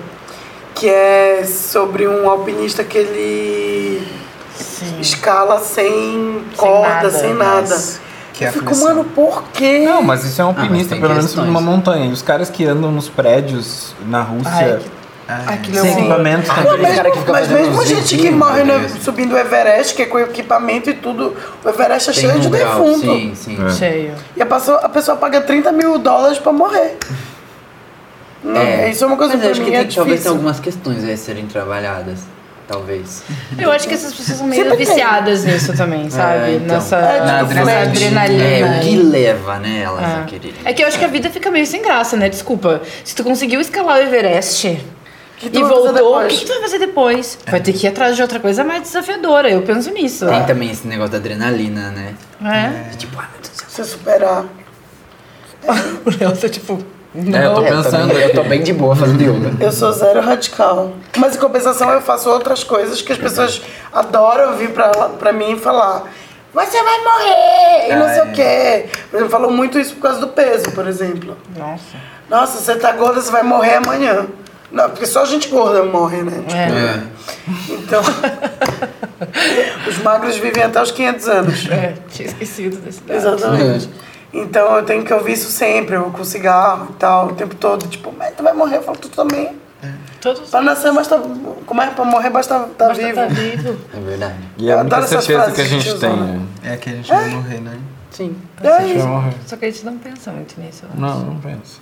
que 0.75 0.89
é 0.89 1.45
sobre 1.45 2.07
um 2.07 2.29
alpinista 2.29 2.85
que 2.85 2.97
ele 2.99 4.07
escala 5.01 5.59
sem 5.59 6.45
corda, 6.57 6.89
nada. 6.89 7.11
sem 7.11 7.35
nada. 7.35 7.61
Nossa, 7.61 8.01
que 8.41 8.45
eu 8.49 8.53
fico, 8.53 8.65
aflição. 8.67 8.89
mano, 8.89 9.05
por 9.05 9.45
quê? 9.53 9.81
Não, 9.85 10.03
mas 10.03 10.25
isso 10.25 10.41
é 10.41 10.45
um 10.45 10.49
alpinista, 10.49 10.91
tem 10.91 11.01
pelo 11.01 11.13
menos 11.15 11.27
questões. 11.27 11.47
numa 11.47 11.61
montanha. 11.61 12.07
E 12.07 12.13
os 12.13 12.23
caras 12.23 12.51
que 12.51 12.65
andam 12.67 12.91
nos 12.91 13.09
prédios 13.09 13.95
na 14.07 14.23
Rússia, 14.23 14.51
Ai, 14.53 14.79
que- 14.79 15.01
Ai, 15.33 15.55
Aquilo 15.55 15.79
é 15.79 15.83
sem 15.83 15.93
equipamento 15.93 16.51
Ah, 16.51 16.55
também. 16.57 16.79
Mesmo, 16.81 16.97
cara 16.97 17.11
que 17.13 17.31
mas 17.31 17.49
mesmo 17.49 17.81
uns 17.81 17.87
gente 17.89 18.17
que 18.17 18.31
morre 18.33 18.65
no- 18.65 18.89
subindo 19.01 19.33
o 19.33 19.39
Everest, 19.39 19.95
que 19.95 20.03
é 20.03 20.07
com 20.07 20.19
equipamento 20.19 20.91
e 20.91 20.95
tudo, 20.95 21.37
o 21.65 21.69
Everest 21.69 22.11
é 22.11 22.13
Tem 22.13 22.23
cheio 22.23 22.35
um 22.35 22.41
de 22.41 22.49
grau, 22.49 22.75
defunto. 22.85 23.01
Sim, 23.07 23.33
sim. 23.37 23.59
É. 23.65 23.71
Cheio. 23.71 24.15
E 24.37 24.43
a 24.43 24.47
pessoa, 24.47 24.79
a 24.79 24.89
pessoa 24.89 25.17
paga 25.17 25.41
30 25.41 25.71
mil 25.71 25.99
dólares 25.99 26.39
pra 26.39 26.53
morrer. 26.53 26.97
Não, 28.43 28.89
isso 28.89 29.05
é 29.05 29.07
uma 29.07 29.17
coisa 29.17 29.35
Mas 29.35 29.43
pra 29.43 29.51
acho 29.53 29.61
mim 29.61 29.67
que 29.71 29.75
é 29.77 29.85
tem, 29.85 29.95
talvez 29.95 30.21
tenha 30.23 30.33
algumas 30.33 30.59
questões 30.59 31.05
aí 31.05 31.13
a 31.13 31.17
serem 31.17 31.47
trabalhadas. 31.47 32.21
Talvez. 32.71 33.25
Eu 33.59 33.73
acho 33.73 33.89
que 33.89 33.95
essas 33.95 34.15
pessoas 34.15 34.39
são 34.39 34.47
meio 34.47 34.63
Sempre 34.63 34.77
tem. 34.79 34.87
viciadas 34.87 35.45
nisso 35.45 35.73
também, 35.77 36.09
sabe? 36.09 36.55
então. 36.55 36.77
Nessa, 36.77 36.97
É, 36.99 37.19
tipo, 37.41 37.55
nessa 37.55 37.81
adrenalina. 37.81 37.83
adrenalina. 38.23 38.45
É, 38.45 38.79
o 38.79 38.81
que 38.81 38.97
leva, 38.97 39.59
né, 39.59 39.81
elas 39.83 40.05
a 40.05 40.21
É. 40.21 40.25
quererem. 40.25 40.55
É 40.65 40.73
que 40.73 40.81
eu 40.81 40.87
acho 40.87 40.97
que 40.97 41.05
a 41.05 41.09
vida 41.09 41.29
fica 41.31 41.51
meio 41.51 41.67
sem 41.67 41.83
graça, 41.83 42.17
né? 42.17 42.29
Desculpa. 42.29 42.81
Se 43.03 43.13
tu 43.17 43.25
conseguiu 43.25 43.61
escalar 43.61 43.99
o 43.99 44.03
Everest 44.03 44.69
e 45.43 45.63
voltou, 45.65 46.23
o 46.23 46.29
que, 46.29 46.37
que 46.37 46.45
tu 46.45 46.53
vai 46.53 46.61
fazer 46.63 46.79
depois? 46.79 47.39
Vai 47.45 47.61
ter 47.61 47.73
que 47.73 47.87
ir 47.87 47.89
atrás 47.89 48.15
de 48.15 48.23
outra 48.23 48.39
coisa 48.39 48.63
mais 48.63 48.83
desafiadora. 48.83 49.51
Eu 49.51 49.63
penso 49.63 49.91
nisso. 49.91 50.27
Tem 50.29 50.45
também 50.45 50.71
esse 50.71 50.87
negócio 50.87 51.11
da 51.11 51.19
adrenalina, 51.19 51.91
né? 51.91 52.15
É. 52.45 52.95
Tipo, 52.97 53.19
ai 53.19 53.27
meu 53.33 53.41
Deus 53.43 53.51
do 53.51 53.57
céu. 53.57 53.85
Você 53.85 53.85
superar. 53.85 54.45
O 56.07 56.11
Léo 56.19 56.37
tá 56.37 56.49
tipo. 56.49 56.79
Não. 57.15 57.39
É, 57.39 57.47
eu 57.47 57.55
tô 57.55 57.63
É, 57.65 57.71
eu, 57.71 57.77
pensando 57.77 58.09
também, 58.09 58.23
eu 58.23 58.33
tô 58.35 58.41
aqui. 58.41 58.49
bem 58.49 58.63
de 58.63 58.73
boa 58.73 58.95
fazendo 58.95 59.21
yoga. 59.23 59.65
Eu 59.65 59.73
sou 59.73 59.93
zero 59.93 60.21
radical. 60.21 60.93
Mas 61.17 61.35
em 61.35 61.39
compensação 61.39 61.91
eu 61.91 62.01
faço 62.01 62.31
outras 62.31 62.63
coisas 62.63 63.03
que 63.03 63.13
as 63.13 63.19
pessoas 63.19 63.61
adoram 63.93 64.55
vir 64.57 64.71
pra, 64.71 64.89
pra 64.91 65.33
mim 65.33 65.53
e 65.53 65.59
falar. 65.59 66.05
Você 66.55 66.83
vai 66.83 66.99
morrer! 67.01 67.91
E 67.91 67.97
não 67.97 68.09
sei 68.09 68.19
é. 68.19 68.25
o 68.25 68.33
quê. 68.33 68.87
Por 69.11 69.17
exemplo, 69.17 69.31
falam 69.31 69.51
muito 69.51 69.79
isso 69.79 69.95
por 69.95 70.03
causa 70.03 70.21
do 70.21 70.29
peso, 70.29 70.71
por 70.73 70.87
exemplo. 70.87 71.37
Nossa. 71.57 71.97
Nossa, 72.29 72.59
você 72.61 72.77
tá 72.77 72.93
gorda, 72.93 73.21
você 73.21 73.31
vai 73.31 73.43
morrer 73.43 73.75
amanhã. 73.77 74.27
Não, 74.71 74.89
porque 74.91 75.05
só 75.07 75.25
gente 75.25 75.49
gorda 75.49 75.83
morre, 75.83 76.23
né? 76.23 76.43
Tipo, 76.47 76.55
É. 76.55 77.03
Então. 77.71 78.03
os 79.89 79.99
magros 79.99 80.37
vivem 80.37 80.63
até 80.63 80.81
os 80.81 80.91
500 80.93 81.29
anos. 81.29 81.69
É, 81.71 81.95
tinha 82.13 82.29
esquecido 82.29 82.77
desse 82.79 83.01
dado. 83.03 83.17
Exatamente. 83.17 83.91
Então 84.33 84.77
eu 84.77 84.85
tenho 84.85 85.05
que 85.05 85.13
ouvir 85.13 85.33
isso 85.33 85.51
sempre, 85.51 85.97
eu 85.97 86.05
com 86.11 86.23
cigarro 86.25 86.89
e 86.91 86.93
tal, 86.95 87.29
o 87.29 87.33
tempo 87.35 87.55
todo. 87.57 87.87
Tipo, 87.89 88.13
mas 88.17 88.35
tu 88.37 88.43
vai 88.43 88.53
morrer, 88.53 88.77
eu 88.79 88.83
falo, 88.83 88.97
tu 88.99 89.09
também. 89.09 89.59
Todos 90.21 90.51
Pra 90.51 90.61
nascer 90.61 90.93
basta. 90.93 91.19
Como 91.65 91.81
é? 91.83 91.87
Pra 91.91 92.05
morrer 92.05 92.29
basta 92.31 92.67
estar 92.71 92.89
basta 92.89 93.03
vivo. 93.03 93.17
tá 93.17 93.27
vivo. 93.27 93.79
É 93.95 94.01
verdade. 94.01 94.35
E 94.59 94.71
é 94.71 94.75
a 94.75 94.81
única 94.81 95.03
certeza 95.07 95.51
que 95.53 95.61
a 95.63 95.65
gente 95.65 95.99
tem. 95.99 96.15
né? 96.17 96.41
É 96.63 96.77
que 96.77 96.91
a 96.91 96.93
gente 96.93 97.09
vai 97.09 97.29
morrer, 97.31 97.61
né? 97.61 97.79
Sim. 98.11 98.37
É 98.63 98.69
A 98.69 98.81
gente 98.81 98.87
vai 98.89 98.97
isso. 98.99 99.09
morrer. 99.09 99.35
Só 99.47 99.57
que 99.57 99.65
a 99.65 99.71
gente 99.71 99.87
não 99.87 99.97
pensa 99.97 100.31
muito 100.31 100.61
nisso. 100.61 100.83
eu 100.85 100.91
acho. 100.91 101.01
Não, 101.01 101.21
não 101.33 101.41
penso. 101.41 101.81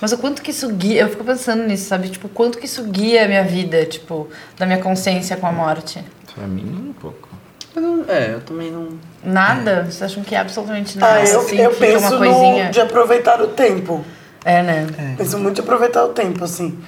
Mas 0.00 0.12
o 0.12 0.18
quanto 0.18 0.42
que 0.42 0.50
isso 0.50 0.68
guia, 0.68 1.02
eu 1.02 1.08
fico 1.08 1.24
pensando 1.24 1.62
nisso, 1.62 1.88
sabe? 1.88 2.08
Tipo, 2.10 2.26
o 2.26 2.30
quanto 2.30 2.58
que 2.58 2.66
isso 2.66 2.82
guia 2.84 3.24
a 3.24 3.28
minha 3.28 3.44
vida, 3.44 3.86
tipo, 3.86 4.28
da 4.58 4.66
minha 4.66 4.78
consciência 4.80 5.36
com 5.36 5.46
a 5.46 5.52
morte. 5.52 6.04
Pra 6.34 6.46
mim, 6.46 6.88
um 6.90 6.92
pouco. 6.92 7.28
Eu 7.74 7.82
não- 7.82 8.04
é, 8.08 8.34
eu 8.34 8.40
também 8.40 8.70
não. 8.70 8.88
Nada? 9.24 9.84
Vocês 9.84 10.02
acham 10.02 10.22
que 10.22 10.34
é 10.34 10.38
absolutamente 10.38 10.98
nada? 10.98 11.14
Ah, 11.20 11.24
eu, 11.24 11.40
assim, 11.40 11.56
eu 11.56 11.70
penso 11.74 12.06
uma 12.08 12.18
coisinha. 12.18 12.64
no, 12.66 12.70
de 12.70 12.80
aproveitar 12.80 13.40
o 13.40 13.48
tempo. 13.48 14.04
É, 14.44 14.62
né? 14.62 14.86
Penso 15.16 15.38
muito 15.38 15.60
em 15.60 15.64
aproveitar 15.64 16.04
o 16.04 16.08
tempo, 16.08 16.44
assim. 16.44 16.78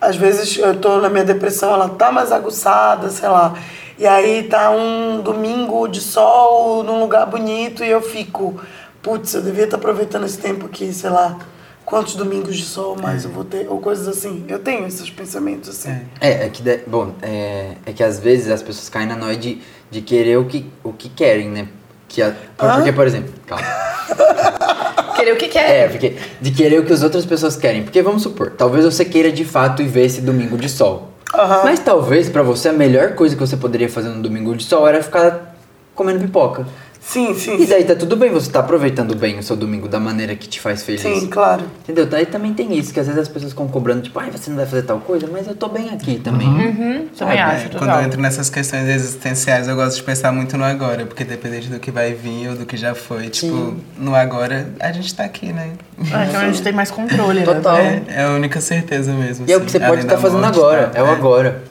às 0.00 0.16
vezes 0.16 0.58
eu 0.58 0.76
tô 0.78 0.98
na 1.00 1.08
minha 1.08 1.24
depressão, 1.24 1.72
ela 1.72 1.88
tá 1.88 2.10
mais 2.12 2.30
aguçada, 2.32 3.08
sei 3.08 3.28
lá. 3.28 3.54
E 3.98 4.06
aí 4.06 4.42
tá 4.42 4.70
um 4.70 5.22
domingo 5.22 5.86
de 5.88 6.00
sol 6.02 6.82
num 6.82 7.00
lugar 7.00 7.24
bonito 7.26 7.82
e 7.82 7.90
eu 7.90 8.02
fico, 8.02 8.60
putz, 9.02 9.32
eu 9.32 9.40
devia 9.42 9.64
estar 9.64 9.78
aproveitando 9.78 10.26
esse 10.26 10.36
tempo 10.36 10.66
aqui, 10.66 10.92
sei 10.92 11.08
lá, 11.08 11.38
quantos 11.84 12.14
domingos 12.14 12.56
de 12.56 12.64
sol 12.64 12.94
mais 13.00 13.24
eu 13.24 13.30
vou 13.30 13.42
ter, 13.44 13.66
ou 13.70 13.80
coisas 13.80 14.06
assim. 14.06 14.44
Eu 14.48 14.58
tenho 14.58 14.86
esses 14.86 15.08
pensamentos 15.08 15.70
assim. 15.70 15.98
É, 16.20 16.44
é 16.44 16.48
que, 16.50 16.60
de- 16.62 16.82
bom, 16.86 17.12
é, 17.22 17.76
é 17.86 17.92
que 17.92 18.02
às 18.02 18.18
vezes 18.20 18.50
as 18.50 18.60
pessoas 18.60 18.88
caem 18.90 19.06
na 19.06 19.16
noia 19.16 19.36
de, 19.36 19.62
de 19.90 20.00
querer 20.00 20.36
o 20.38 20.44
que, 20.44 20.66
o 20.82 20.92
que 20.92 21.08
querem, 21.08 21.48
né? 21.48 21.68
Que 22.08 22.22
a, 22.22 22.32
por- 22.56 22.70
porque, 22.74 22.92
por 22.92 23.06
exemplo, 23.06 23.32
calma. 23.46 23.64
Querer 25.16 25.32
o 25.32 25.36
que 25.36 25.48
quer. 25.48 25.70
É, 25.84 25.88
porque 25.88 26.16
de 26.40 26.50
querer 26.50 26.78
o 26.80 26.84
que 26.84 26.92
as 26.92 27.02
outras 27.02 27.24
pessoas 27.24 27.56
querem. 27.56 27.82
Porque 27.82 28.02
vamos 28.02 28.22
supor, 28.22 28.50
talvez 28.56 28.84
você 28.84 29.04
queira 29.04 29.32
de 29.32 29.44
fato 29.44 29.80
ir 29.82 29.88
ver 29.88 30.04
esse 30.04 30.20
domingo 30.20 30.56
de 30.58 30.68
sol. 30.68 31.10
Aham. 31.34 31.62
Mas 31.64 31.80
talvez 31.80 32.28
pra 32.28 32.42
você 32.42 32.68
a 32.68 32.72
melhor 32.72 33.14
coisa 33.14 33.34
que 33.34 33.40
você 33.40 33.56
poderia 33.56 33.88
fazer 33.88 34.08
no 34.10 34.22
domingo 34.22 34.54
de 34.54 34.62
sol 34.64 34.86
era 34.86 35.02
ficar 35.02 35.56
comendo 35.94 36.20
pipoca. 36.20 36.66
Sim, 37.06 37.32
sim. 37.34 37.62
E 37.62 37.66
daí 37.66 37.84
tá 37.84 37.94
tudo 37.94 38.16
bem, 38.16 38.32
você 38.32 38.50
tá 38.50 38.58
aproveitando 38.58 39.14
bem 39.14 39.38
o 39.38 39.42
seu 39.42 39.54
domingo 39.54 39.86
da 39.88 40.00
maneira 40.00 40.34
que 40.34 40.48
te 40.48 40.60
faz 40.60 40.82
feliz. 40.82 41.02
Sim, 41.02 41.28
claro. 41.28 41.62
Entendeu? 41.84 42.04
Daí 42.04 42.26
também 42.26 42.52
tem 42.52 42.76
isso, 42.76 42.92
que 42.92 42.98
às 42.98 43.06
vezes 43.06 43.22
as 43.22 43.28
pessoas 43.28 43.52
ficam 43.52 43.68
cobrando, 43.68 44.02
tipo, 44.02 44.18
ai, 44.18 44.28
você 44.30 44.50
não 44.50 44.56
vai 44.56 44.66
fazer 44.66 44.82
tal 44.82 44.98
coisa, 44.98 45.28
mas 45.30 45.46
eu 45.46 45.54
tô 45.54 45.68
bem 45.68 45.88
aqui 45.90 46.18
também. 46.18 46.48
Uhum, 46.48 46.64
também 46.66 47.08
Sabe, 47.14 47.38
acho, 47.38 47.66
É, 47.66 47.68
quando 47.68 47.80
total. 47.80 48.00
eu 48.00 48.06
entro 48.06 48.20
nessas 48.20 48.50
questões 48.50 48.88
existenciais, 48.88 49.68
eu 49.68 49.76
gosto 49.76 49.96
de 49.98 50.02
pensar 50.02 50.32
muito 50.32 50.58
no 50.58 50.64
agora, 50.64 51.06
porque 51.06 51.22
dependente 51.24 51.68
do 51.68 51.78
que 51.78 51.92
vai 51.92 52.12
vir 52.12 52.48
ou 52.48 52.56
do 52.56 52.66
que 52.66 52.76
já 52.76 52.92
foi, 52.92 53.28
tipo, 53.28 53.76
no 53.96 54.12
agora 54.14 54.68
a 54.80 54.90
gente 54.90 55.14
tá 55.14 55.24
aqui, 55.24 55.52
né? 55.52 55.70
Ah, 56.12 56.26
então 56.26 56.40
a 56.40 56.46
gente 56.46 56.60
tem 56.60 56.72
mais 56.72 56.90
controle, 56.90 57.44
Total. 57.44 57.76
né? 57.76 58.02
É, 58.08 58.22
é 58.22 58.24
a 58.24 58.30
única 58.30 58.60
certeza 58.60 59.12
mesmo. 59.14 59.46
E 59.48 59.52
é 59.52 59.54
o 59.54 59.58
assim, 59.58 59.66
que 59.66 59.72
você 59.72 59.80
pode 59.80 60.00
estar 60.02 60.16
da 60.16 60.20
fazendo 60.20 60.40
morte, 60.40 60.58
agora, 60.58 60.86
tá? 60.88 60.98
é 60.98 61.02
o 61.04 61.06
agora. 61.06 61.62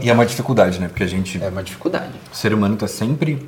E 0.00 0.08
é 0.08 0.12
uma 0.14 0.24
dificuldade, 0.24 0.80
né? 0.80 0.88
Porque 0.88 1.02
a 1.02 1.06
gente, 1.06 1.42
É 1.42 1.48
uma 1.48 1.62
dificuldade. 1.62 2.12
o 2.32 2.36
ser 2.36 2.54
humano 2.54 2.74
tá 2.76 2.88
sempre. 2.88 3.46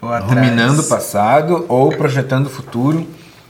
Ruminando 0.00 0.82
o 0.82 0.84
passado 0.84 1.64
ou 1.68 1.90
projetando 1.90 2.46
o 2.46 2.50
futuro. 2.50 3.06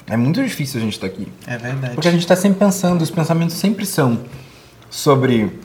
É 0.07 0.17
muito 0.17 0.43
difícil 0.43 0.81
a 0.81 0.85
gente 0.85 0.95
estar 0.95 1.07
aqui. 1.07 1.29
É 1.47 1.59
verdade. 1.59 1.95
Porque 1.95 2.09
a 2.09 2.11
gente 2.11 2.23
está 2.23 2.35
sempre 2.35 2.59
pensando, 2.59 3.03
os 3.03 3.11
pensamentos 3.11 3.57
sempre 3.57 3.85
são 3.85 4.19
sobre 4.89 5.59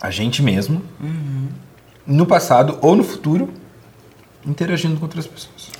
a 0.00 0.10
gente 0.10 0.42
mesmo, 0.42 0.82
no 2.06 2.26
passado 2.26 2.78
ou 2.80 2.96
no 2.96 3.04
futuro, 3.04 3.50
interagindo 4.44 4.96
com 4.96 5.04
outras 5.04 5.26
pessoas. 5.26 5.70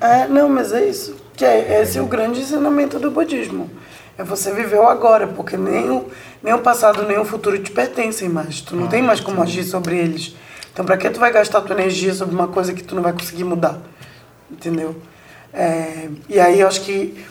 É, 0.00 0.26
não, 0.26 0.48
mas 0.48 0.72
é 0.72 0.88
isso. 0.88 1.16
Que 1.34 1.44
é, 1.44 1.80
esse 1.80 1.98
é 1.98 2.02
o 2.02 2.06
grande 2.06 2.40
ensinamento 2.40 2.98
do 2.98 3.10
budismo. 3.10 3.70
É 4.18 4.24
você 4.24 4.52
viver 4.52 4.78
o 4.78 4.88
agora, 4.88 5.28
porque 5.28 5.56
nem 5.56 5.88
o, 5.88 6.06
nem 6.42 6.52
o 6.52 6.58
passado 6.58 7.04
nem 7.04 7.18
o 7.18 7.24
futuro 7.24 7.58
te 7.58 7.70
pertencem 7.70 8.28
mais. 8.28 8.60
Tu 8.60 8.74
não 8.74 8.88
tem 8.88 9.00
mais 9.00 9.20
como 9.20 9.40
agir 9.40 9.62
sobre 9.62 9.96
eles. 9.96 10.34
Então, 10.72 10.84
pra 10.84 10.96
que 10.96 11.10
tu 11.10 11.18
vai 11.18 11.32
gastar 11.32 11.60
tua 11.60 11.74
energia 11.74 12.14
sobre 12.14 12.34
uma 12.34 12.48
coisa 12.48 12.72
que 12.72 12.82
tu 12.82 12.94
não 12.94 13.02
vai 13.02 13.12
conseguir 13.12 13.44
mudar? 13.44 13.78
Entendeu? 14.50 15.00
É, 15.52 16.08
e 16.28 16.38
aí 16.38 16.60
eu 16.60 16.68
acho 16.68 16.82
que 16.82 17.24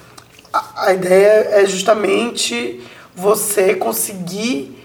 a, 0.51 0.87
a 0.87 0.93
ideia 0.93 1.49
é 1.51 1.65
justamente 1.65 2.81
você 3.15 3.75
conseguir 3.75 4.77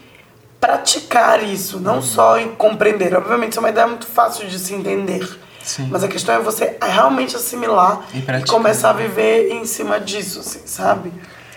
praticar 0.59 1.43
isso, 1.43 1.79
não 1.79 2.01
só 2.01 2.37
em 2.37 2.55
compreender. 2.55 3.13
Obviamente, 3.15 3.51
isso 3.51 3.59
é 3.59 3.63
uma 3.63 3.69
ideia 3.69 3.85
muito 3.85 4.07
fácil 4.07 4.47
de 4.47 4.57
se 4.57 4.73
entender. 4.73 5.39
Sim. 5.61 5.87
Mas 5.91 6.03
a 6.03 6.07
questão 6.07 6.35
é 6.35 6.39
você 6.39 6.77
realmente 6.81 7.35
assimilar 7.35 8.05
E 8.13 8.19
e, 8.19 8.45
começar 8.45 8.91
a 8.91 8.93
viver 8.93 9.51
em 9.51 9.65
cima 9.65 9.99
disso, 9.99 10.39
assim, 10.39 10.61
sabe? 10.65 11.11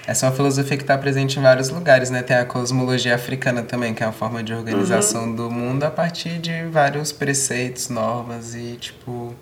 Essa 0.07 0.27
é 0.27 0.29
uma 0.29 0.37
filosofia 0.37 0.77
que 0.77 0.85
está 0.85 0.97
presente 0.97 1.39
em 1.39 1.43
vários 1.43 1.69
lugares, 1.69 2.11
né? 2.11 2.23
Tem 2.23 2.37
a 2.37 2.45
cosmologia 2.45 3.15
africana 3.15 3.63
também, 3.63 3.93
que 3.93 4.03
é 4.03 4.07
uma 4.07 4.13
forma 4.13 4.43
de 4.43 4.55
organização 4.55 5.25
Uhum. 5.25 5.35
do 5.35 5.51
mundo 5.51 5.83
a 5.85 5.91
partir 5.91 6.39
de 6.39 6.65
vários 6.67 7.11
preceitos, 7.11 7.89
normas 7.89 8.55
e, 8.55 8.77
tipo, 8.81 9.35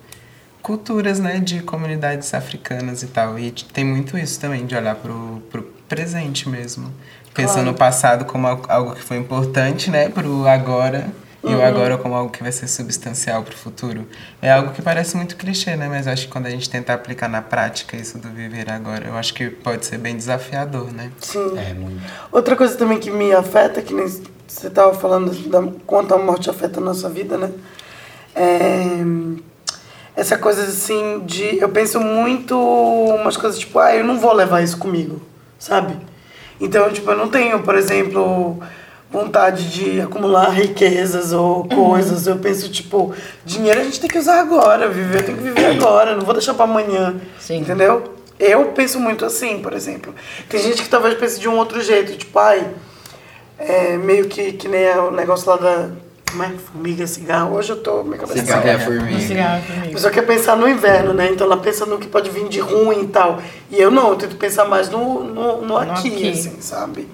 culturas, 0.63 1.19
né? 1.19 1.39
De 1.39 1.61
comunidades 1.61 2.33
africanas 2.33 3.03
e 3.03 3.07
tal. 3.07 3.37
E 3.37 3.51
tem 3.51 3.85
muito 3.85 4.17
isso 4.17 4.39
também, 4.39 4.65
de 4.65 4.75
olhar 4.75 4.95
pro, 4.95 5.43
pro 5.51 5.61
presente 5.87 6.49
mesmo. 6.49 6.91
Pensando 7.33 7.53
Claro. 7.55 7.71
no 7.71 7.73
passado 7.77 8.25
como 8.25 8.47
al- 8.47 8.61
algo 8.67 8.95
que 8.95 9.01
foi 9.03 9.17
importante, 9.17 9.91
né? 9.91 10.09
Pro 10.09 10.47
agora. 10.47 11.07
E 11.45 11.49
Uhum. 11.49 11.59
o 11.59 11.63
agora 11.63 11.97
como 11.97 12.15
algo 12.15 12.31
que 12.31 12.41
vai 12.41 12.51
ser 12.51 12.67
substancial 12.67 13.43
pro 13.43 13.55
futuro. 13.55 14.07
É 14.41 14.51
algo 14.51 14.71
que 14.73 14.81
parece 14.81 15.15
muito 15.15 15.35
clichê, 15.35 15.75
né? 15.75 15.87
Mas 15.87 16.07
eu 16.07 16.13
acho 16.13 16.23
que 16.25 16.31
quando 16.31 16.47
a 16.47 16.49
gente 16.49 16.69
tenta 16.69 16.93
aplicar 16.93 17.27
na 17.29 17.41
prática 17.41 17.95
isso 17.95 18.17
do 18.17 18.29
viver 18.29 18.69
agora, 18.69 19.07
eu 19.07 19.15
acho 19.15 19.33
que 19.33 19.49
pode 19.49 19.85
ser 19.85 19.97
bem 19.99 20.15
desafiador, 20.17 20.91
né? 20.91 21.11
Sim. 21.21 21.57
É, 21.57 21.73
muito. 21.73 22.01
Outra 22.31 22.55
coisa 22.55 22.75
também 22.75 22.97
que 22.97 23.11
me 23.11 23.31
afeta, 23.33 23.81
que 23.81 23.93
nem 23.93 24.07
você 24.07 24.67
estava 24.67 24.93
falando 24.93 25.31
da 25.49 25.61
quanto 25.85 26.13
a 26.13 26.17
morte 26.17 26.49
afeta 26.49 26.79
a 26.79 26.83
nossa 26.83 27.09
vida, 27.09 27.37
né? 27.37 27.51
É 28.35 29.03
essa 30.15 30.37
coisa 30.37 30.63
assim 30.63 31.21
de. 31.25 31.59
Eu 31.59 31.69
penso 31.69 31.99
muito 31.99 32.57
umas 32.57 33.35
coisas 33.35 33.59
tipo, 33.59 33.77
ah, 33.79 33.93
eu 33.93 34.03
não 34.03 34.17
vou 34.19 34.31
levar 34.33 34.61
isso 34.61 34.77
comigo, 34.77 35.21
sabe? 35.59 35.95
Então, 36.59 36.89
tipo, 36.91 37.11
eu 37.11 37.17
não 37.17 37.27
tenho, 37.29 37.61
por 37.63 37.75
exemplo, 37.75 38.57
vontade 39.15 39.69
de 39.69 40.01
acumular 40.01 40.49
riquezas 40.49 41.31
ou 41.31 41.67
coisas. 41.67 42.27
Eu 42.27 42.37
penso, 42.37 42.69
tipo, 42.69 43.13
dinheiro 43.45 43.79
a 43.79 43.83
gente 43.83 43.99
tem 43.99 44.09
que 44.09 44.17
usar 44.17 44.41
agora, 44.41 44.89
viver 44.89 45.23
tem 45.23 45.35
que 45.35 45.41
viver 45.41 45.65
agora, 45.67 46.15
não 46.15 46.25
vou 46.25 46.33
deixar 46.33 46.53
pra 46.53 46.65
amanhã. 46.65 47.15
Sim. 47.39 47.57
Entendeu? 47.57 48.15
Eu 48.37 48.65
penso 48.73 48.99
muito 48.99 49.23
assim, 49.23 49.59
por 49.59 49.71
exemplo. 49.71 50.13
Tem 50.49 50.61
gente 50.61 50.83
que 50.83 50.89
talvez 50.89 51.15
pense 51.15 51.39
de 51.39 51.47
um 51.47 51.57
outro 51.57 51.81
jeito, 51.81 52.17
tipo, 52.17 52.37
ai, 52.37 52.67
é 53.57 53.95
meio 53.95 54.25
que, 54.27 54.51
que 54.51 54.67
nem 54.67 54.83
é 54.83 54.99
o 54.99 55.11
negócio 55.11 55.49
lá 55.49 55.55
da. 55.55 55.89
Como 56.35 56.43
é? 56.43 56.49
Formiga, 56.49 57.07
cigarro. 57.07 57.55
Hoje 57.55 57.69
eu 57.69 57.77
tô. 57.77 58.03
Minha 58.03 58.17
cabeça 58.17 58.39
Cigarro 58.41 58.67
é 58.67 58.73
a 58.73 58.77
No 58.77 58.83
formiga. 58.83 59.19
cigarro 59.21 59.57
a 59.63 59.73
comigo. 59.73 59.93
pessoa 59.93 60.11
quer 60.11 60.21
pensar 60.23 60.57
no 60.57 60.67
inverno, 60.67 61.13
né? 61.13 61.29
Então 61.31 61.47
ela 61.47 61.55
pensa 61.57 61.85
no 61.85 61.97
que 61.97 62.07
pode 62.07 62.29
vir 62.29 62.49
de 62.49 62.59
ruim 62.59 63.03
e 63.03 63.07
tal. 63.07 63.41
E 63.71 63.79
eu 63.81 63.89
não, 63.89 64.09
eu 64.09 64.15
tento 64.17 64.35
pensar 64.35 64.65
mais 64.65 64.89
no, 64.89 65.23
no, 65.23 65.61
no 65.61 65.77
aqui, 65.77 66.09
aqui. 66.09 66.29
assim, 66.31 66.57
sabe? 66.59 67.07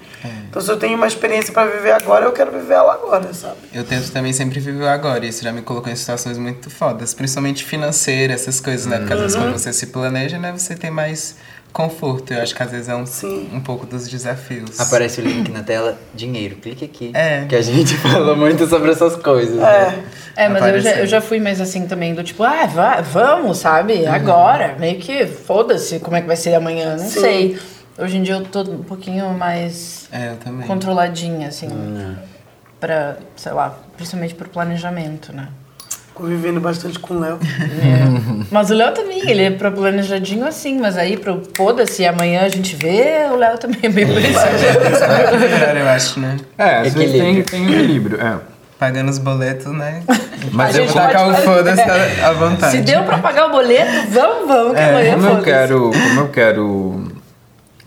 Então 0.50 0.60
se 0.60 0.68
eu 0.70 0.76
tenho 0.76 0.96
uma 0.96 1.06
experiência 1.06 1.52
pra 1.52 1.64
viver 1.66 1.92
agora, 1.92 2.24
eu 2.24 2.32
quero 2.32 2.50
viver 2.50 2.74
ela 2.74 2.94
agora, 2.94 3.32
sabe? 3.32 3.56
Eu 3.72 3.84
tento 3.84 4.10
também 4.10 4.32
sempre 4.32 4.58
viver 4.58 4.88
agora, 4.88 5.24
e 5.24 5.28
isso 5.28 5.42
já 5.44 5.52
me 5.52 5.62
colocou 5.62 5.90
em 5.90 5.96
situações 5.96 6.36
muito 6.36 6.68
fodas, 6.68 7.14
principalmente 7.14 7.64
financeiras, 7.64 8.42
essas 8.42 8.60
coisas, 8.60 8.86
né? 8.86 8.98
Porque 8.98 9.12
às 9.12 9.20
vezes 9.20 9.36
quando 9.36 9.52
você 9.52 9.72
se 9.72 9.86
planeja, 9.86 10.36
né, 10.38 10.52
você 10.52 10.74
tem 10.74 10.90
mais 10.90 11.36
conforto. 11.72 12.32
Eu 12.32 12.42
acho 12.42 12.54
que 12.54 12.62
às 12.62 12.70
vezes 12.70 12.88
é 12.88 12.94
um, 12.94 13.06
Sim. 13.06 13.48
um 13.52 13.60
pouco 13.60 13.86
dos 13.86 14.08
desafios. 14.08 14.78
Aparece 14.78 15.20
o 15.20 15.24
link 15.24 15.50
na 15.50 15.62
tela, 15.62 15.98
dinheiro, 16.14 16.56
clique 16.56 16.84
aqui. 16.84 17.10
É. 17.14 17.44
Que 17.46 17.56
a 17.56 17.62
gente 17.62 17.94
falou 17.98 18.36
muito 18.36 18.66
sobre 18.66 18.90
essas 18.90 19.16
coisas. 19.16 19.56
né? 19.56 20.04
É. 20.36 20.44
É, 20.44 20.48
mas 20.48 20.64
eu 20.66 20.80
já, 20.80 20.90
eu 20.92 21.06
já 21.06 21.20
fui 21.20 21.38
mais 21.40 21.60
assim 21.60 21.86
também, 21.86 22.14
do 22.14 22.22
tipo, 22.24 22.42
ah, 22.42 22.64
vá, 22.66 23.00
vamos, 23.02 23.58
sabe? 23.58 24.06
Agora. 24.06 24.76
Meio 24.78 24.98
que 24.98 25.26
foda-se 25.26 25.98
como 26.00 26.16
é 26.16 26.20
que 26.22 26.26
vai 26.26 26.36
ser 26.36 26.54
amanhã, 26.54 26.92
não 26.96 26.98
Sim. 27.06 27.20
sei. 27.20 27.58
Hoje 27.98 28.16
em 28.16 28.22
dia 28.22 28.34
eu 28.36 28.42
tô 28.44 28.62
um 28.62 28.82
pouquinho 28.82 29.28
mais 29.34 30.08
É, 30.10 30.30
eu 30.30 30.36
também. 30.36 30.66
controladinha, 30.66 31.48
assim. 31.48 31.68
Pra, 32.80 33.16
sei 33.36 33.52
lá, 33.52 33.78
principalmente 33.96 34.34
pro 34.34 34.48
planejamento, 34.48 35.32
né? 35.34 35.48
Convivendo 36.14 36.60
bastante 36.60 36.98
com 36.98 37.14
o 37.14 37.20
Léo. 37.20 37.38
Mas 38.50 38.70
o 38.70 38.74
Léo 38.74 38.92
também, 38.92 39.28
ele 39.28 39.44
é 39.44 39.50
pro 39.50 39.72
planejadinho 39.72 40.46
assim, 40.46 40.78
mas 40.78 40.96
aí 40.98 41.16
pro 41.16 41.42
foda-se, 41.56 42.04
amanhã 42.06 42.42
a 42.42 42.48
gente 42.48 42.76
vê, 42.76 43.26
o 43.32 43.36
Léo 43.36 43.56
também 43.58 43.80
é 43.82 43.88
bem. 43.88 44.04
É 44.04 45.36
melhor, 45.38 45.76
eu 45.76 45.88
acho, 45.88 46.20
né? 46.20 46.36
É, 46.58 46.78
às 46.80 46.94
vezes 46.94 47.12
tem, 47.12 47.38
Equilíbrio. 47.38 47.44
tem 47.44 47.64
equilíbrio. 47.64 48.20
É. 48.20 48.36
Pagando 48.78 49.10
os 49.10 49.18
boletos, 49.18 49.72
né? 49.72 50.02
Mas 50.50 50.74
A 50.76 50.80
eu 50.80 50.86
vou 50.86 50.94
Tacar 50.94 51.28
o 51.30 51.34
foda-se 51.36 51.80
à- 51.82 52.28
à 52.28 52.32
vontade. 52.32 52.72
Se 52.72 52.82
deu 52.82 53.04
pra 53.04 53.18
pagar 53.18 53.46
o 53.46 53.50
boleto, 53.50 53.90
vamos, 54.10 54.48
vamos, 54.48 54.72
que 54.74 54.80
É, 54.80 54.88
amanhã 54.90 55.12
Como 55.14 55.26
eu 55.26 55.30
foda-se. 55.30 55.44
quero, 55.50 55.90
como 55.92 56.20
eu 56.20 56.28
quero 56.28 57.04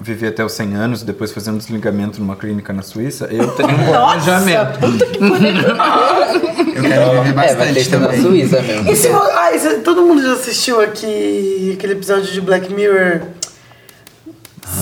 viver 0.05 0.27
até 0.27 0.45
os 0.45 0.51
100 0.53 0.75
anos 0.75 1.01
e 1.01 1.05
depois 1.05 1.31
fazer 1.31 1.49
um 1.51 1.57
desligamento 1.57 2.19
numa 2.19 2.35
clínica 2.35 2.71
na 2.71 2.81
Suíça, 2.83 3.25
eu 3.31 3.47
tenho 3.53 3.69
um 3.69 3.77
Nossa, 3.91 4.23
planejamento. 4.25 4.79
puta 4.79 5.05
que 5.07 5.17
pariu. 5.19 6.55
Eu 6.75 6.81
quero 6.83 7.23
viver 7.23 7.29
É, 7.29 7.33
vai 7.33 7.33
ter 7.33 7.33
bastante 7.33 7.73
que 7.75 7.83
ser 7.85 7.99
na 7.99 8.07
também. 8.07 8.21
Suíça 8.21 8.61
mesmo. 8.61 8.91
E 8.91 8.95
se, 8.95 9.07
vo- 9.07 9.17
ah, 9.31 9.51
e 9.53 9.59
se- 9.59 9.79
todo 9.79 10.01
mundo 10.03 10.21
já 10.21 10.33
assistiu 10.33 10.81
aqui 10.81 11.73
aquele 11.77 11.93
episódio 11.93 12.25
de 12.31 12.41
Black 12.41 12.71
Mirror? 12.73 13.21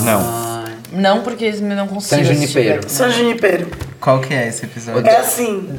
Não. 0.03 0.19
Ah, 0.21 0.65
Não, 0.91 1.21
porque 1.21 1.45
eles 1.45 1.61
me 1.61 1.75
não 1.75 1.87
San 1.99 2.17
assistir, 2.17 2.23
Junipero. 2.25 2.89
São 2.89 3.11
Junipero. 3.11 3.67
Qual 3.99 4.19
que 4.21 4.33
é 4.33 4.47
esse 4.47 4.65
episódio? 4.65 5.07
É 5.07 5.17
assim. 5.17 5.69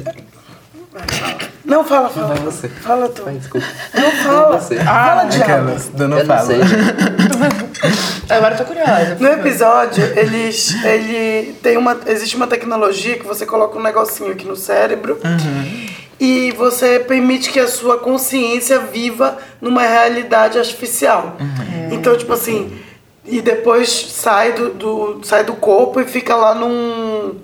Não, 1.65 1.83
fala, 1.83 2.09
fala. 2.09 2.27
Vai 2.27 2.37
você. 2.39 2.67
Fala 2.69 3.09
tu. 3.09 3.23
Vai, 3.23 3.35
desculpa. 3.35 3.65
Não 3.93 4.11
fala. 4.11 4.59
você. 4.59 4.75
Fala, 4.77 5.23
diabo. 5.25 5.43
Aquelas 5.51 5.91
não 5.93 6.01
Eu 6.01 6.07
não 6.09 6.25
fala. 6.25 6.41
sei. 6.45 6.59
Agora 8.29 8.53
eu 8.53 8.57
tô 8.57 8.65
curiosa. 8.65 9.17
No 9.19 9.27
episódio, 9.27 10.03
eles, 10.17 10.75
ele 10.83 11.53
tem 11.61 11.77
uma, 11.77 11.97
existe 12.07 12.35
uma 12.35 12.47
tecnologia 12.47 13.17
que 13.17 13.25
você 13.25 13.45
coloca 13.45 13.77
um 13.77 13.81
negocinho 13.81 14.31
aqui 14.31 14.45
no 14.45 14.55
cérebro 14.55 15.17
e 16.19 16.51
você 16.51 16.99
permite 16.99 17.49
que 17.51 17.59
a 17.59 17.67
sua 17.67 17.97
consciência 17.97 18.79
viva 18.79 19.37
numa 19.61 19.81
realidade 19.81 20.57
artificial. 20.57 21.35
Então, 21.91 22.17
tipo 22.17 22.33
assim, 22.33 22.77
e 23.25 23.41
depois 23.41 23.89
sai 24.11 24.53
do, 24.53 24.69
do- 24.69 25.19
sai 25.23 25.43
do 25.43 25.53
corpo 25.53 25.99
e 25.99 26.05
fica 26.05 26.35
lá 26.35 26.53
num 26.55 27.35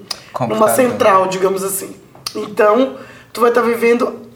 numa 0.47 0.69
central, 0.69 1.27
digamos 1.27 1.63
assim. 1.63 1.95
Então, 2.35 2.95
tu 3.31 3.41
vai 3.41 3.49
estar 3.49 3.61
vivendo 3.61 4.29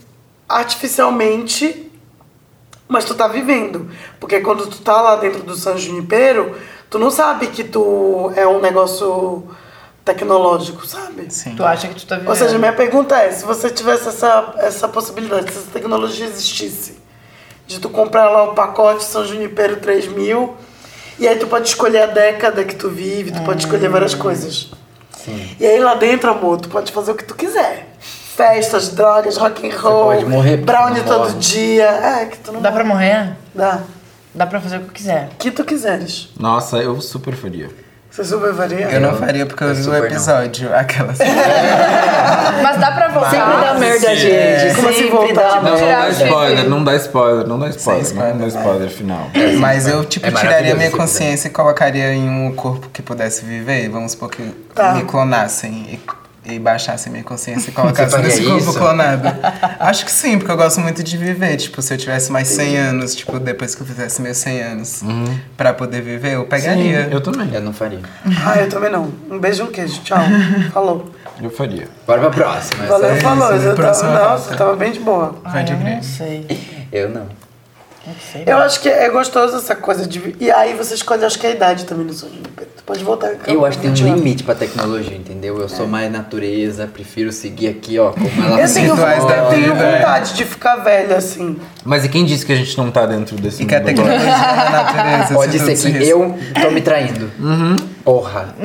artificialmente, 0.48 1.92
mas 2.88 3.06
tu 3.06 3.14
tá 3.14 3.28
vivendo. 3.28 3.90
Porque 4.20 4.40
quando 4.42 4.68
tu 4.68 4.80
tá 4.82 5.02
lá 5.02 5.16
dentro 5.16 5.44
do 5.44 5.56
San 5.56 5.78
Junipero, 5.78 6.56
tu 6.90 7.00
não 7.00 7.10
sabe 7.10 7.48
que 7.48 7.64
tu 7.64 8.32
é 8.36 8.48
um 8.48 8.60
negócio 8.60 9.48
tecnológico, 10.04 10.86
sabe? 10.86 11.26
Sim. 11.30 11.56
Tu 11.56 11.66
acha 11.66 11.88
que 11.88 11.96
tu 11.96 12.06
tá 12.06 12.16
vivendo. 12.16 12.30
Ou 12.30 12.36
seja, 12.36 12.58
minha 12.60 12.74
pergunta 12.74 13.18
é, 13.18 13.32
se 13.32 13.44
você 13.44 13.70
tivesse 13.70 14.08
essa, 14.08 14.54
essa 14.58 14.88
possibilidade, 14.88 15.52
se 15.52 15.58
essa 15.58 15.72
tecnologia 15.72 16.28
existisse, 16.28 17.00
de 17.66 17.80
tu 17.80 17.90
comprar 17.90 18.30
lá 18.30 18.44
o 18.44 18.54
pacote 18.54 19.04
São 19.04 19.26
Junipero 19.26 19.78
3000, 19.78 20.56
e 21.18 21.28
aí 21.28 21.38
tu 21.38 21.48
pode 21.48 21.68
escolher 21.68 22.04
a 22.04 22.08
década 22.08 22.64
que 22.64 22.76
tu 22.76 22.90
vive, 22.90 23.32
tu 23.32 23.42
pode 23.42 23.64
escolher 23.64 23.90
várias 23.90 24.14
coisas. 24.14 24.70
Sim. 25.12 25.56
E 25.60 25.66
aí 25.66 25.80
lá 25.80 25.96
dentro, 25.96 26.30
amor, 26.30 26.62
tu 26.62 26.70
pode 26.70 26.92
fazer 26.92 27.12
o 27.12 27.16
que 27.16 27.24
tu 27.24 27.34
quiser. 27.34 27.88
Festas, 28.36 28.90
drogas, 28.90 29.38
rock 29.38 29.66
and 29.68 29.78
roll, 29.80 30.06
pode 30.14 30.26
morrer 30.26 30.58
brownie 30.58 31.02
todo 31.04 31.30
morre. 31.30 31.40
dia. 31.40 31.86
É, 31.86 32.26
que 32.26 32.38
tu 32.40 32.52
não 32.52 32.62
Dá 32.62 32.72
pra 32.72 32.84
morrer? 32.84 33.30
Dá. 33.54 33.80
Dá 34.34 34.46
pra 34.46 34.60
fazer 34.60 34.78
o 34.78 34.80
que 34.82 34.88
eu 34.88 34.92
quiser. 34.94 35.30
O 35.34 35.38
que 35.38 35.52
tu 35.52 35.64
quiseres. 35.64 36.30
Nossa, 36.38 36.78
eu 36.78 37.00
super 37.00 37.34
faria. 37.34 37.70
Você 38.12 38.24
super 38.26 38.54
faria? 38.54 38.90
Eu 38.92 39.00
não 39.02 39.16
faria 39.16 39.46
porque 39.46 39.64
eu, 39.64 39.70
Eu 39.70 39.76
vi 39.76 39.82
o 39.82 39.84
super 39.86 40.00
não. 40.00 40.08
episódio. 40.08 40.74
Aquelas. 40.76 41.18
Mas 42.64 42.78
dá 42.80 42.92
pra 42.92 43.08
voltar. 43.10 43.30
Sempre 43.30 43.62
dá 43.62 43.74
merda, 43.76 44.10
sim, 44.10 44.16
gente. 44.16 44.34
é. 44.34 44.74
Como 44.76 44.88
assim 44.90 44.98
Sempre 45.04 45.12
voltar? 45.18 45.64
Não, 45.64 45.72
não 45.72 45.88
dá 45.88 46.10
spoiler, 46.10 46.70
não 46.70 46.84
dá 46.84 46.96
spoiler, 46.96 47.48
não 47.48 47.60
dá 47.60 47.70
spoiler, 47.70 48.04
spoiler, 48.04 48.34
não 48.36 48.42
dá 48.42 48.48
spoiler 48.48 48.90
final. 48.90 49.28
Mas 49.60 49.88
eu, 49.88 50.04
tipo, 50.06 50.28
É 50.28 50.32
tiraria 50.32 50.76
minha 50.76 50.88
esse 50.88 50.98
consciência 50.98 51.48
e 51.48 51.52
colocaria 51.52 52.14
em 52.14 52.30
um 52.30 52.54
corpo 52.56 52.90
que 52.90 53.02
pudesse 53.02 53.46
viver. 53.46 53.88
Vamos 53.90 54.12
supor 54.14 54.30
que 54.30 54.44
Tá. 54.74 54.94
me 54.94 55.04
clonassem 55.04 55.72
e, 55.94 56.00
e 56.46 56.60
baixassem 56.60 57.12
minha 57.12 57.24
consciência 57.24 57.70
e 57.70 57.74
colocassem 57.76 58.10
faria 58.10 58.28
nesse 58.28 58.44
corpo 58.44 58.58
isso? 58.70 58.78
clonado. 58.80 59.28
Acho 59.80 60.06
que 60.06 60.12
sim, 60.12 60.38
porque 60.38 60.52
eu 60.52 60.58
gosto 60.58 60.80
muito 60.82 61.04
de 61.04 61.18
viver. 61.18 61.56
Tipo, 61.58 61.82
se 61.82 61.94
eu 61.94 61.98
tivesse 61.98 62.32
mais 62.32 62.48
100 62.50 62.78
anos, 62.78 63.16
tipo, 63.16 63.40
depois 63.40 63.74
que 63.76 63.82
eu 63.82 63.88
fizesse 63.88 64.22
meus 64.22 64.38
100 64.38 64.62
anos, 64.62 65.02
pra 65.58 65.74
poder 65.74 66.02
viver, 66.02 66.34
eu 66.36 66.46
pegaria. 66.46 67.06
Sim, 67.06 67.12
eu 67.12 67.22
também. 67.22 67.54
Eu 67.54 67.62
não 67.62 67.74
faria. 67.74 68.00
Ah, 68.46 68.58
eu 68.60 68.70
também 68.70 68.92
não. 68.92 69.12
Um 69.30 69.40
beijo 69.40 69.64
e 69.64 69.68
um 69.68 69.72
queijo. 69.72 70.02
Tchau. 70.04 70.20
Falou. 70.72 71.10
Eu 71.42 71.50
faria. 71.50 71.88
Bora 72.08 72.22
pra 72.22 72.30
próxima. 72.30 72.86
Valeu, 72.86 73.10
Essa- 73.10 73.22
falou. 73.22 73.56
isso, 73.56 73.66
Eu 73.66 73.76
próxima 73.76 74.12
tava, 74.14 74.30
nossa, 74.30 74.56
tava 74.56 74.76
bem 74.76 74.92
de 74.92 75.00
boa. 75.00 75.34
Pode 75.44 75.72
eu 75.72 75.78
crer. 75.80 75.96
não 75.96 76.04
sei. 76.04 76.88
Eu 76.92 77.10
não. 77.10 77.28
Não 78.08 78.16
sei. 78.32 78.44
Eu 78.46 78.58
acho 78.60 78.80
que 78.82 78.88
é 78.88 79.10
gostoso 79.10 79.58
essa 79.58 79.76
coisa 79.76 80.08
de. 80.08 80.36
E 80.40 80.52
aí 80.52 80.76
você 80.76 80.94
escolhe, 80.94 81.26
acho 81.26 81.40
que 81.40 81.48
a 81.48 81.50
idade 81.52 81.86
também 81.86 82.06
no 82.06 82.14
São 82.14 82.30
Junipero. 82.30 82.70
Tu 82.75 82.75
pode 82.86 83.04
voltar. 83.04 83.32
Eu 83.48 83.66
acho 83.66 83.78
que 83.78 83.84
tem 83.84 83.92
um 83.92 83.96
20 83.96 84.04
anos. 84.08 84.20
limite 84.20 84.44
pra 84.44 84.56
tecnologia, 84.56 85.16
entendeu? 85.18 85.60
Eu 85.60 85.68
sou 85.68 85.88
mais 85.88 86.12
natureza, 86.12 86.88
prefiro 86.88 87.32
seguir 87.32 87.68
aqui, 87.68 87.98
ó, 87.98 88.12
como 88.12 88.28
ela 88.44 88.62
Eu 88.62 88.74
tenho, 88.74 88.96
eu 88.96 89.50
tenho 89.50 89.74
é. 89.74 89.98
vontade 89.98 90.34
de 90.36 90.46
ficar 90.46 90.78
velha 90.78 91.18
assim. 91.18 91.58
Mas 91.84 92.06
e 92.06 92.10
quem 92.10 92.26
disse 92.26 92.46
que 92.46 92.54
a 92.54 92.56
gente 92.56 92.78
não 92.78 92.92
tá 92.92 93.06
dentro 93.06 93.36
desse 93.38 93.64
E 93.64 93.66
que 93.66 93.74
a 93.76 93.80
mundo 93.80 93.90
agora? 93.90 94.10
tecnologia 94.14 94.38
da 94.38 94.70
natureza. 94.84 95.34
Pode 95.34 95.60
se 95.60 95.76
ser 95.76 95.92
que 95.94 96.08
eu 96.08 96.36
tô 96.62 96.72
me 96.72 96.82
traindo. 96.82 97.32
Porra. 98.04 98.56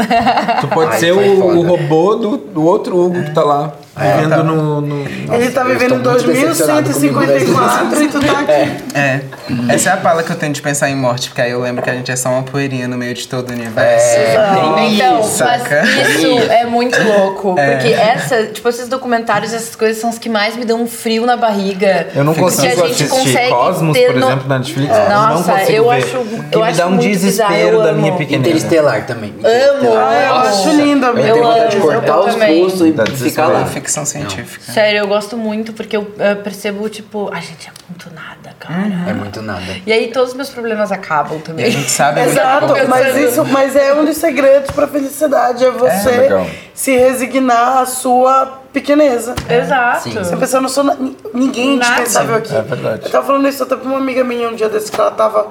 Tu 0.61 0.69
pode 0.69 0.93
Ai, 0.93 0.99
ser 0.99 1.15
foi 1.15 1.29
o, 1.31 1.41
foda. 1.41 1.59
o 1.59 1.63
robô 1.67 2.17
do, 2.17 2.37
do 2.37 2.65
outro 2.65 2.99
Hugo 2.99 3.23
que 3.25 3.31
tá 3.33 3.43
lá, 3.43 3.73
vivendo 3.97 4.45
no... 4.45 4.81
no- 4.81 5.35
Ele 5.35 5.51
tá 5.51 5.65
vivendo 5.65 5.91
comigo 6.03 6.13
2154 6.55 8.03
e 8.05 8.09
tu 8.09 8.21
tá 8.21 8.41
aqui. 8.41 8.71
É. 8.95 9.21
Essa 9.69 9.91
é 9.91 9.93
a 9.93 9.97
pala 9.97 10.23
que 10.23 10.31
eu 10.31 10.37
tenho 10.37 10.53
de 10.53 10.63
pensar 10.63 10.89
em 10.89 10.95
morte, 10.97 11.29
porque 11.29 11.41
aí 11.43 11.51
eu 11.51 11.61
lembro 11.61 11.83
que 11.83 11.91
a 11.91 11.95
gente 11.95 12.11
é 12.11 12.17
só 12.17 12.29
uma 12.31 12.43
poeirinha 12.43 12.87
no 12.87 12.97
meio 12.97 13.15
de 13.15 13.27
todo 13.27 13.51
o 13.51 13.53
universo. 13.53 14.17
É, 14.17 14.37
tem 14.77 14.95
Então, 14.97 15.21
isso. 15.21 15.29
saca? 15.39 15.83
isso 15.85 16.27
é 16.51 16.65
muito 16.67 17.01
louco. 17.03 17.55
Porque 17.55 17.89
essa, 17.93 18.45
tipo, 18.47 18.69
esses 18.69 18.89
documentários, 18.89 19.53
essas 19.53 19.75
coisas 19.75 20.01
são 20.01 20.11
os 20.11 20.19
que 20.19 20.29
mais 20.29 20.57
me 20.57 20.65
dão 20.65 20.83
um 20.83 20.87
frio 20.87 21.27
na 21.27 21.37
barriga. 21.37 22.09
Eu 22.15 22.25
não 22.25 22.33
Porque 22.33 22.45
consigo 22.57 22.85
a 22.85 22.87
gente 22.89 23.05
assistir 23.05 23.49
Cosmos, 23.51 23.99
por 23.99 24.15
no- 24.15 24.27
exemplo, 24.27 24.49
na 24.49 24.59
Netflix. 24.59 24.93
não 24.97 25.09
Nossa, 25.35 25.53
consigo 25.53 25.73
eu 25.73 25.89
ver. 25.91 25.97
acho- 25.99 26.07
que 26.51 26.57
eu 26.57 26.61
me 26.61 26.67
acho 26.69 26.79
dá 26.79 26.87
um 26.87 26.97
desespero 26.97 27.53
bizarro, 27.71 27.83
da 27.83 27.93
minha 27.93 28.13
pequenina. 28.15 28.47
Interestelar 28.49 29.07
também. 29.07 29.35
Amo, 29.43 29.91
Ah, 29.97 30.27
eu 30.29 30.35
acho 30.37 30.71
lindo, 30.71 31.07
Eu 31.07 31.15
tenho 31.15 31.43
vontade 31.45 31.61
amo, 31.61 31.71
de 31.71 31.77
cortar 31.81 32.21
os 32.21 32.35
pulsos 32.37 32.81
e 32.89 33.17
ficar 33.31 33.47
lá. 33.49 33.65
Ficção 33.81 34.05
científica. 34.05 34.73
Sério, 34.73 34.99
eu 35.01 35.07
gosto 35.09 35.37
muito 35.37 35.73
porque 35.73 35.97
eu, 35.97 36.13
eh, 36.19 36.35
percebo, 36.35 36.89
tipo, 36.89 37.31
a 37.33 37.41
gente 37.41 37.69
é 37.69 37.73
muito 37.89 38.11
nada, 38.15 38.55
cara. 38.59 39.11
É 39.11 39.13
muito 39.13 39.41
nada. 39.43 39.63
E 39.87 39.93
aí 39.93 40.09
todos 40.13 40.31
os 40.31 40.37
meus 40.37 40.51
problemas 40.51 40.93
acabam 40.93 41.37
E 41.37 41.41
a 41.41 41.43
também. 41.43 41.71
gente 41.71 41.91
sabe 41.91 42.21
muito 42.25 42.33
Exato, 42.33 42.67
pouco. 42.67 42.89
mas, 42.89 43.17
isso, 43.17 43.45
mas 43.47 43.75
é 43.77 43.95
um 43.95 44.05
dos 44.05 44.17
segredos 44.17 44.71
pra 44.71 44.87
felicidade, 44.87 45.65
é 45.65 45.71
você 45.71 46.11
legal. 46.11 46.47
se 46.75 46.97
resignar 46.97 47.79
à 47.79 47.87
sua 47.87 48.61
pequeneza. 48.73 49.35
Exato. 49.49 50.03
Sim. 50.05 50.13
Você 50.15 50.37
pensa, 50.37 50.57
eu 50.59 50.61
não 50.61 50.69
sou 50.69 50.85
na- 50.85 50.97
ninguém 51.35 51.77
Nada. 51.77 51.91
indispensável 52.01 52.37
aqui. 52.37 52.55
É 52.55 52.63
verdade. 52.63 53.01
Eu 53.07 53.11
tava 53.11 53.27
falando 53.27 53.49
isso 53.49 53.63
até 53.63 53.75
pra 53.77 53.89
uma 53.89 53.99
amiga 53.99 54.23
minha 54.23 54.49
um 54.49 54.55
dia 54.55 54.69
desse, 54.69 54.93
que 54.93 55.01
ela 55.01 55.11
tava 55.11 55.49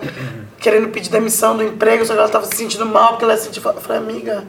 querendo 0.59 0.89
pedir 0.89 1.09
demissão 1.09 1.55
do 1.57 1.63
emprego, 1.63 2.05
só 2.05 2.13
que 2.13 2.19
ela 2.19 2.29
tava 2.29 2.45
se 2.45 2.55
sentindo 2.55 2.85
mal, 2.85 3.09
porque 3.09 3.23
ela 3.25 3.35
se 3.37 3.45
sentia... 3.45 3.61
Eu 3.65 3.73
falei, 3.81 4.01
amiga, 4.01 4.43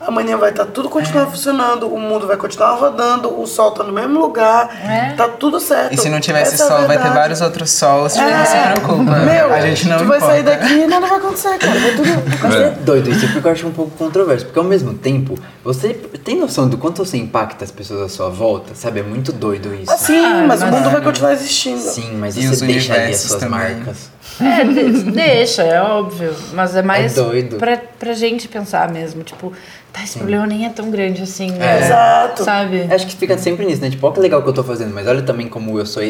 amanhã 0.00 0.36
vai 0.36 0.50
estar 0.50 0.64
tudo 0.66 0.88
continuar 0.88 1.24
É. 1.24 1.30
funcionando, 1.30 1.86
o 1.92 1.98
mundo 1.98 2.26
vai 2.26 2.36
continuar 2.36 2.74
rodando, 2.74 3.40
o 3.40 3.46
sol 3.46 3.70
tá 3.72 3.82
no 3.84 3.92
mesmo 3.92 4.18
lugar, 4.18 4.68
É. 4.84 5.12
tá 5.14 5.28
tudo 5.28 5.60
certo. 5.60 5.92
E 5.92 5.96
se 5.96 6.08
não 6.08 6.20
tivesse 6.20 6.54
Essa 6.54 6.64
é 6.64 6.66
sol, 6.68 6.86
vai 6.86 6.98
ter 6.98 7.10
vários 7.10 7.40
outros 7.40 7.70
sols, 7.70 8.14
tipo, 8.14 8.24
É. 8.24 8.36
não 8.38 8.46
se 8.46 8.56
preocupa. 8.72 9.18
Meu, 9.18 9.52
a 9.54 9.60
gente 9.60 9.88
não 9.88 9.98
tu 9.98 10.04
vai 10.06 10.16
importa. 10.18 10.34
sair 10.34 10.42
daqui 10.42 10.72
e 10.72 10.86
nada 10.86 11.06
vai 11.06 11.18
acontecer, 11.18 11.58
cara. 11.58 11.78
Vai 11.80 11.90
tudo... 11.92 12.08
Mas 12.42 12.54
é 12.54 12.70
doido 12.80 13.10
isso, 13.10 13.28
porque 13.32 13.46
eu 13.48 13.52
acho 13.52 13.66
um 13.66 13.72
pouco 13.72 13.90
controverso. 13.96 14.46
Porque 14.46 14.58
ao 14.58 14.64
mesmo 14.64 14.94
tempo, 14.94 15.38
você 15.62 15.90
tem 16.24 16.38
noção 16.38 16.68
do 16.68 16.78
quanto 16.78 17.04
você 17.04 17.16
impacta 17.18 17.64
as 17.64 17.70
pessoas 17.70 18.00
à 18.02 18.08
sua 18.08 18.28
volta? 18.30 18.74
Sabe? 18.74 19.00
É 19.00 19.02
muito 19.02 19.32
doido 19.32 19.74
isso. 19.74 19.92
Sim, 19.98 20.24
Ah, 20.24 20.44
mas 20.46 20.62
o 20.62 20.66
mas- 20.66 20.74
mundo 20.74 20.90
vai 20.90 21.00
continuar 21.02 21.32
existindo. 21.32 21.80
Sim, 21.80 22.16
mas 22.18 22.36
E 22.36 22.46
você 22.46 22.66
deixa 22.66 22.94
ali 22.94 23.12
as 23.12 23.20
suas 23.20 23.40
também. 23.40 23.76
marcas. 23.76 24.10
É, 24.40 24.64
de- 24.64 25.10
deixa, 25.10 25.62
é 25.62 25.80
óbvio. 25.80 26.34
Mas 26.52 26.76
é 26.76 26.82
mais 26.82 27.16
É 27.16 27.22
doido. 27.22 27.56
Pra, 27.56 27.78
pra 27.98 28.12
gente 28.12 28.48
pensar 28.48 28.90
mesmo. 28.90 29.22
Tipo, 29.22 29.52
tá, 29.92 30.02
esse 30.02 30.18
problema 30.18 30.46
nem 30.46 30.66
é 30.66 30.68
tão 30.70 30.90
grande 30.90 31.22
assim, 31.22 31.48
É. 31.54 31.58
né? 31.58 31.80
Exato. 31.80 32.44
Sabe? 32.44 32.88
Acho 32.92 33.06
que 33.06 33.16
fica 33.16 33.36
sempre 33.38 33.64
nisso, 33.66 33.80
né? 33.82 33.90
Tipo, 33.90 34.06
olha 34.06 34.14
que 34.14 34.20
legal 34.20 34.42
que 34.42 34.48
eu 34.48 34.52
tô 34.52 34.62
fazendo, 34.64 34.94
mas 34.94 35.06
olha 35.06 35.22
também 35.22 35.48
como 35.48 35.78
eu 35.78 35.86
sou, 35.86 36.02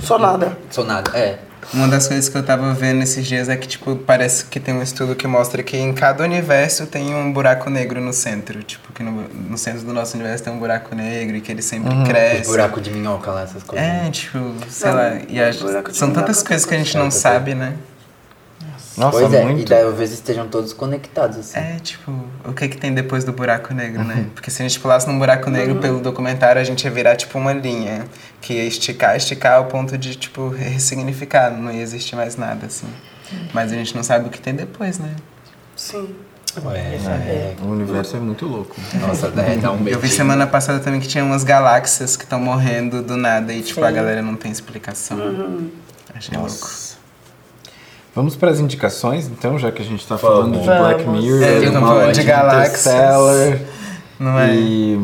Só 0.00 0.18
nada. 0.18 0.56
sou 0.70 0.84
nada. 0.84 1.16
É. 1.16 1.38
Uma 1.74 1.86
das 1.88 2.08
coisas 2.08 2.28
que 2.28 2.36
eu 2.36 2.42
tava 2.42 2.72
vendo 2.74 3.02
esses 3.02 3.26
dias 3.26 3.48
é 3.48 3.56
que, 3.56 3.68
tipo, 3.68 3.94
parece 3.96 4.44
que 4.46 4.58
tem 4.58 4.74
um 4.74 4.82
estudo 4.82 5.14
que 5.14 5.26
mostra 5.26 5.62
que 5.62 5.76
em 5.76 5.92
cada 5.92 6.24
universo 6.24 6.86
tem 6.86 7.14
um 7.14 7.32
buraco 7.32 7.68
negro 7.70 8.00
no 8.00 8.12
centro. 8.12 8.62
Tipo, 8.62 8.92
que 8.92 9.02
no, 9.02 9.12
no 9.28 9.56
centro 9.58 9.82
do 9.82 9.92
nosso 9.92 10.14
universo 10.16 10.42
tem 10.44 10.52
um 10.52 10.58
buraco 10.58 10.94
negro 10.94 11.36
e 11.36 11.40
que 11.40 11.52
ele 11.52 11.62
sempre 11.62 11.94
Os 11.94 12.08
cresce. 12.08 12.46
buraco 12.50 12.80
de 12.80 12.90
minhoca 12.90 13.30
lá, 13.30 13.42
essas 13.42 13.62
coisas. 13.62 13.86
É, 13.86 14.10
tipo, 14.10 14.38
sei 14.68 14.88
Não, 14.90 14.96
lá. 14.96 15.12
E 15.28 15.40
a- 15.40 15.52
são 15.92 16.10
tantas 16.12 16.42
coisas 16.42 16.66
que 16.66 16.74
a 16.74 16.78
gente 16.78 16.96
não 16.96 17.10
sabe, 17.10 17.54
né? 17.54 17.74
Nossa, 19.00 19.18
pois 19.18 19.32
é, 19.32 19.44
muito. 19.44 19.62
e 19.62 19.64
talvez 19.64 20.12
estejam 20.12 20.46
todos 20.48 20.72
conectados, 20.72 21.38
assim. 21.38 21.58
É, 21.58 21.78
tipo, 21.80 22.12
o 22.44 22.52
que 22.52 22.68
que 22.68 22.76
tem 22.76 22.92
depois 22.92 23.24
do 23.24 23.32
buraco 23.32 23.72
negro, 23.74 24.04
né? 24.04 24.26
Porque 24.34 24.50
se 24.50 24.62
a 24.62 24.68
gente 24.68 24.78
pulasse 24.78 25.08
num 25.08 25.18
buraco 25.18 25.48
negro 25.50 25.76
pelo 25.76 26.00
documentário, 26.00 26.60
a 26.60 26.64
gente 26.64 26.84
ia 26.84 26.90
virar, 26.90 27.16
tipo, 27.16 27.38
uma 27.38 27.52
linha. 27.52 28.04
Que 28.40 28.54
ia 28.54 28.64
esticar, 28.64 29.16
esticar 29.16 29.54
ao 29.54 29.66
ponto 29.66 29.98
de, 29.98 30.14
tipo, 30.14 30.48
ressignificar. 30.48 31.50
Não 31.50 31.70
ia 31.72 31.82
existir 31.82 32.16
mais 32.16 32.36
nada, 32.36 32.66
assim. 32.66 32.86
Mas 33.52 33.72
a 33.72 33.74
gente 33.76 33.94
não 33.94 34.02
sabe 34.02 34.28
o 34.28 34.30
que 34.30 34.40
tem 34.40 34.54
depois, 34.54 34.98
né? 34.98 35.14
Sim. 35.76 36.14
É, 36.56 37.54
O 37.62 37.66
universo 37.66 38.16
é 38.16 38.20
muito 38.20 38.44
louco. 38.44 38.74
Nossa, 38.94 39.28
é, 39.28 39.56
dá 39.56 39.70
um 39.70 39.86
Eu 39.86 40.00
vi 40.00 40.08
semana 40.08 40.46
passada 40.46 40.80
também 40.80 40.98
que 41.00 41.06
tinha 41.06 41.24
umas 41.24 41.44
galáxias 41.44 42.16
que 42.16 42.24
estão 42.24 42.40
morrendo 42.40 43.02
do 43.02 43.16
nada 43.16 43.52
e, 43.52 43.62
tipo, 43.62 43.84
a 43.84 43.88
Sim. 43.88 43.94
galera 43.94 44.20
não 44.20 44.34
tem 44.34 44.50
explicação. 44.50 45.16
Uhum. 45.16 45.70
Achei 46.12 46.36
louco. 46.36 46.50
Vamos 48.14 48.34
para 48.34 48.50
as 48.50 48.58
indicações, 48.58 49.26
então, 49.28 49.58
já 49.58 49.70
que 49.70 49.80
a 49.82 49.84
gente 49.84 50.06
tá 50.06 50.16
Vamos. 50.16 50.36
falando 50.36 50.60
de 50.60 50.66
Black. 50.66 51.08
Mirror, 51.08 51.42
É, 51.42 51.58
eu 51.58 51.72
tô 51.72 51.80
falando 51.80 52.12
de. 52.12 52.20
Interstellar 52.20 53.58
Não 54.18 54.38
é? 54.38 54.54
e... 54.54 54.98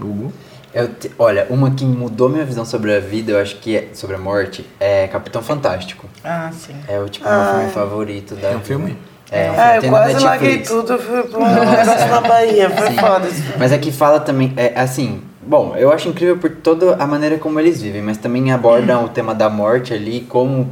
Hugo? 0.00 0.32
Eu 0.74 0.88
te- 0.92 1.10
olha, 1.18 1.46
uma 1.48 1.70
que 1.70 1.86
mudou 1.86 2.28
minha 2.28 2.44
visão 2.44 2.66
sobre 2.66 2.94
a 2.94 3.00
vida, 3.00 3.32
eu 3.32 3.40
acho 3.40 3.56
que 3.56 3.74
é 3.74 3.88
sobre 3.94 4.14
a 4.16 4.18
morte, 4.18 4.66
é 4.78 5.06
Capitão 5.06 5.42
Fantástico. 5.42 6.06
Ah, 6.22 6.50
sim. 6.52 6.74
É 6.86 7.00
o 7.00 7.08
tipo 7.08 7.26
meu 7.26 7.44
filme 7.44 7.70
favorito 7.70 8.34
da 8.34 8.48
É 8.50 8.56
um 8.56 8.60
filme? 8.60 8.94
É, 9.30 9.50
um 9.50 9.54
filme 9.54 9.58
Ah, 9.58 9.78
que 9.80 9.86
eu 9.86 9.90
quase 9.90 10.24
larguei 10.24 10.58
tudo, 10.58 10.98
fui 10.98 11.16
um 11.20 11.54
negócio 11.54 12.08
na 12.10 12.20
Bahia. 12.20 12.68
Foi 12.68 12.88
Sim. 12.88 12.96
foda 12.98 13.26
isso. 13.26 13.42
Mas 13.58 13.72
aqui 13.72 13.90
fala 13.90 14.20
também, 14.20 14.52
é 14.58 14.78
assim, 14.78 15.22
bom, 15.40 15.74
eu 15.78 15.90
acho 15.90 16.10
incrível 16.10 16.36
por 16.36 16.50
toda 16.50 16.94
a 16.96 17.06
maneira 17.06 17.38
como 17.38 17.58
eles 17.58 17.80
vivem, 17.80 18.02
mas 18.02 18.18
também 18.18 18.52
abordam 18.52 19.02
o 19.04 19.08
tema 19.08 19.34
da 19.34 19.48
morte 19.48 19.94
ali, 19.94 20.20
como 20.28 20.68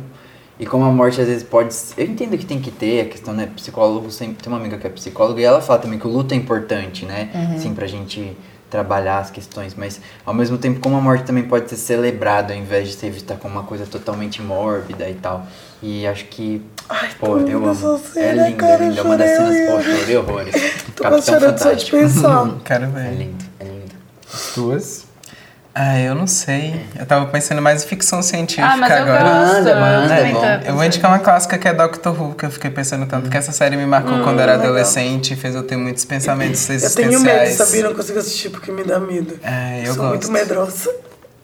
e 0.58 0.66
como 0.66 0.84
a 0.84 0.90
morte 0.90 1.20
às 1.20 1.26
vezes 1.26 1.42
pode. 1.42 1.74
Eu 1.96 2.06
entendo 2.06 2.36
que 2.38 2.46
tem 2.46 2.60
que 2.60 2.70
ter 2.70 3.02
a 3.02 3.08
questão, 3.08 3.34
né? 3.34 3.48
Psicólogo 3.56 4.10
sempre 4.10 4.42
tem 4.42 4.52
uma 4.52 4.58
amiga 4.60 4.78
que 4.78 4.86
é 4.86 4.90
psicóloga 4.90 5.40
e 5.40 5.44
ela 5.44 5.60
fala 5.60 5.78
também 5.80 5.98
que 5.98 6.06
o 6.06 6.10
luto 6.10 6.32
é 6.34 6.36
importante, 6.36 7.04
né? 7.04 7.30
Assim, 7.56 7.74
pra 7.74 7.86
gente 7.86 8.36
trabalhar 8.70 9.18
as 9.18 9.30
questões, 9.30 9.74
mas 9.76 10.00
ao 10.26 10.34
mesmo 10.34 10.58
tempo 10.58 10.80
como 10.80 10.96
a 10.96 11.00
morte 11.00 11.22
também 11.24 11.44
pode 11.44 11.68
ser 11.70 11.76
celebrada 11.76 12.52
ao 12.52 12.58
invés 12.58 12.88
de 12.88 12.94
ser 12.94 13.08
vista 13.08 13.36
como 13.36 13.54
uma 13.54 13.62
coisa 13.62 13.86
totalmente 13.86 14.42
mórbida 14.42 15.08
e 15.08 15.14
tal. 15.14 15.46
E 15.80 16.04
acho 16.06 16.24
que, 16.24 16.60
Ai, 16.88 17.10
pô, 17.20 17.38
tô 17.38 17.46
eu 17.46 17.64
amo. 17.64 17.98
cena, 17.98 18.42
é 18.46 18.48
lindo, 18.48 18.56
cara, 18.56 18.84
é 18.84 18.88
lindo. 18.88 18.98
É 18.98 19.02
uma 19.02 19.16
das 19.16 19.30
cenas, 19.30 19.56
pô, 19.70 19.88
eu- 19.90 19.96
chorei 20.00 20.16
horrores. 20.16 20.54
Tô 20.96 21.02
Capitão 21.04 21.22
chorando 21.22 21.58
só 21.58 21.72
de 21.72 21.90
Fantástico. 21.90 21.96
pensar. 21.98 22.56
Quero 22.64 22.84
É 22.98 23.10
lindo, 23.12 23.44
é 23.60 23.64
lindo. 23.64 23.94
As 24.32 24.54
tuas? 24.54 25.03
Ah, 25.76 25.98
eu 25.98 26.14
não 26.14 26.26
sei. 26.28 26.86
Eu 26.96 27.04
tava 27.04 27.26
pensando 27.26 27.60
mais 27.60 27.82
em 27.84 27.88
ficção 27.88 28.22
científica 28.22 28.64
Ah, 28.68 28.76
mas 28.76 28.90
eu 28.92 28.96
agora. 28.98 29.22
gosto. 29.24 29.54
Manda, 29.56 29.74
manda, 29.80 30.02
eu 30.04 30.08
também 30.16 30.32
bom. 30.34 30.44
Eu 30.68 30.74
vou 30.74 30.84
indicar 30.84 31.10
uma 31.10 31.18
clássica 31.18 31.58
que 31.58 31.66
é 31.66 31.72
Doctor 31.74 32.20
Who, 32.22 32.34
que 32.36 32.46
eu 32.46 32.50
fiquei 32.50 32.70
pensando 32.70 33.06
tanto 33.06 33.28
que 33.28 33.36
essa 33.36 33.50
série 33.50 33.76
me 33.76 33.84
marcou 33.84 34.22
quando 34.22 34.36
eu 34.36 34.42
era 34.44 34.52
legal. 34.52 34.66
adolescente 34.68 35.32
e 35.34 35.36
fez 35.36 35.54
eu 35.56 35.64
ter 35.64 35.76
muitos 35.76 36.04
pensamentos 36.04 36.68
Eu 36.68 36.76
existenciais. 36.76 37.10
tenho 37.10 37.20
medo, 37.20 37.50
sabia? 37.56 37.82
Não 37.82 37.94
consigo 37.94 38.18
assistir 38.20 38.50
porque 38.50 38.70
me 38.70 38.84
dá 38.84 39.00
medo. 39.00 39.36
É, 39.42 39.82
eu 39.84 39.94
Sou 39.94 40.04
muito 40.04 40.28
gosto. 40.28 40.32
medrosa. 40.32 40.94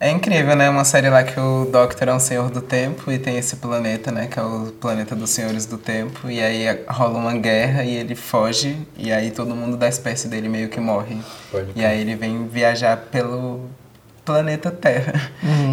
É 0.03 0.09
incrível, 0.11 0.55
né? 0.57 0.71
Uma 0.71 0.85
série 0.85 1.11
lá 1.11 1.23
que 1.25 1.39
o 1.39 1.69
Doctor 1.71 2.09
é 2.09 2.15
um 2.15 2.21
senhor 2.21 2.51
do 2.51 2.63
tempo 2.63 3.11
e 3.13 3.19
tem 3.19 3.37
esse 3.37 3.57
planeta, 3.57 4.11
né? 4.13 4.29
Que 4.29 4.39
é 4.39 4.43
o 4.43 4.73
planeta 4.81 5.15
dos 5.17 5.29
senhores 5.29 5.67
do 5.67 5.77
tempo. 5.77 6.31
E 6.31 6.41
aí 6.41 6.67
rola 6.89 7.19
uma 7.19 7.35
guerra 7.37 7.83
e 7.85 7.97
ele 7.97 8.15
foge. 8.15 8.79
E 8.97 9.13
aí 9.13 9.31
todo 9.33 9.55
mundo 9.57 9.77
da 9.77 9.89
espécie 9.89 10.27
dele 10.29 10.49
meio 10.49 10.69
que 10.69 10.81
morre. 10.81 11.19
Pode 11.51 11.73
E 11.75 11.85
aí 11.85 12.01
ele 12.01 12.15
vem 12.15 12.47
viajar 12.49 12.97
pelo 12.97 13.69
planeta 14.31 14.71
Terra. 14.71 15.15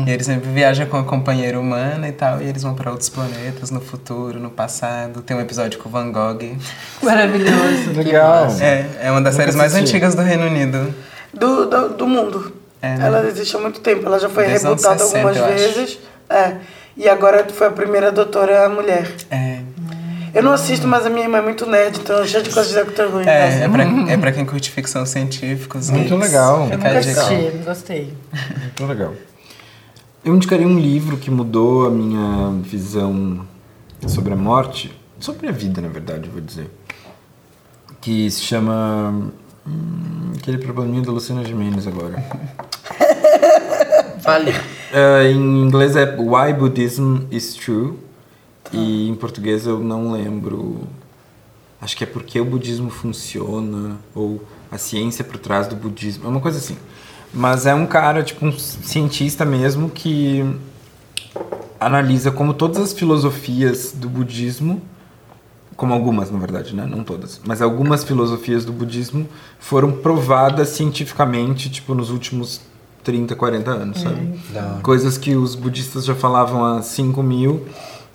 E 0.05 0.09
ele 0.09 0.23
sempre 0.23 0.49
viaja 0.49 0.85
com 0.85 0.97
a 0.97 1.03
companheira 1.03 1.59
humana 1.59 2.07
e 2.07 2.11
tal. 2.11 2.41
E 2.41 2.45
eles 2.45 2.63
vão 2.63 2.73
pra 2.73 2.89
outros 2.89 3.09
planetas 3.09 3.69
no 3.69 3.79
futuro, 3.79 4.39
no 4.39 4.49
passado. 4.49 5.21
Tem 5.21 5.37
um 5.37 5.41
episódio 5.41 5.79
com 5.79 5.87
o 5.87 5.91
Van 5.91 6.11
Gogh. 6.11 6.55
Maravilhoso. 7.03 7.91
Legal. 7.95 8.47
É, 8.59 8.85
é 9.03 9.11
uma 9.11 9.21
das 9.21 9.33
Nunca 9.33 9.43
séries 9.43 9.55
mais 9.55 9.73
assisti. 9.73 9.95
antigas 9.95 10.15
do 10.15 10.21
Reino 10.21 10.45
Unido. 10.47 10.93
Do, 11.33 11.65
do, 11.65 11.89
do 11.89 12.07
mundo. 12.07 12.51
É, 12.81 12.95
né? 12.95 13.07
Ela 13.07 13.27
existe 13.27 13.55
há 13.55 13.59
muito 13.59 13.79
tempo. 13.79 14.05
Ela 14.05 14.19
já 14.19 14.29
foi 14.29 14.47
Desde 14.47 14.67
rebutada 14.67 14.97
60, 14.97 15.27
algumas 15.27 15.37
vezes. 15.53 15.99
É. 16.29 16.55
E 16.95 17.07
agora 17.07 17.45
foi 17.49 17.67
a 17.67 17.71
primeira 17.71 18.11
doutora 18.11 18.67
mulher. 18.69 19.07
É, 19.29 19.59
Eu 20.37 20.43
não 20.43 20.51
assisto, 20.53 20.87
mas 20.87 21.03
a 21.03 21.09
minha 21.09 21.23
irmã 21.25 21.39
é 21.39 21.41
muito 21.41 21.65
nerd, 21.65 21.99
então 21.99 22.23
cheia 22.27 22.43
de 22.43 22.51
coisas 22.51 22.71
de 22.71 22.79
Who. 22.79 23.21
em 23.21 23.27
é, 23.27 23.49
casa. 23.49 23.63
é, 23.63 23.69
pra, 23.69 23.83
é 23.83 24.17
pra 24.17 24.31
quem 24.31 24.45
curte 24.45 24.69
ficção 24.69 25.03
científica. 25.03 25.79
Muito 25.89 26.15
legal. 26.15 26.69
Eu 26.71 26.77
Fica 26.77 26.99
dica. 26.99 27.21
assisti, 27.21 27.57
gostei. 27.65 28.13
Muito 28.61 28.85
legal. 28.85 29.13
Eu 30.23 30.35
indicaria 30.35 30.67
um 30.67 30.77
livro 30.77 31.17
que 31.17 31.31
mudou 31.31 31.87
a 31.87 31.89
minha 31.89 32.51
visão 32.61 33.45
sobre 34.07 34.33
a 34.33 34.35
morte, 34.35 34.95
sobre 35.19 35.47
a 35.47 35.51
vida, 35.51 35.81
na 35.81 35.87
verdade, 35.87 36.27
eu 36.27 36.31
vou 36.33 36.41
dizer. 36.41 36.69
Que 37.99 38.29
se 38.29 38.41
chama. 38.41 39.31
hum, 39.65 40.33
aquele 40.37 40.59
probleminha 40.59 41.01
da 41.01 41.11
Luciana 41.11 41.43
Gimenez 41.43 41.87
agora. 41.87 42.23
Fale. 44.21 44.53
É, 44.93 45.31
em 45.31 45.63
inglês 45.63 45.95
é 45.95 46.15
Why 46.15 46.53
Buddhism 46.53 47.21
is 47.31 47.55
True. 47.55 47.93
E 48.73 49.09
em 49.09 49.15
português 49.15 49.65
eu 49.65 49.79
não 49.79 50.11
lembro. 50.11 50.81
Acho 51.79 51.95
que 51.95 52.03
é 52.03 52.07
porque 52.07 52.39
o 52.39 52.45
budismo 52.45 52.89
funciona, 52.89 53.97
ou 54.15 54.43
a 54.71 54.77
ciência 54.77 55.23
por 55.23 55.37
trás 55.37 55.67
do 55.67 55.75
budismo. 55.75 56.25
É 56.25 56.27
uma 56.27 56.41
coisa 56.41 56.57
assim. 56.57 56.77
Mas 57.33 57.65
é 57.65 57.75
um 57.75 57.85
cara, 57.85 58.23
tipo, 58.23 58.45
um 58.45 58.57
cientista 58.57 59.45
mesmo, 59.45 59.89
que 59.89 60.43
analisa 61.79 62.31
como 62.31 62.53
todas 62.53 62.77
as 62.77 62.93
filosofias 62.93 63.91
do 63.91 64.09
budismo, 64.09 64.81
como 65.75 65.93
algumas, 65.93 66.31
na 66.31 66.39
verdade, 66.39 66.75
né? 66.75 66.87
Não 66.87 67.03
todas, 67.03 67.39
mas 67.45 67.61
algumas 67.61 68.03
filosofias 68.03 68.65
do 68.65 68.73
budismo 68.73 69.27
foram 69.59 69.91
provadas 69.91 70.69
cientificamente, 70.69 71.69
tipo, 71.69 71.93
nos 71.93 72.09
últimos 72.09 72.61
30, 73.03 73.35
40 73.35 73.71
anos, 73.71 74.01
sabe? 74.01 74.39
Coisas 74.81 75.17
que 75.17 75.35
os 75.35 75.53
budistas 75.53 76.03
já 76.05 76.15
falavam 76.15 76.65
há 76.65 76.81
5 76.81 77.21
mil 77.21 77.65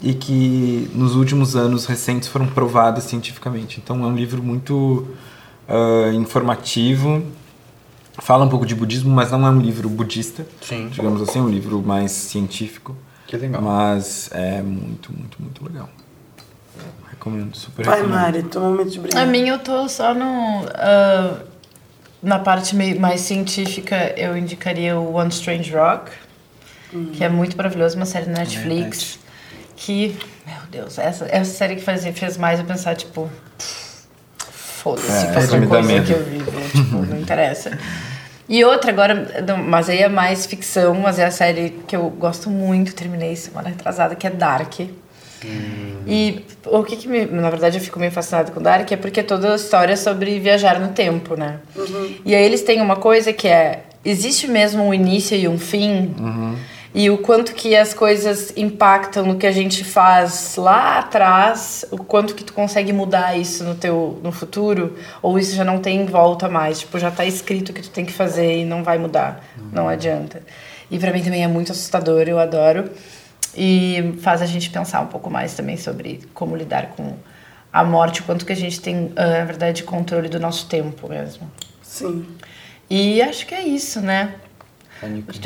e 0.02 0.14
que 0.14 0.90
nos 0.94 1.14
últimos 1.14 1.54
anos 1.54 1.86
recentes 1.86 2.28
foram 2.28 2.46
provadas 2.46 3.04
cientificamente. 3.04 3.80
Então 3.82 4.02
é 4.04 4.06
um 4.06 4.14
livro 4.14 4.42
muito 4.42 5.06
ah, 5.68 6.10
informativo, 6.12 7.22
fala 8.18 8.44
um 8.44 8.48
pouco 8.48 8.66
de 8.66 8.74
budismo, 8.74 9.10
mas 9.14 9.30
não 9.30 9.46
é 9.46 9.50
um 9.50 9.60
livro 9.60 9.88
budista, 9.88 10.46
Sim. 10.60 10.88
digamos 10.88 11.22
assim, 11.22 11.38
é 11.38 11.42
um 11.42 11.48
livro 11.48 11.80
mais 11.80 12.10
científico. 12.10 12.96
Que 13.26 13.36
legal. 13.36 13.62
Mas 13.62 14.28
é 14.32 14.60
muito, 14.60 15.12
muito, 15.12 15.40
muito 15.40 15.64
legal. 15.64 15.88
Recomendo, 17.08 17.56
super 17.56 17.86
Vai, 17.86 18.00
recomendo. 18.00 18.20
Mari, 18.20 18.42
teu 18.42 18.60
momento 18.60 18.90
de 18.90 18.98
brilhar. 18.98 19.22
A 19.22 19.26
mim 19.26 19.48
eu 19.48 19.58
tô 19.58 19.88
só 19.88 20.12
no. 20.12 20.66
ah, 20.74 21.38
na 22.22 22.38
parte 22.38 22.76
meio, 22.76 23.00
mais 23.00 23.20
científica, 23.22 24.14
eu 24.16 24.36
indicaria 24.36 24.96
o 24.96 25.14
One 25.14 25.30
Strange 25.30 25.72
Rock, 25.74 26.12
que 27.14 27.24
é 27.24 27.28
muito 27.28 27.56
maravilhoso, 27.56 27.96
uma 27.96 28.06
série 28.06 28.26
na 28.26 28.40
Netflix. 28.40 29.18
Que, 29.84 30.16
meu 30.46 30.56
Deus, 30.70 30.98
essa, 30.98 31.26
essa 31.28 31.50
série 31.52 31.74
que 31.76 31.82
faz, 31.82 32.04
fez 32.06 32.36
mais 32.36 32.60
eu 32.60 32.64
pensar, 32.64 32.94
tipo. 32.94 33.28
Foda-se 34.38 35.26
É, 35.26 35.32
qualquer 35.32 35.68
coisa 35.68 35.88
medo. 35.88 36.06
que 36.06 36.12
eu 36.12 36.24
vivo, 36.24 36.50
tipo, 36.70 36.96
não 37.06 37.18
interessa. 37.20 37.76
E 38.48 38.64
outra 38.64 38.90
agora, 38.90 39.44
mas 39.66 39.88
aí 39.88 39.98
é 40.02 40.08
mais 40.08 40.46
ficção, 40.46 40.94
mas 40.94 41.18
é 41.18 41.24
a 41.24 41.30
série 41.30 41.70
que 41.86 41.96
eu 41.96 42.10
gosto 42.10 42.50
muito, 42.50 42.94
terminei 42.94 43.34
semana 43.36 43.68
retrasada, 43.68 44.14
que 44.14 44.26
é 44.26 44.30
Dark. 44.30 44.80
E 46.06 46.44
o 46.66 46.82
que, 46.84 46.96
que 46.96 47.08
me. 47.08 47.24
Na 47.26 47.50
verdade, 47.50 47.78
eu 47.78 47.82
fico 47.82 47.98
meio 47.98 48.12
fascinada 48.12 48.52
com 48.52 48.60
Dark 48.62 48.90
é 48.92 48.96
porque 48.96 49.20
é 49.20 49.22
toda 49.24 49.52
a 49.52 49.56
história 49.56 49.96
sobre 49.96 50.38
viajar 50.38 50.78
no 50.78 50.88
tempo, 50.88 51.34
né? 51.36 51.58
E 52.24 52.34
aí 52.34 52.44
eles 52.44 52.62
têm 52.62 52.80
uma 52.80 52.96
coisa 52.96 53.32
que 53.32 53.48
é: 53.48 53.82
existe 54.04 54.46
mesmo 54.46 54.84
um 54.84 54.94
início 54.94 55.36
e 55.36 55.48
um 55.48 55.58
fim? 55.58 56.14
E 56.94 57.08
o 57.08 57.18
quanto 57.18 57.54
que 57.54 57.74
as 57.74 57.94
coisas 57.94 58.52
impactam 58.54 59.24
no 59.24 59.36
que 59.36 59.46
a 59.46 59.52
gente 59.52 59.82
faz 59.82 60.56
lá 60.56 60.98
atrás, 60.98 61.86
o 61.90 61.96
quanto 61.96 62.34
que 62.34 62.44
tu 62.44 62.52
consegue 62.52 62.92
mudar 62.92 63.38
isso 63.38 63.64
no 63.64 63.74
teu 63.74 64.20
no 64.22 64.30
futuro, 64.30 64.96
ou 65.22 65.38
isso 65.38 65.56
já 65.56 65.64
não 65.64 65.78
tem 65.78 66.04
volta 66.04 66.50
mais, 66.50 66.80
tipo, 66.80 66.98
já 66.98 67.10
tá 67.10 67.24
escrito 67.24 67.70
o 67.70 67.72
que 67.72 67.82
tu 67.82 67.90
tem 67.90 68.04
que 68.04 68.12
fazer 68.12 68.58
e 68.58 68.64
não 68.64 68.84
vai 68.84 68.98
mudar, 68.98 69.42
não 69.72 69.88
adianta. 69.88 70.42
E 70.90 70.98
pra 70.98 71.10
mim 71.10 71.22
também 71.22 71.42
é 71.42 71.48
muito 71.48 71.72
assustador, 71.72 72.28
eu 72.28 72.38
adoro. 72.38 72.90
E 73.56 74.14
faz 74.20 74.40
a 74.40 74.46
gente 74.46 74.70
pensar 74.70 75.00
um 75.00 75.06
pouco 75.06 75.30
mais 75.30 75.54
também 75.54 75.76
sobre 75.76 76.20
como 76.34 76.56
lidar 76.56 76.88
com 76.88 77.14
a 77.72 77.82
morte, 77.82 78.20
o 78.20 78.24
quanto 78.24 78.44
que 78.44 78.52
a 78.52 78.56
gente 78.56 78.80
tem, 78.80 79.12
ah, 79.16 79.38
na 79.38 79.44
verdade, 79.44 79.82
controle 79.82 80.28
do 80.28 80.38
nosso 80.38 80.66
tempo 80.66 81.08
mesmo. 81.08 81.50
Sim. 81.82 82.26
E 82.88 83.22
acho 83.22 83.46
que 83.46 83.54
é 83.54 83.62
isso, 83.62 84.00
né? 84.00 84.34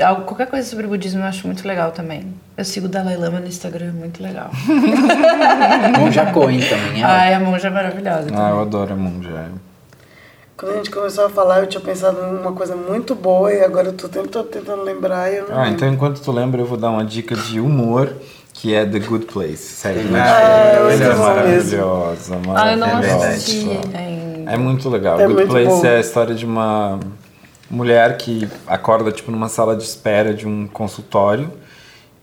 Algo- 0.05 0.23
Qualquer 0.23 0.47
coisa 0.49 0.69
sobre 0.69 0.87
budismo 0.87 1.21
eu 1.21 1.27
acho 1.27 1.47
muito 1.47 1.67
legal 1.67 1.91
também. 1.93 2.35
Eu 2.57 2.65
sigo 2.65 2.87
o 2.87 2.89
Dalai 2.89 3.17
Lama 3.17 3.41
no 3.41 3.47
Instagram, 3.47 3.93
muito 3.93 4.23
legal. 4.23 4.51
Monja 5.99 6.27
Coen 6.27 6.61
também, 6.61 7.03
é 7.03 7.05
Ai, 7.05 7.35
a 7.35 7.41
monja 7.41 7.69
é 7.69 7.71
maravilhosa. 7.71 8.27
Ah, 8.33 8.51
eu 8.51 8.57
também. 8.57 8.61
adoro 8.63 8.93
a 8.93 8.97
monja. 8.97 9.49
Quando 10.57 10.73
a 10.73 10.77
gente 10.79 10.91
começou 10.91 11.27
a 11.27 11.31
falar, 11.31 11.61
eu 11.61 11.67
tinha 11.67 11.81
pensado 11.83 12.21
numa 12.33 12.53
coisa 12.53 12.75
muito 12.75 13.15
boa 13.15 13.53
e 13.53 13.63
agora 13.63 13.89
eu 13.89 13.93
tô 13.93 14.09
tentando, 14.09 14.45
tentando 14.45 14.83
lembrar 14.83 15.31
e 15.31 15.37
eu 15.37 15.49
não 15.49 15.55
Ah, 15.55 15.63
lembro. 15.65 15.75
então 15.77 15.89
enquanto 15.89 16.21
tu 16.21 16.33
lembra, 16.33 16.61
eu 16.63 16.67
vou 16.67 16.79
dar 16.79 16.91
uma 16.91 17.05
dica 17.05 17.37
de 17.37 17.61
humor, 17.61 18.15
que 18.55 18.75
é 18.75 18.87
The 18.87 18.99
Good 19.01 19.27
Place. 19.27 19.59
Série 19.59 20.01
de 20.05 20.15
Ah, 20.17 20.79
Netflix. 20.89 21.01
muito 21.07 21.17
bom 21.19 21.25
maravilhosa, 21.25 22.35
Ah, 22.55 22.71
eu 22.73 22.77
não 22.79 22.87
maravilhosa. 22.89 23.29
assisti 23.29 23.69
ainda. 23.95 24.51
É 24.51 24.57
muito 24.57 24.89
legal. 24.89 25.21
É 25.21 25.25
Good 25.27 25.35
muito 25.35 25.51
Place 25.51 25.69
bom. 25.83 25.87
é 25.87 25.97
a 25.97 26.01
história 26.01 26.35
de 26.35 26.47
uma 26.47 27.01
mulher 27.71 28.17
que 28.17 28.49
acorda 28.67 29.11
tipo 29.13 29.31
numa 29.31 29.49
sala 29.49 29.77
de 29.77 29.83
espera 29.83 30.33
de 30.33 30.47
um 30.47 30.67
consultório 30.67 31.51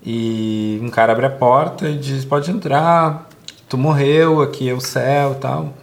e 0.05 0.79
um 0.81 0.89
cara 0.89 1.13
abre 1.13 1.25
a 1.25 1.29
porta 1.29 1.87
e 1.89 1.97
diz: 1.97 2.25
"Pode 2.25 2.51
entrar. 2.51 3.27
Tu 3.69 3.77
morreu, 3.77 4.41
aqui 4.41 4.69
é 4.69 4.73
o 4.73 4.81
céu", 4.81 5.33
e 5.33 5.35
tal. 5.35 5.73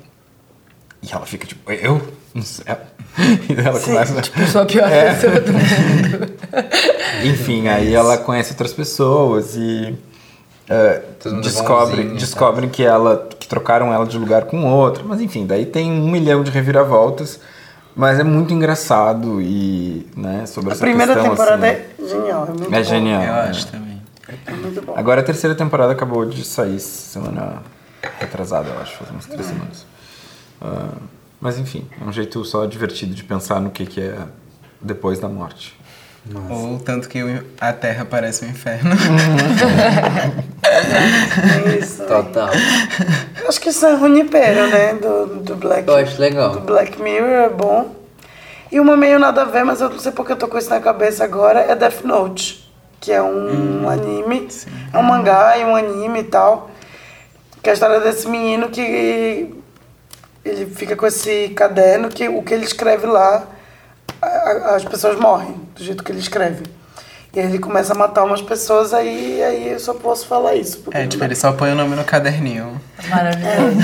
E 1.03 1.13
ela 1.13 1.27
fica 1.27 1.47
tipo: 1.47 1.71
"Eu 1.71 2.01
no 2.35 2.43
céu". 2.43 2.79
E 3.49 3.55
daí 3.55 3.67
ela 3.67 3.81
começa 3.81 4.23
Eu 4.39 4.47
sou 4.47 4.63
a 4.63 4.67
pior 4.67 4.89
É. 4.91 5.15
pessoa 5.15 5.41
do 5.41 5.53
mundo. 5.53 6.33
enfim, 7.25 7.67
aí 7.69 7.93
ela 7.93 8.17
conhece 8.19 8.53
outras 8.53 8.73
pessoas 8.73 9.57
e 9.57 9.99
mundo 11.27 11.41
descobre, 11.43 11.97
bonzinho, 11.97 12.17
descobrem 12.17 12.69
que 12.69 12.85
ela 12.85 13.29
que 13.39 13.49
trocaram 13.49 13.93
ela 13.93 14.07
de 14.07 14.17
lugar 14.17 14.45
com 14.45 14.65
outra, 14.65 15.03
mas 15.05 15.21
enfim, 15.21 15.45
daí 15.45 15.67
tem 15.67 15.91
um 15.91 16.09
milhão 16.09 16.45
de 16.45 16.51
reviravoltas, 16.53 17.41
mas 18.01 18.19
é 18.19 18.25
muito 18.25 18.55
engraçado 18.55 19.43
e 19.43 20.07
né 20.17 20.47
sobre 20.47 20.71
A 20.71 20.73
essa 20.73 20.81
primeira 20.81 21.13
questão, 21.13 21.31
temporada 21.31 21.71
assim, 21.71 21.83
é 21.99 22.09
genial, 22.09 22.45
é 22.45 22.49
muito 22.49 22.75
é 22.75 22.79
bom. 22.79 22.85
genial. 22.85 23.23
Eu 23.23 23.35
é. 23.35 23.49
acho 23.51 23.67
também. 23.67 24.03
É 24.47 24.53
muito 24.53 24.83
bom. 24.83 24.95
Agora 24.97 25.21
a 25.21 25.25
terceira 25.25 25.55
temporada 25.55 25.93
acabou 25.93 26.25
de 26.25 26.43
sair 26.43 26.81
semana 26.81 27.63
retrasada, 28.19 28.71
eu 28.71 28.81
acho, 28.81 28.97
faz 28.97 29.11
umas 29.11 29.27
três 29.27 29.45
semanas. 29.45 29.85
Ah, 30.63 30.95
mas 31.39 31.59
enfim, 31.59 31.87
é 32.01 32.05
um 32.05 32.11
jeito 32.11 32.43
só 32.43 32.65
divertido 32.65 33.15
de 33.15 33.23
pensar 33.23 33.61
no 33.61 33.71
que, 33.71 33.85
que 33.85 34.01
é 34.01 34.19
depois 34.81 35.19
da 35.19 35.29
morte. 35.29 35.79
Ou 36.49 36.79
tanto 36.79 37.09
que 37.09 37.19
a 37.61 37.73
Terra 37.73 38.05
parece 38.05 38.45
um 38.45 38.49
inferno. 38.49 38.91
É 40.63 41.79
isso. 41.79 42.05
Total. 42.07 42.49
Acho 43.49 43.61
que 43.61 43.71
isso 43.71 43.85
é 43.87 43.99
Junipero, 43.99 44.69
né? 44.69 44.95
Do, 44.95 45.27
do 45.41 45.57
Black. 45.57 45.89
Eu 45.89 45.97
acho 45.97 46.21
legal. 46.21 46.51
Do 46.51 46.61
Black 46.61 47.01
Mirror 47.01 47.29
é 47.29 47.49
bom. 47.49 47.95
E 48.71 48.79
uma 48.79 48.97
meio 48.97 49.19
nada 49.19 49.43
a 49.43 49.45
ver, 49.45 49.65
mas 49.65 49.81
eu 49.81 49.91
não 49.91 49.99
sei 49.99 50.13
porque 50.13 50.33
eu 50.33 50.37
tô 50.37 50.47
com 50.47 50.57
isso 50.59 50.71
na 50.71 50.81
cabeça 50.81 51.25
agora, 51.25 51.61
é 51.61 51.75
Death 51.75 52.05
Note. 52.05 52.71
Que 53.01 53.13
é 53.13 53.23
um 53.23 53.89
anime. 53.89 54.49
É 54.93 54.99
um 54.99 55.03
mangá 55.03 55.57
e 55.59 55.65
um 55.65 55.75
anime 55.75 56.21
e 56.21 56.25
tal. 56.25 56.71
Que 57.63 57.71
é 57.71 57.73
a 57.73 57.75
história 57.75 58.01
desse 58.01 58.29
menino 58.29 58.69
que 58.69 59.53
ele 60.45 60.67
fica 60.67 60.95
com 60.97 61.07
esse 61.07 61.49
caderno 61.51 62.09
que 62.09 62.29
o 62.29 62.43
que 62.43 62.55
ele 62.55 62.65
escreve 62.65 63.07
lá, 63.07 63.47
as 64.23 64.85
pessoas 64.85 65.19
morrem 65.19 65.55
do 65.75 65.83
jeito 65.83 66.05
que 66.05 66.13
ele 66.13 66.21
escreve. 66.21 66.65
E 67.33 67.39
aí 67.39 67.47
ele 67.47 67.61
começa 67.61 67.93
a 67.93 67.97
matar 67.97 68.25
umas 68.25 68.43
pessoas, 68.43 68.93
aí, 68.93 69.41
aí 69.43 69.69
eu 69.69 69.79
só 69.79 69.95
posso 69.95 70.27
falar 70.27 70.57
isso. 70.57 70.83
É, 70.91 71.07
tipo, 71.07 71.23
ele 71.23 71.37
só 71.37 71.53
põe 71.53 71.71
o 71.71 71.77
nome 71.77 71.95
no 71.95 72.03
caderninho. 72.03 72.81
Maravilhoso. 73.09 73.77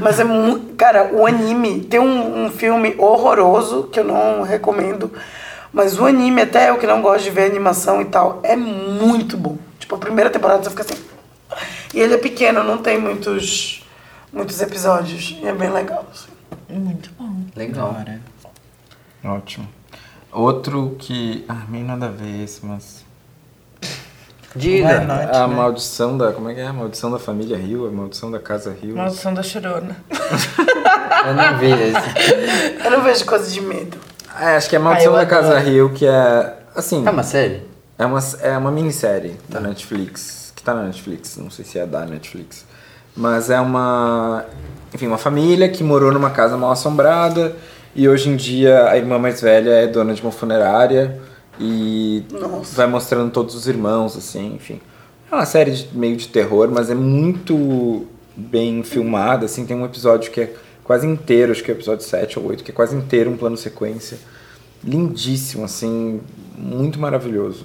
Mas 0.00 0.18
é 0.18 0.24
muito. 0.24 0.74
Cara, 0.76 1.10
o 1.12 1.26
anime. 1.26 1.82
Tem 1.82 2.00
um, 2.00 2.46
um 2.46 2.50
filme 2.50 2.94
horroroso 2.96 3.84
que 3.92 4.00
eu 4.00 4.04
não 4.04 4.42
recomendo. 4.42 5.12
Mas 5.70 5.98
o 5.98 6.06
anime, 6.06 6.40
até 6.40 6.70
eu 6.70 6.78
que 6.78 6.86
não 6.86 7.02
gosto 7.02 7.24
de 7.24 7.30
ver 7.30 7.50
animação 7.50 8.00
e 8.00 8.06
tal, 8.06 8.40
é 8.42 8.56
muito 8.56 9.36
bom. 9.36 9.58
Tipo, 9.78 9.96
a 9.96 9.98
primeira 9.98 10.30
temporada 10.30 10.62
você 10.62 10.70
fica 10.70 10.82
assim. 10.82 11.04
E 11.92 12.00
ele 12.00 12.14
é 12.14 12.18
pequeno, 12.18 12.64
não 12.64 12.78
tem 12.78 12.98
muitos, 12.98 13.86
muitos 14.32 14.58
episódios. 14.62 15.36
E 15.42 15.46
é 15.46 15.52
bem 15.52 15.70
legal. 15.70 16.06
assim. 16.10 16.28
Muito 16.70 17.10
bom. 17.18 17.30
Legal. 17.54 17.94
Ótimo. 19.26 19.68
Outro 20.32 20.96
que. 20.98 21.44
Ah, 21.48 21.62
meio 21.68 21.84
nada 21.84 22.06
a 22.06 22.10
ver 22.10 22.44
esse, 22.44 22.64
mas. 22.64 23.04
Diga. 24.54 25.00
Note, 25.00 25.36
a 25.36 25.46
né? 25.48 25.54
maldição 25.54 26.16
da. 26.16 26.32
Como 26.32 26.48
é 26.48 26.54
que 26.54 26.60
é? 26.60 26.66
A 26.66 26.72
maldição 26.72 27.10
da 27.10 27.18
família 27.18 27.56
Rio, 27.56 27.86
a 27.86 27.90
maldição 27.90 28.30
da 28.30 28.38
casa 28.38 28.74
Rio. 28.80 28.96
Maldição 28.96 29.34
da 29.34 29.42
chorona. 29.42 29.96
Eu 31.26 31.34
não 31.34 31.58
vi 31.58 31.70
esse. 31.72 32.84
Eu 32.84 32.90
não 32.90 33.02
vejo 33.02 33.24
coisa 33.24 33.50
de 33.50 33.60
medo. 33.60 33.98
É, 34.38 34.56
acho 34.56 34.68
que 34.68 34.76
é 34.76 34.78
a 34.78 34.82
maldição 34.82 35.14
Ah, 35.14 35.18
da 35.18 35.26
casa. 35.26 35.58
Rio, 35.58 35.90
que 35.92 36.06
é. 36.06 36.56
Assim. 36.74 37.06
É 37.06 37.10
uma 37.10 37.22
série? 37.22 37.62
É 37.98 38.04
uma, 38.04 38.20
é 38.42 38.56
uma 38.58 38.70
minissérie 38.70 39.36
da 39.48 39.58
Netflix, 39.58 40.52
que 40.54 40.62
tá 40.62 40.74
na 40.74 40.82
Netflix, 40.82 41.38
não 41.38 41.50
sei 41.50 41.64
se 41.64 41.78
é 41.78 41.86
da 41.86 42.04
Netflix. 42.04 42.66
Mas 43.16 43.48
é 43.48 43.58
uma. 43.58 44.44
Enfim, 44.94 45.06
uma 45.06 45.18
família 45.18 45.68
que 45.68 45.82
morou 45.82 46.12
numa 46.12 46.30
casa 46.30 46.56
mal 46.56 46.70
assombrada 46.70 47.56
e 47.96 48.08
hoje 48.08 48.28
em 48.28 48.36
dia 48.36 48.88
a 48.90 48.96
irmã 48.96 49.18
mais 49.18 49.40
velha 49.40 49.70
é 49.70 49.86
dona 49.86 50.14
de 50.14 50.22
uma 50.22 50.30
funerária 50.30 51.18
e 51.58 52.22
Nossa. 52.30 52.76
vai 52.76 52.86
mostrando 52.86 53.30
todos 53.32 53.54
os 53.54 53.66
irmãos, 53.66 54.16
assim, 54.16 54.54
enfim. 54.54 54.80
É 55.30 55.34
uma 55.34 55.46
série 55.46 55.70
de- 55.72 55.88
meio 55.96 56.16
de 56.16 56.28
terror, 56.28 56.68
mas 56.70 56.90
é 56.90 56.94
muito 56.94 58.06
bem 58.36 58.82
filmada, 58.82 59.46
assim, 59.46 59.64
tem 59.66 59.76
um 59.76 59.84
episódio 59.84 60.30
que 60.30 60.42
é 60.42 60.52
quase 60.84 61.06
inteiro, 61.06 61.50
acho 61.52 61.64
que 61.64 61.70
é 61.70 61.74
o 61.74 61.76
episódio 61.76 62.04
7 62.04 62.38
ou 62.38 62.46
8, 62.46 62.62
que 62.62 62.70
é 62.70 62.74
quase 62.74 62.94
inteiro 62.94 63.30
um 63.30 63.36
plano 63.36 63.56
sequência. 63.56 64.18
Lindíssimo, 64.84 65.64
assim, 65.64 66.20
muito 66.56 66.98
maravilhoso. 67.00 67.64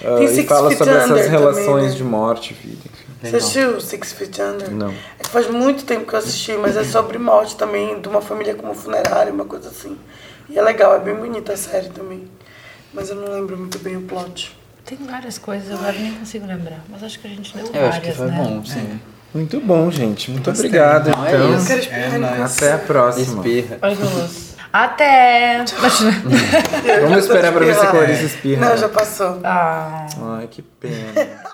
Tem 0.00 0.26
e 0.26 0.42
fala 0.44 0.70
sobre 0.76 0.92
essas 0.94 1.10
Under 1.10 1.24
também, 1.24 1.30
relações 1.40 1.92
né? 1.92 1.96
de 1.96 2.04
morte 2.04 2.50
e 2.52 2.66
vida, 2.68 2.82
enfim. 2.84 3.07
Você 3.22 3.36
assistiu 3.36 3.80
Six 3.80 4.12
Feet 4.12 4.38
Under? 4.40 4.70
Não. 4.70 4.90
É 5.18 5.22
que 5.24 5.28
faz 5.30 5.48
muito 5.50 5.84
tempo 5.84 6.06
que 6.06 6.14
eu 6.14 6.18
assisti, 6.18 6.52
mas 6.52 6.76
é 6.76 6.84
sobre 6.84 7.18
morte 7.18 7.56
também, 7.56 8.00
de 8.00 8.08
uma 8.08 8.20
família 8.20 8.54
como 8.54 8.74
funerária, 8.74 9.32
uma 9.32 9.44
coisa 9.44 9.68
assim. 9.68 9.96
E 10.48 10.58
é 10.58 10.62
legal, 10.62 10.94
é 10.94 10.98
bem 11.00 11.14
bonita 11.14 11.52
a 11.52 11.56
série 11.56 11.88
também. 11.88 12.28
Mas 12.94 13.10
eu 13.10 13.16
não 13.16 13.32
lembro 13.32 13.56
muito 13.56 13.78
bem 13.80 13.96
o 13.96 14.02
plot. 14.02 14.56
Tem 14.84 14.96
várias 14.98 15.36
coisas, 15.36 15.70
agora 15.72 15.92
nem 15.92 16.14
consigo 16.14 16.46
lembrar. 16.46 16.80
Mas 16.88 17.02
acho 17.02 17.18
que 17.18 17.26
a 17.26 17.30
gente 17.30 17.54
deu 17.54 17.66
Eu 17.66 17.72
várias, 17.72 17.90
acho 17.90 18.00
que 18.00 18.12
foi 18.12 18.26
né? 18.28 18.36
bom, 18.42 18.64
sim. 18.64 19.00
Muito 19.34 19.60
bom, 19.60 19.90
gente. 19.90 20.30
Muito 20.30 20.48
Gostei. 20.48 20.66
obrigado. 20.70 21.08
É 21.08 21.12
então, 21.34 21.54
isso. 21.54 21.62
Eu 21.64 21.66
quero 21.66 21.80
espirrar 21.80 22.12
É 22.12 22.16
em 22.16 22.18
nóis. 22.18 22.56
até 22.56 22.72
a 22.72 22.78
próxima. 22.78 23.36
Espirra. 23.46 23.78
Até! 24.72 25.64
Vamos 27.02 27.18
esperar 27.24 27.52
pra 27.52 27.64
ver 27.64 27.74
se. 27.74 27.86
Clarice 27.86 28.24
espirra. 28.24 28.68
Não, 28.70 28.76
já 28.76 28.88
passou. 28.88 29.40
ah. 29.44 30.06
Ai, 30.38 30.46
que 30.50 30.62
pena. 30.62 30.94